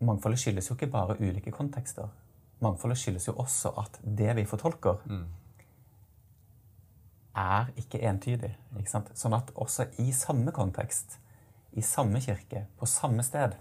mangfoldet 0.00 0.40
skyldes 0.40 0.70
jo 0.70 0.76
ikke 0.76 0.90
bare 0.92 1.18
ulike 1.20 1.52
kontekster. 1.54 2.08
Mangfoldet 2.60 2.98
skyldes 3.00 3.28
jo 3.28 3.36
også 3.40 3.72
at 3.80 4.00
det 4.04 4.34
vi 4.36 4.44
fortolker, 4.48 5.00
mm. 5.04 5.24
er 7.40 7.72
ikke 7.80 8.02
entydig. 8.08 8.52
Ikke 8.78 8.92
sant? 8.92 9.10
sånn 9.16 9.36
at 9.36 9.52
også 9.54 9.90
i 10.02 10.10
samme 10.16 10.52
kontekst 10.56 11.18
i 11.72 11.82
samme 11.82 12.20
kirke, 12.20 12.64
på 12.78 12.86
samme 12.86 13.22
sted, 13.22 13.54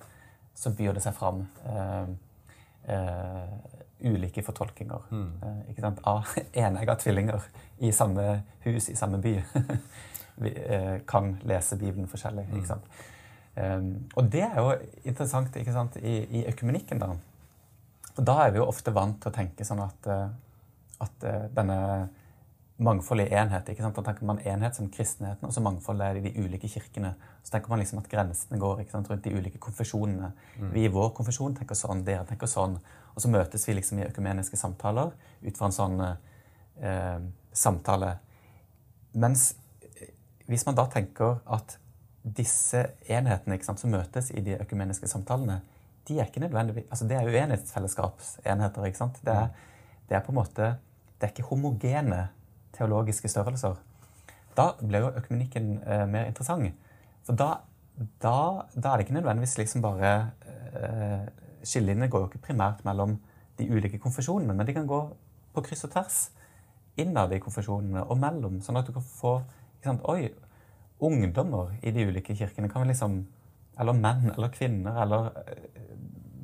så 0.56 0.72
byr 0.76 0.98
det 0.98 1.04
seg 1.04 1.16
fram 1.16 1.44
eh, 1.70 2.10
eh, 2.96 3.52
ulike 4.10 4.44
fortolkninger. 4.44 5.06
Eh, 5.14 5.60
ikke 5.72 5.86
sant? 5.86 6.02
Av 6.10 6.34
enegga 6.54 6.98
tvillinger 7.00 7.46
i 7.86 7.94
samme 7.96 8.42
hus, 8.66 8.90
i 8.90 8.98
samme 8.98 9.22
by, 9.24 9.36
vi, 10.44 10.54
eh, 10.66 10.96
kan 11.08 11.36
lese 11.48 11.78
Bibelen 11.80 12.10
forskjellig. 12.10 12.48
ikke 12.56 12.74
sant? 12.74 12.90
Um, 13.56 13.90
og 14.16 14.30
det 14.32 14.44
er 14.46 14.60
jo 14.62 14.76
interessant 15.10 15.56
ikke 15.58 15.74
sant, 15.76 15.98
i, 16.02 16.22
i 16.40 16.46
økumenikken. 16.52 17.02
da. 17.02 17.14
Og 18.20 18.24
da 18.28 18.38
er 18.44 18.54
vi 18.54 18.62
jo 18.62 18.68
ofte 18.68 18.94
vant 18.96 19.20
til 19.22 19.32
å 19.32 19.36
tenke 19.36 19.66
sånn 19.68 19.82
at, 19.84 20.08
eh, 20.12 20.32
at 21.06 21.26
eh, 21.28 21.46
denne 21.56 21.78
mangfoldige 22.80 23.36
enhet. 23.36 23.70
ikke 23.70 23.84
sant? 23.84 23.96
Da 23.96 24.04
tenker 24.08 24.28
man 24.28 24.40
enhet 24.44 24.76
som 24.76 24.90
kristenheten, 24.92 25.48
og 25.48 25.54
så 25.56 25.64
mangfoldet 25.64 26.06
er 26.06 26.18
det 26.18 26.24
i 26.24 26.30
de 26.30 26.46
ulike 26.46 26.68
kirkene. 26.72 27.14
Så 27.44 27.54
tenker 27.54 27.72
man 27.72 27.82
liksom 27.82 28.00
at 28.00 28.08
grensene 28.12 28.60
går 28.60 28.84
ikke 28.84 28.96
sant, 28.96 29.10
rundt 29.12 29.24
de 29.24 29.36
ulike 29.36 29.60
konfesjonene. 29.60 30.32
Vi 30.74 30.86
i 30.88 30.92
vår 30.92 31.12
konfesjon 31.18 31.58
tenker 31.58 31.80
sånn, 31.80 32.06
dere 32.08 32.28
tenker 32.28 32.48
sånn. 32.48 32.78
Og 33.16 33.24
så 33.24 33.32
møtes 33.32 33.68
vi 33.68 33.76
liksom 33.76 34.00
i 34.00 34.08
økumeniske 34.08 34.60
samtaler 34.60 35.12
ut 35.44 35.60
fra 35.60 35.68
en 35.68 35.76
sånn 35.76 36.00
eh, 36.08 37.20
samtale. 37.52 38.14
Mens 39.20 39.52
eh, 39.84 40.14
hvis 40.48 40.66
man 40.68 40.80
da 40.80 40.88
tenker 40.92 41.42
at 41.52 41.76
disse 42.24 42.84
enhetene 43.08 43.56
ikke 43.56 43.70
sant, 43.70 43.82
som 43.82 43.92
møtes 43.94 44.32
i 44.36 44.44
de 44.44 44.58
økumeniske 44.60 45.08
samtalene, 45.08 45.60
de 46.08 46.18
er 46.20 46.28
ikke 46.28 46.42
nødvendigvis, 46.44 46.88
altså 46.90 47.08
det 47.08 47.18
er 47.18 47.28
uenighetsfellesskapsenheter. 47.30 48.86
ikke 48.86 48.98
sant? 48.98 49.20
Det 49.26 49.34
er, 49.34 49.48
det 50.10 50.18
er 50.18 50.24
på 50.26 50.34
en 50.34 50.40
måte, 50.40 50.76
det 51.20 51.28
er 51.28 51.34
ikke 51.34 51.50
homogene 51.52 52.28
teologiske 52.74 53.30
størrelser. 53.30 53.78
Da 54.58 54.72
blir 54.80 55.06
jo 55.06 55.12
økumenikken 55.22 55.76
eh, 55.86 56.06
mer 56.10 56.26
interessant. 56.26 56.74
For 57.28 57.38
da, 57.38 57.50
da, 58.22 58.66
da, 58.74 58.92
er 58.92 58.98
det 58.98 59.06
ikke 59.06 59.20
nødvendigvis 59.20 59.58
liksom 59.58 59.86
bare 59.86 60.32
eh, 60.74 61.30
Skillelinjene 61.64 62.10
går 62.10 62.24
jo 62.24 62.28
ikke 62.30 62.46
primært 62.50 62.86
mellom 62.88 63.18
de 63.60 63.68
ulike 63.68 64.00
konfesjonene, 64.00 64.54
men 64.56 64.68
de 64.68 64.74
kan 64.74 64.88
gå 64.88 65.00
på 65.54 65.64
kryss 65.66 65.84
og 65.84 65.92
tvers 65.92 66.20
innad 67.00 67.34
i 67.36 67.40
konfesjonene 67.44 68.06
og 68.08 68.20
mellom, 68.20 68.62
sånn 68.64 68.80
at 68.80 68.88
du 68.88 68.94
kan 68.96 69.04
få 69.04 69.34
ikke 69.80 69.92
sant, 69.92 70.06
Oi, 70.12 70.30
ungdommer 71.00 71.76
i 71.84 71.92
de 71.96 72.08
ulike 72.10 72.36
kirkene 72.36 72.70
kan 72.70 72.84
vi 72.84 72.94
liksom 72.94 73.26
Eller 73.80 73.96
menn 73.96 74.32
eller 74.34 74.50
kvinner 74.52 74.98
eller 75.02 75.30
eh, 75.48 75.68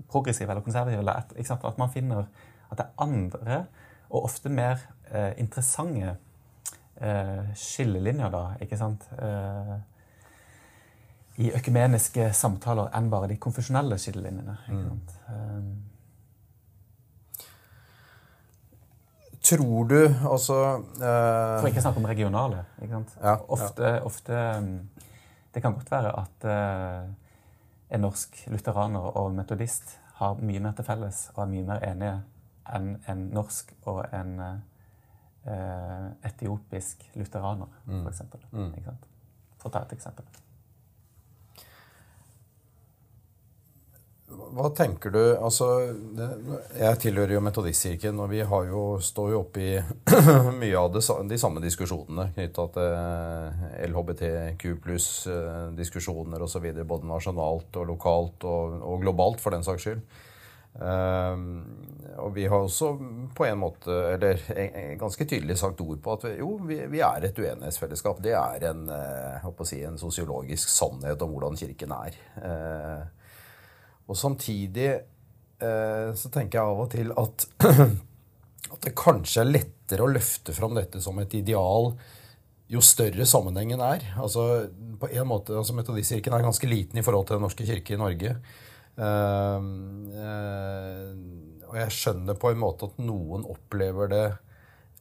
progressive 0.08 0.52
eller 0.52 0.64
konservative. 0.64 1.02
Eller 1.02 1.18
et, 1.20 1.52
at 1.52 1.78
man 1.78 1.90
finner 1.92 2.30
at 2.72 2.78
det 2.78 2.86
er 2.86 3.04
andre 3.04 3.66
og 4.10 4.24
ofte 4.24 4.50
mer 4.50 4.80
eh, 5.12 5.34
interessante 5.42 6.14
eh, 7.02 7.52
skillelinjer, 7.56 8.32
da, 8.32 8.44
ikke 8.62 8.78
sant? 8.80 9.04
Eh, 9.20 9.76
I 11.44 11.52
økumeniske 11.58 12.30
samtaler 12.34 12.94
enn 12.96 13.10
bare 13.12 13.28
de 13.34 13.36
konfesjonelle 13.42 13.98
skillelinjene. 14.00 14.56
ikke 14.70 14.86
sant? 14.88 15.18
Mm. 15.28 15.95
Tror 19.46 19.86
du 19.90 20.00
altså 20.26 20.56
uh, 20.80 21.60
For 21.62 21.68
ikke 21.70 21.82
å 21.82 21.86
snakke 21.86 22.02
om 22.02 22.08
regionale. 22.10 22.64
ikke 22.82 22.96
sant? 22.98 23.12
Ja, 23.22 23.36
ofte, 23.54 23.92
ofte, 24.08 24.40
Det 25.54 25.62
kan 25.64 25.76
godt 25.78 25.92
være 25.92 26.12
at 26.20 26.48
uh, 26.50 27.10
en 27.96 28.02
norsk 28.02 28.40
lutheraner 28.52 29.12
og 29.22 29.36
metodist 29.38 29.98
har 30.18 30.40
mye 30.42 30.60
mer 30.64 30.74
til 30.76 30.88
felles 30.88 31.20
og 31.36 31.44
er 31.46 31.52
mye 31.52 31.68
mer 31.68 31.84
enige 31.86 32.16
enn 32.76 32.88
en 33.12 33.22
norsk 33.36 33.72
og 33.86 34.02
en 34.16 34.32
uh, 34.42 36.08
etiopisk 36.26 37.06
lutheraner, 37.16 37.70
Mm. 37.86 38.02
for 38.04 38.10
eksempel. 38.10 38.40
For 39.62 39.70
å 39.70 39.74
ta 39.76 39.84
et 39.86 39.94
eksempel. 39.94 40.26
Hva 44.26 44.72
tenker 44.74 45.12
du 45.14 45.20
Altså, 45.38 45.68
jeg 46.74 47.00
tilhører 47.04 47.36
jo 47.36 47.42
Metodistkirken, 47.46 48.18
og 48.24 48.32
vi 48.32 48.42
har 48.42 48.70
jo, 48.72 48.84
står 48.98 49.32
jo 49.36 49.42
oppe 49.44 49.62
i 49.62 49.74
mye 50.62 50.80
av 50.80 50.94
det, 50.96 51.04
de 51.30 51.40
samme 51.40 51.62
diskusjonene 51.64 52.32
knytta 52.34 52.66
til 52.74 53.90
LHBTQ 53.92 54.66
pluss-diskusjoner 54.86 56.42
osv., 56.42 56.66
både 56.82 57.12
nasjonalt 57.12 57.82
og 57.82 57.92
lokalt 57.92 58.48
og, 58.50 58.80
og 58.82 59.04
globalt, 59.06 59.44
for 59.44 59.54
den 59.54 59.68
saks 59.68 59.86
skyld. 59.86 60.02
Ehm, 60.82 61.62
og 62.20 62.34
vi 62.36 62.48
har 62.52 62.66
også 62.66 62.90
på 63.36 63.46
en 63.48 63.60
måte, 63.62 63.94
eller 64.16 64.42
en 64.56 64.98
ganske 65.00 65.28
tydelig 65.28 65.58
sagt 65.60 65.84
ord 65.86 66.02
på 66.04 66.16
at 66.18 66.26
vi, 66.28 66.34
jo, 66.42 66.50
vi, 66.68 66.80
vi 66.92 67.04
er 67.06 67.28
et 67.28 67.40
uenighetsfellesskap. 67.40 68.20
Det 68.24 68.34
er 68.36 68.66
en, 68.72 68.88
eh, 68.92 69.30
jeg 69.36 69.44
håper 69.46 69.68
å 69.68 69.70
si, 69.70 69.84
en 69.88 70.02
sosiologisk 70.02 70.72
sannhet 70.72 71.22
om 71.24 71.36
hvordan 71.36 71.60
Kirken 71.60 71.96
er. 71.96 72.20
Eh, 72.42 73.06
og 74.06 74.20
samtidig 74.20 74.90
eh, 74.92 76.10
så 76.18 76.32
tenker 76.34 76.60
jeg 76.60 76.74
av 76.74 76.84
og 76.84 76.92
til 76.94 77.14
at, 77.18 77.48
at 78.74 78.86
det 78.86 78.94
kanskje 78.98 79.42
er 79.44 79.52
lettere 79.52 80.06
å 80.06 80.12
løfte 80.12 80.54
fram 80.56 80.78
dette 80.78 81.02
som 81.04 81.18
et 81.22 81.34
ideal 81.38 81.94
jo 82.72 82.82
større 82.82 83.26
sammenhengen 83.30 83.82
er. 83.86 84.06
Altså, 84.22 84.66
på 85.02 85.10
en 85.12 85.28
måte, 85.30 85.54
altså 85.58 85.76
Metodistkirken 85.78 86.34
er 86.34 86.46
ganske 86.46 86.70
liten 86.70 86.98
i 86.98 87.06
forhold 87.06 87.28
til 87.28 87.38
Den 87.38 87.46
norske 87.46 87.68
kirke 87.68 87.94
i 87.94 88.02
Norge. 88.02 88.36
Eh, 88.96 89.68
eh, 90.24 91.12
og 91.66 91.78
jeg 91.82 91.94
skjønner 91.94 92.38
på 92.40 92.54
en 92.54 92.62
måte 92.62 92.90
at 92.90 93.02
noen 93.04 93.46
opplever 93.50 94.12
det 94.12 94.26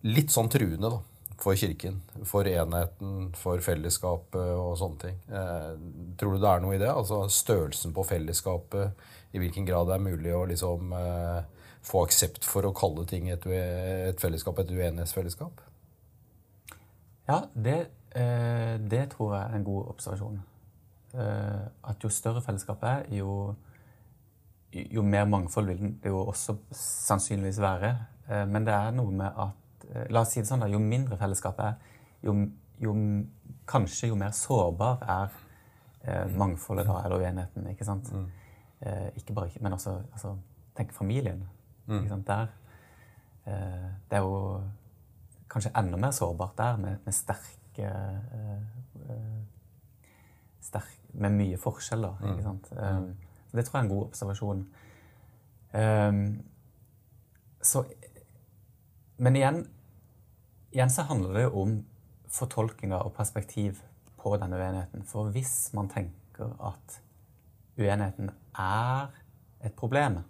litt 0.04 0.32
sånn 0.34 0.50
truende 0.52 0.90
da, 0.92 1.00
for 1.38 1.56
kirken. 1.56 2.00
For 2.24 2.48
enheten, 2.48 3.32
for 3.38 3.62
fellesskapet 3.64 4.54
og 4.54 4.76
sånne 4.80 5.00
ting. 5.02 5.18
Eh, 5.28 5.72
tror 6.20 6.34
du 6.34 6.42
det 6.42 6.50
er 6.50 6.62
noe 6.64 6.76
i 6.76 6.80
det? 6.82 6.90
Altså 6.90 7.24
størrelsen 7.32 7.94
på 7.96 8.04
fellesskapet, 8.08 9.04
i 9.34 9.42
hvilken 9.42 9.66
grad 9.66 9.88
det 9.88 9.96
er 9.96 10.04
mulig 10.04 10.34
å 10.34 10.44
liksom 10.46 10.94
eh, 10.94 11.68
få 11.84 12.04
aksept 12.06 12.46
for 12.46 12.66
å 12.68 12.74
kalle 12.76 13.06
ting 13.10 13.28
et, 13.32 13.46
et 13.50 14.20
fellesskap 14.22 14.62
et 14.62 14.72
uenighetsfellesskap? 14.72 15.62
Ja, 17.28 17.40
det, 17.54 17.78
eh, 18.14 18.76
det 18.78 19.08
tror 19.16 19.34
jeg 19.34 19.42
er 19.44 19.58
en 19.58 19.68
god 19.68 19.94
observasjon. 19.94 20.42
At 21.14 22.02
jo 22.02 22.08
større 22.10 22.40
fellesskapet 22.42 22.88
er, 22.88 23.02
jo, 23.20 23.52
jo 24.74 25.02
mer 25.06 25.28
mangfold 25.30 25.68
vil 25.70 25.92
det 26.02 26.10
jo 26.10 26.24
også 26.24 26.56
sannsynligvis 26.74 27.60
være. 27.62 27.92
Men 28.50 28.66
det 28.66 28.74
er 28.74 28.96
noe 28.96 29.14
med 29.14 29.38
at 29.44 29.63
La 30.10 30.22
oss 30.24 30.34
si 30.34 30.42
det 30.42 30.48
sånn, 30.48 30.62
da. 30.64 30.68
Jo 30.70 30.80
mindre 30.82 31.18
fellesskapet 31.20 31.64
er, 31.64 31.98
jo, 32.24 32.34
jo 32.82 32.94
kanskje 33.70 34.10
jo 34.10 34.18
mer 34.18 34.34
sårbar 34.36 35.04
er 35.16 35.36
eh, 36.02 36.36
mangfoldet 36.36 36.88
da, 36.88 37.00
eller 37.04 37.24
uenigheten. 37.24 37.68
Ikke 37.72 37.86
sant? 37.86 38.10
Eh, 38.80 39.10
ikke 39.20 39.36
bare, 39.36 39.50
men 39.60 39.76
også 39.76 39.98
altså, 40.12 40.36
Tenk 40.74 40.90
familien. 40.90 41.44
Ikke 41.86 42.08
sant? 42.10 42.26
Der. 42.26 42.48
Eh, 43.46 43.90
det 44.10 44.18
er 44.18 44.24
jo 44.24 44.62
kanskje 45.50 45.70
enda 45.78 46.00
mer 46.02 46.10
sårbart 46.10 46.56
der, 46.58 46.76
med, 46.76 46.96
med 47.04 47.14
sterke 47.14 47.84
eh, 47.84 48.64
eh, 49.10 49.42
sterk, 50.60 51.00
Med 51.14 51.30
mye 51.30 51.58
forskjeller. 51.60 52.16
Ikke 52.26 52.42
sant? 52.42 52.72
Um, 52.72 53.12
det 53.52 53.64
tror 53.64 53.78
jeg 53.78 53.84
er 53.84 53.84
en 53.84 53.96
god 53.96 54.06
observasjon. 54.06 54.64
Um, 55.74 56.44
så 57.62 57.84
Men 59.16 59.36
igjen, 59.36 59.64
igjen 60.74 60.90
så 60.90 61.06
handler 61.08 61.36
det 61.36 61.42
jo 61.46 61.62
om 61.62 61.74
fortolkninger 62.34 62.98
og 62.98 63.14
perspektiv 63.14 63.82
på 64.18 64.36
denne 64.40 64.58
uenigheten. 64.58 65.04
For 65.06 65.30
hvis 65.34 65.70
man 65.76 65.90
tenker 65.92 66.54
at 66.58 67.00
uenigheten 67.78 68.30
er 68.58 69.12
et 69.64 69.76
problem, 69.78 70.22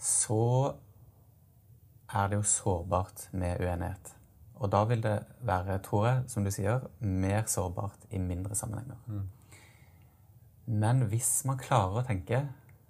så 0.00 0.74
er 2.10 2.30
det 2.30 2.40
jo 2.40 2.42
sårbart 2.42 3.28
med 3.32 3.60
uenighet. 3.60 4.14
Og 4.60 4.72
da 4.72 4.84
vil 4.84 5.02
det 5.02 5.18
være, 5.40 5.78
tror 5.84 6.06
jeg, 6.06 6.22
som 6.28 6.44
du 6.44 6.50
sier, 6.52 6.80
mer 7.00 7.44
sårbart 7.48 8.08
i 8.10 8.18
mindre 8.18 8.54
sammenhenger. 8.54 8.96
Men 10.66 11.04
hvis 11.10 11.44
man 11.48 11.60
klarer 11.60 12.00
å 12.00 12.06
tenke 12.06 12.42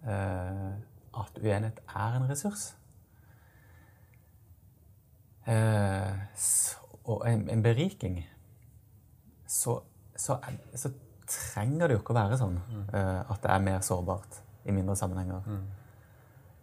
eh, 0.02 0.70
at 1.20 1.38
uenighet 1.38 1.78
er 1.86 2.16
en 2.16 2.26
ressurs, 2.30 2.72
og 5.50 7.24
en, 7.26 7.46
en 7.50 7.62
beriking, 7.64 8.20
så, 9.50 9.80
så, 10.14 10.36
så 10.78 10.92
trenger 11.30 11.88
det 11.88 11.96
jo 11.96 12.02
ikke 12.02 12.14
å 12.14 12.18
være 12.20 12.38
sånn 12.38 12.58
eh, 12.92 13.20
at 13.24 13.40
det 13.42 13.50
er 13.50 13.64
mer 13.64 13.80
sårbart 13.86 14.40
i 14.68 14.74
mindre 14.74 14.96
sammenhenger. 14.98 15.46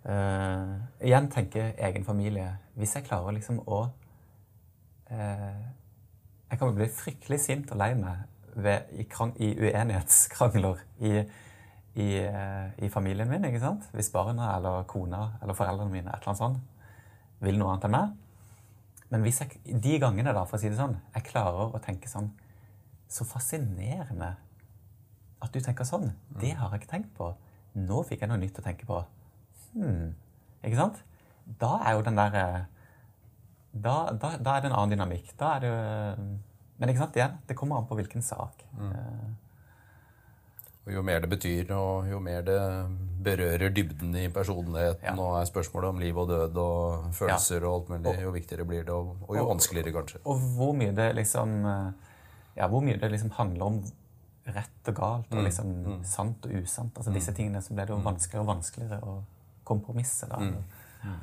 Uh, 0.08 0.78
igjen 1.04 1.26
tenker 1.28 1.74
egen 1.84 2.06
familie. 2.08 2.48
Hvis 2.80 2.94
jeg 2.96 3.04
klarer 3.10 3.34
liksom 3.36 3.58
å 3.68 3.80
uh, 5.10 5.58
Jeg 6.48 6.60
kan 6.62 6.78
bli 6.78 6.88
fryktelig 6.88 7.42
sint 7.44 7.74
og 7.76 7.82
lei 7.82 7.90
meg 7.98 8.22
ved, 8.56 8.94
i, 8.96 9.04
krang, 9.12 9.34
i 9.36 9.50
uenighetskrangler 9.58 10.80
i, 11.04 11.12
i, 12.00 12.08
uh, 12.24 12.70
i 12.80 12.92
familien 12.94 13.28
min. 13.28 13.50
ikke 13.50 13.60
sant? 13.66 13.90
Hvis 13.92 14.14
barna 14.14 14.54
eller 14.56 14.88
kona 14.88 15.26
eller 15.42 15.58
foreldrene 15.58 15.92
mine 15.92 16.14
et 16.14 16.22
eller 16.22 16.32
annet 16.32 16.44
sånt, 16.46 16.64
vil 17.44 17.60
noe 17.60 17.74
annet 17.74 17.90
enn 17.90 17.96
meg. 17.98 18.16
Men 19.14 19.24
hvis 19.24 19.40
jeg, 19.42 19.62
de 19.84 20.00
gangene, 20.04 20.34
da, 20.36 20.44
for 20.48 20.58
å 20.58 20.62
si 20.62 20.72
det 20.72 20.80
sånn, 20.80 20.98
jeg 21.16 21.30
klarer 21.30 21.76
å 21.76 21.84
tenke 21.84 22.10
sånn 22.12 22.28
Så 23.08 23.24
fascinerende 23.24 24.34
at 25.40 25.54
du 25.54 25.62
tenker 25.64 25.86
sånn. 25.88 26.10
Det 26.42 26.50
har 26.58 26.74
jeg 26.74 26.82
ikke 26.82 26.92
tenkt 26.92 27.12
på. 27.16 27.30
Nå 27.78 28.02
fikk 28.10 28.24
jeg 28.24 28.32
noe 28.32 28.42
nytt 28.42 28.58
å 28.60 28.64
tenke 28.66 28.88
på. 28.90 28.98
Hmm. 29.76 30.16
Ikke 30.66 30.80
sant? 30.80 31.04
Da 31.62 31.78
er 31.86 31.96
jo 31.96 32.04
den 32.04 32.18
der 32.18 32.36
eh, 32.36 32.64
da, 33.72 33.96
da, 34.12 34.32
da, 34.42 34.56
er 34.56 34.64
det 34.64 34.72
en 34.72 34.78
annen 34.78 34.96
dynamikk. 34.96 35.34
Da 35.40 35.56
er 35.56 35.66
det 35.66 35.74
Men 36.78 36.92
ikke 36.92 37.04
sant, 37.06 37.16
igjen, 37.18 37.38
det 37.50 37.56
kommer 37.58 37.80
an 37.80 37.88
på 37.90 37.96
hvilken 37.98 38.22
sak. 38.22 38.60
Mm. 38.78 39.38
Og 40.88 40.94
jo 40.96 41.04
mer 41.04 41.20
det 41.20 41.30
betyr, 41.30 41.72
og 41.76 42.08
jo 42.08 42.20
mer 42.24 42.46
det 42.48 42.58
berører 43.28 43.74
dybden 43.76 44.16
i 44.16 44.28
personligheten, 44.32 45.04
ja. 45.04 45.16
og 45.20 45.42
er 45.42 45.50
spørsmålet 45.50 45.92
om 45.92 46.00
liv 46.00 46.18
og 46.18 46.30
død 46.30 46.60
og 46.64 47.08
følelser 47.18 47.60
ja. 47.60 47.68
og 47.68 47.74
alt 47.74 47.90
mulig, 47.92 48.14
jo 48.24 48.32
viktigere 48.32 48.66
blir 48.70 48.86
det, 48.88 48.96
og, 48.96 49.18
og 49.28 49.36
jo 49.36 49.44
og, 49.44 49.50
vanskeligere, 49.52 49.92
kanskje. 49.98 50.22
Og 50.24 50.44
hvor 50.56 50.76
mye 50.78 50.96
det 50.96 51.10
liksom 51.18 51.58
Ja, 52.58 52.66
hvor 52.72 52.82
mye 52.82 52.98
det 52.98 53.12
liksom 53.12 53.36
handler 53.36 53.66
om 53.68 53.82
rett 54.48 54.90
og 54.90 54.96
galt, 54.96 55.32
og 55.32 55.42
mm. 55.42 55.44
liksom 55.46 55.74
mm. 55.74 56.04
sant 56.08 56.46
og 56.48 56.56
usant. 56.62 56.98
Altså 56.98 57.14
Disse 57.14 57.32
mm. 57.32 57.38
tingene 57.38 57.62
så 57.62 57.74
blir 57.76 57.90
det 57.90 57.94
jo 57.94 58.00
vanskeligere 58.06 58.46
og 58.46 58.52
vanskeligere 58.54 59.00
å 59.04 59.16
kompromisse. 59.68 60.30
da. 60.32 60.40
Mm. 60.40 61.18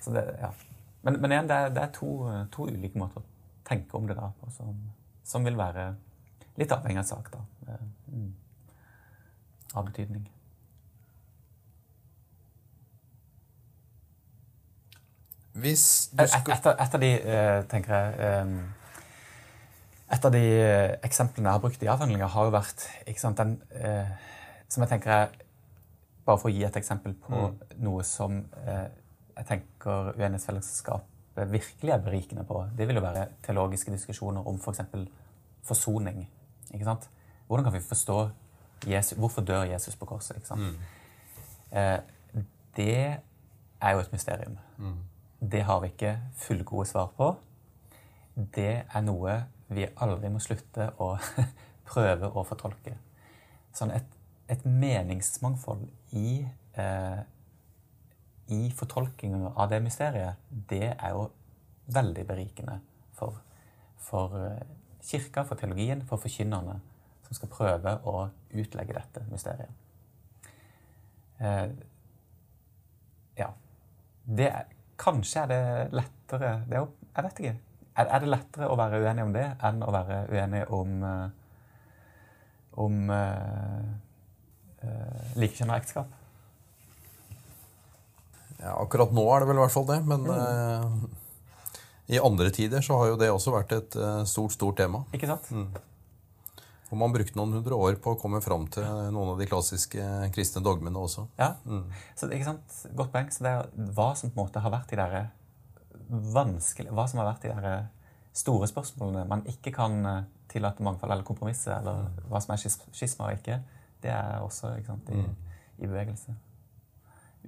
Så 0.00 0.12
det, 0.12 0.24
ja. 0.40 0.50
Men, 1.02 1.20
men 1.20 1.32
igjen, 1.32 1.48
det 1.48 1.60
er, 1.60 1.74
det 1.76 1.82
er 1.84 1.92
to, 1.94 2.10
to, 2.52 2.66
ulike 2.66 2.98
måter 2.98 3.22
å 3.22 3.26
tenke 3.68 3.96
om 3.96 4.08
det 4.08 4.16
da 4.18 4.30
på, 4.40 4.50
som, 4.56 4.74
som 5.24 5.46
vil 5.46 5.56
være 5.56 5.92
litt 6.60 6.72
avhengig 6.74 7.04
av 7.04 7.08
sak, 7.08 7.30
da. 7.32 7.78
Mm. 8.10 8.32
Av 9.74 9.84
betydning. 9.86 10.24
Hvis 15.54 16.10
du 16.10 16.26
skal 16.26 16.56
Et, 16.56 16.66
et 16.66 16.94
av 16.94 17.00
de, 17.00 17.10
eh, 17.14 17.60
tenker 17.70 17.94
jeg 17.94 18.48
et 20.14 20.26
av 20.26 20.32
de 20.34 20.42
eh, 20.42 20.96
eksemplene 21.06 21.48
jeg 21.48 21.54
har 21.56 21.62
brukt 21.62 21.82
i 21.82 21.88
avhandlinga, 21.90 22.26
har 22.26 22.48
jo 22.48 22.54
vært 22.54 22.84
sant, 23.18 23.38
den, 23.38 23.56
eh, 23.70 24.10
Som 24.68 24.82
jeg 24.82 24.90
tenker 24.90 25.10
er 25.10 25.32
Bare 26.26 26.40
for 26.40 26.50
å 26.50 26.54
gi 26.54 26.64
et 26.64 26.76
eksempel 26.76 27.14
på 27.20 27.34
mm. 27.36 27.56
noe 27.84 28.02
som 28.08 28.38
jeg 28.64 29.46
tenker 29.46 30.14
Uenighetsfellesskapet 30.16 31.50
virkelig 31.50 31.92
er 31.92 32.00
berikende 32.00 32.46
på, 32.48 32.62
det 32.72 32.86
vil 32.88 32.96
jo 32.96 33.02
være 33.04 33.26
teologiske 33.44 33.92
diskusjoner 33.92 34.46
om 34.48 34.56
f.eks. 34.56 34.80
For 34.94 35.74
forsoning. 35.74 36.22
Hvordan 36.70 37.66
kan 37.66 37.74
vi 37.74 37.82
forstå 37.84 38.18
Jesus, 38.86 39.18
Hvorfor 39.18 39.42
dør 39.42 39.62
Jesus 39.62 39.96
på 39.96 40.06
korset? 40.06 40.36
Ikke 40.36 40.46
sant? 40.46 40.60
Mm. 40.60 40.76
Eh, 41.78 41.98
det 42.76 43.16
er 43.80 43.90
jo 43.92 43.98
et 43.98 44.12
mysterium. 44.12 44.58
Mm. 44.78 44.98
Det 45.52 45.62
har 45.62 45.80
vi 45.80 45.86
ikke 45.86 46.18
fullgode 46.36 46.86
svar 46.88 47.10
på. 47.16 47.34
Det 48.34 48.84
er 48.94 49.04
noe 49.04 49.44
vi 49.68 49.86
aldri 49.96 50.30
må 50.32 50.40
slutte 50.42 50.90
å 51.02 51.14
prøve 51.90 52.30
å 52.30 52.44
fortolke. 52.46 52.96
Sånn 53.74 53.92
et, 53.94 54.06
et 54.50 54.64
meningsmangfold 54.64 55.86
i, 56.14 56.44
eh, 56.78 57.20
i 58.54 58.60
fortolkingen 58.76 59.48
av 59.54 59.70
det 59.72 59.80
mysteriet, 59.82 60.40
det 60.50 60.94
er 60.94 61.16
jo 61.16 61.28
veldig 61.94 62.26
berikende 62.26 62.78
for, 63.16 63.40
for 64.00 64.36
eh, 64.40 64.64
kirka, 65.04 65.44
for 65.44 65.60
teologien, 65.60 66.04
for 66.08 66.22
forkynnerne 66.22 66.80
som 67.34 67.42
skal 67.42 67.50
prøve 67.50 67.96
å 68.06 68.28
utlegge 68.54 68.94
dette 68.94 69.24
mysteriet. 69.30 69.70
Eh, 71.42 71.68
ja. 73.40 73.50
Det 74.24 74.48
er, 74.48 74.68
kanskje 75.00 75.42
er 75.42 75.50
det 75.50 75.62
lettere 75.98 76.52
det 76.68 76.78
er 76.78 76.86
Jeg 77.14 77.24
vet 77.26 77.40
ikke. 77.42 77.54
Er, 77.94 78.06
er, 78.06 78.20
det 78.22 78.30
lettere 78.30 78.68
å 78.70 78.76
være 78.78 79.00
uenig 79.02 79.24
om 79.26 79.32
det 79.34 79.44
enn 79.66 79.82
å 79.86 79.92
være 79.94 80.20
uenig 80.32 80.62
om 80.74 81.02
uh, 81.06 81.26
om 82.82 83.10
eh, 83.14 83.84
uh, 84.82 85.34
likekjønna 85.38 85.76
ekteskap? 85.78 86.08
Ja, 88.58 88.72
akkurat 88.80 89.14
nå 89.14 89.28
er 89.30 89.44
det 89.44 89.50
vel 89.52 89.60
i 89.60 89.62
hvert 89.62 89.74
fall 89.76 89.86
det. 89.92 90.00
Men 90.10 90.26
mm. 90.26 91.06
i 92.16 92.18
andre 92.18 92.50
tider 92.54 92.82
så 92.82 92.98
har 92.98 93.12
jo 93.12 93.20
det 93.20 93.30
også 93.30 93.54
vært 93.54 93.76
et 93.76 93.98
stort, 94.26 94.56
stort 94.56 94.80
tema. 94.80 95.04
Ikke 95.14 95.30
sant? 95.30 95.46
Mm. 95.54 95.70
Og 96.94 97.00
man 97.00 97.14
brukte 97.14 97.34
noen 97.34 97.56
hundre 97.56 97.74
år 97.74 97.96
på 97.98 98.14
å 98.14 98.18
komme 98.20 98.38
fram 98.44 98.68
til 98.70 98.86
noen 98.86 99.32
av 99.32 99.40
de 99.40 99.48
klassiske 99.50 100.04
kristne 100.34 100.62
dogmene 100.62 101.00
også. 101.00 101.26
Ja, 101.40 101.56
mm. 101.66 101.88
så 102.14 102.30
ikke 102.30 102.46
sant? 102.52 102.76
Godt 102.94 103.10
poeng. 103.10 103.32
Så 103.34 103.42
det 103.42 103.50
er 103.50 103.90
hva 103.96 104.12
som 104.14 104.30
på 104.30 104.38
en 104.38 104.46
måte 104.46 104.62
har 104.62 104.72
vært 104.74 104.94
de 104.94 105.00
der 105.00 105.16
vanskelig 106.34 106.92
Hva 106.92 107.06
som 107.08 107.22
har 107.22 107.30
vært 107.30 107.46
de 107.46 107.50
der 107.50 107.86
store 108.34 108.68
spørsmålene 108.68 109.24
man 109.30 109.44
ikke 109.50 109.72
kan 109.74 109.94
eh, 110.06 110.24
tillate 110.50 110.84
mangfold 110.84 111.12
eller 111.12 111.26
kompromisse, 111.26 111.72
eller 111.72 112.04
mm. 112.04 112.26
hva 112.30 112.40
som 112.42 112.54
er 112.54 112.62
skisma 112.62 113.30
og 113.30 113.38
ikke, 113.38 113.60
det 114.04 114.12
er 114.12 114.42
også 114.44 114.74
sant, 114.86 115.10
i, 115.10 115.22
mm. 115.22 115.54
i, 115.78 115.86
bevegelse. 115.86 116.34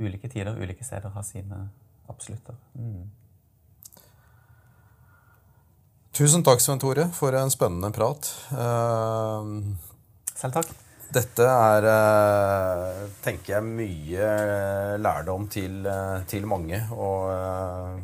Ulike 0.01 0.30
tider, 0.32 0.57
ulike 0.57 0.84
steder 0.84 1.12
har 1.14 1.26
sine 1.26 1.68
absolutter. 2.09 2.57
Mm. 2.74 3.05
Tusen 6.17 6.41
takk, 6.41 6.62
Svein 6.64 6.81
Tore, 6.81 7.11
for 7.12 7.37
en 7.37 7.51
spennende 7.53 7.91
prat. 7.93 8.29
Uh, 8.49 9.69
Selv 10.33 10.57
takk. 10.57 10.71
Dette 11.12 11.45
er, 11.45 11.85
tenker 13.23 13.59
jeg, 13.59 13.67
mye 13.69 14.31
lærdom 14.99 15.45
til, 15.53 15.87
til 16.29 16.49
mange. 16.49 16.81
Og 16.97 18.01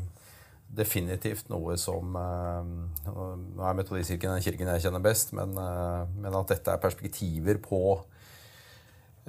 definitivt 0.73 1.51
noe 1.53 1.77
som 1.81 2.17
eh, 2.17 2.71
Nå 3.13 3.67
er 3.67 3.77
Metodistkirken 3.77 4.33
den 4.37 4.45
kirken 4.45 4.71
jeg 4.73 4.87
kjenner 4.87 5.05
best, 5.05 5.35
men, 5.37 5.53
eh, 5.59 6.03
men, 6.17 6.39
at 6.39 6.55
dette 6.55 6.73
er 6.73 6.83
perspektiver 6.83 7.61
på 7.63 7.83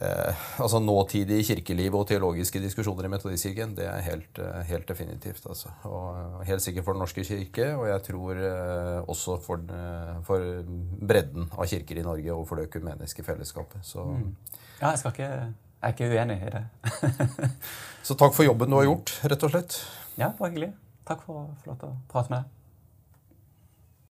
eh, 0.02 0.44
altså 0.62 0.80
nåtidig 0.80 1.42
kirkeliv 1.48 1.96
og 1.98 2.08
teologiske 2.10 2.62
diskusjoner 2.64 3.08
i 3.08 3.12
Metodistkirken, 3.14 3.76
det 3.78 3.88
er 3.90 4.06
helt, 4.06 4.40
eh, 4.40 4.62
helt 4.70 4.88
definitivt. 4.88 5.46
Altså. 5.50 5.74
Og 5.90 6.46
helt 6.48 6.62
sikkert 6.62 6.86
for 6.86 6.94
Den 6.94 7.04
norske 7.06 7.24
kirke, 7.24 7.76
og 7.76 7.88
jeg 7.88 8.04
tror 8.10 8.32
eh, 8.32 9.10
også 9.10 9.38
for, 9.44 9.62
for, 10.24 10.48
bredden 11.08 11.50
av 11.58 11.68
kirker 11.68 12.00
i 12.00 12.06
Norge 12.06 12.34
og 12.34 12.48
for 12.48 12.56
det 12.56 12.70
økumeniske 12.70 13.24
fellesskapet. 13.24 13.84
Så, 13.84 14.04
mm. 14.04 14.36
Ja, 14.82 14.90
jeg, 14.90 15.00
skal 15.00 15.12
ikke, 15.12 15.30
jeg 15.30 15.54
er 15.82 15.94
ikke 15.94 16.12
uenig 16.12 16.40
i 16.42 16.56
det. 16.58 16.66
så 18.08 18.18
takk 18.20 18.34
for 18.34 18.48
jobben 18.48 18.72
du 18.72 18.80
har 18.80 18.90
gjort, 18.90 19.20
rett 19.24 19.48
og 19.48 19.56
slett. 19.56 19.80
Ja, 20.18 20.34
bare 20.38 20.52
hyggelig. 20.52 20.74
Takk 21.08 21.26
for 21.26 21.40
å 21.42 21.48
få 21.62 21.74
lov 21.74 21.80
til 21.82 21.92
å 21.92 21.96
prate 22.12 22.32
med 22.32 22.44
deg. 22.44 22.60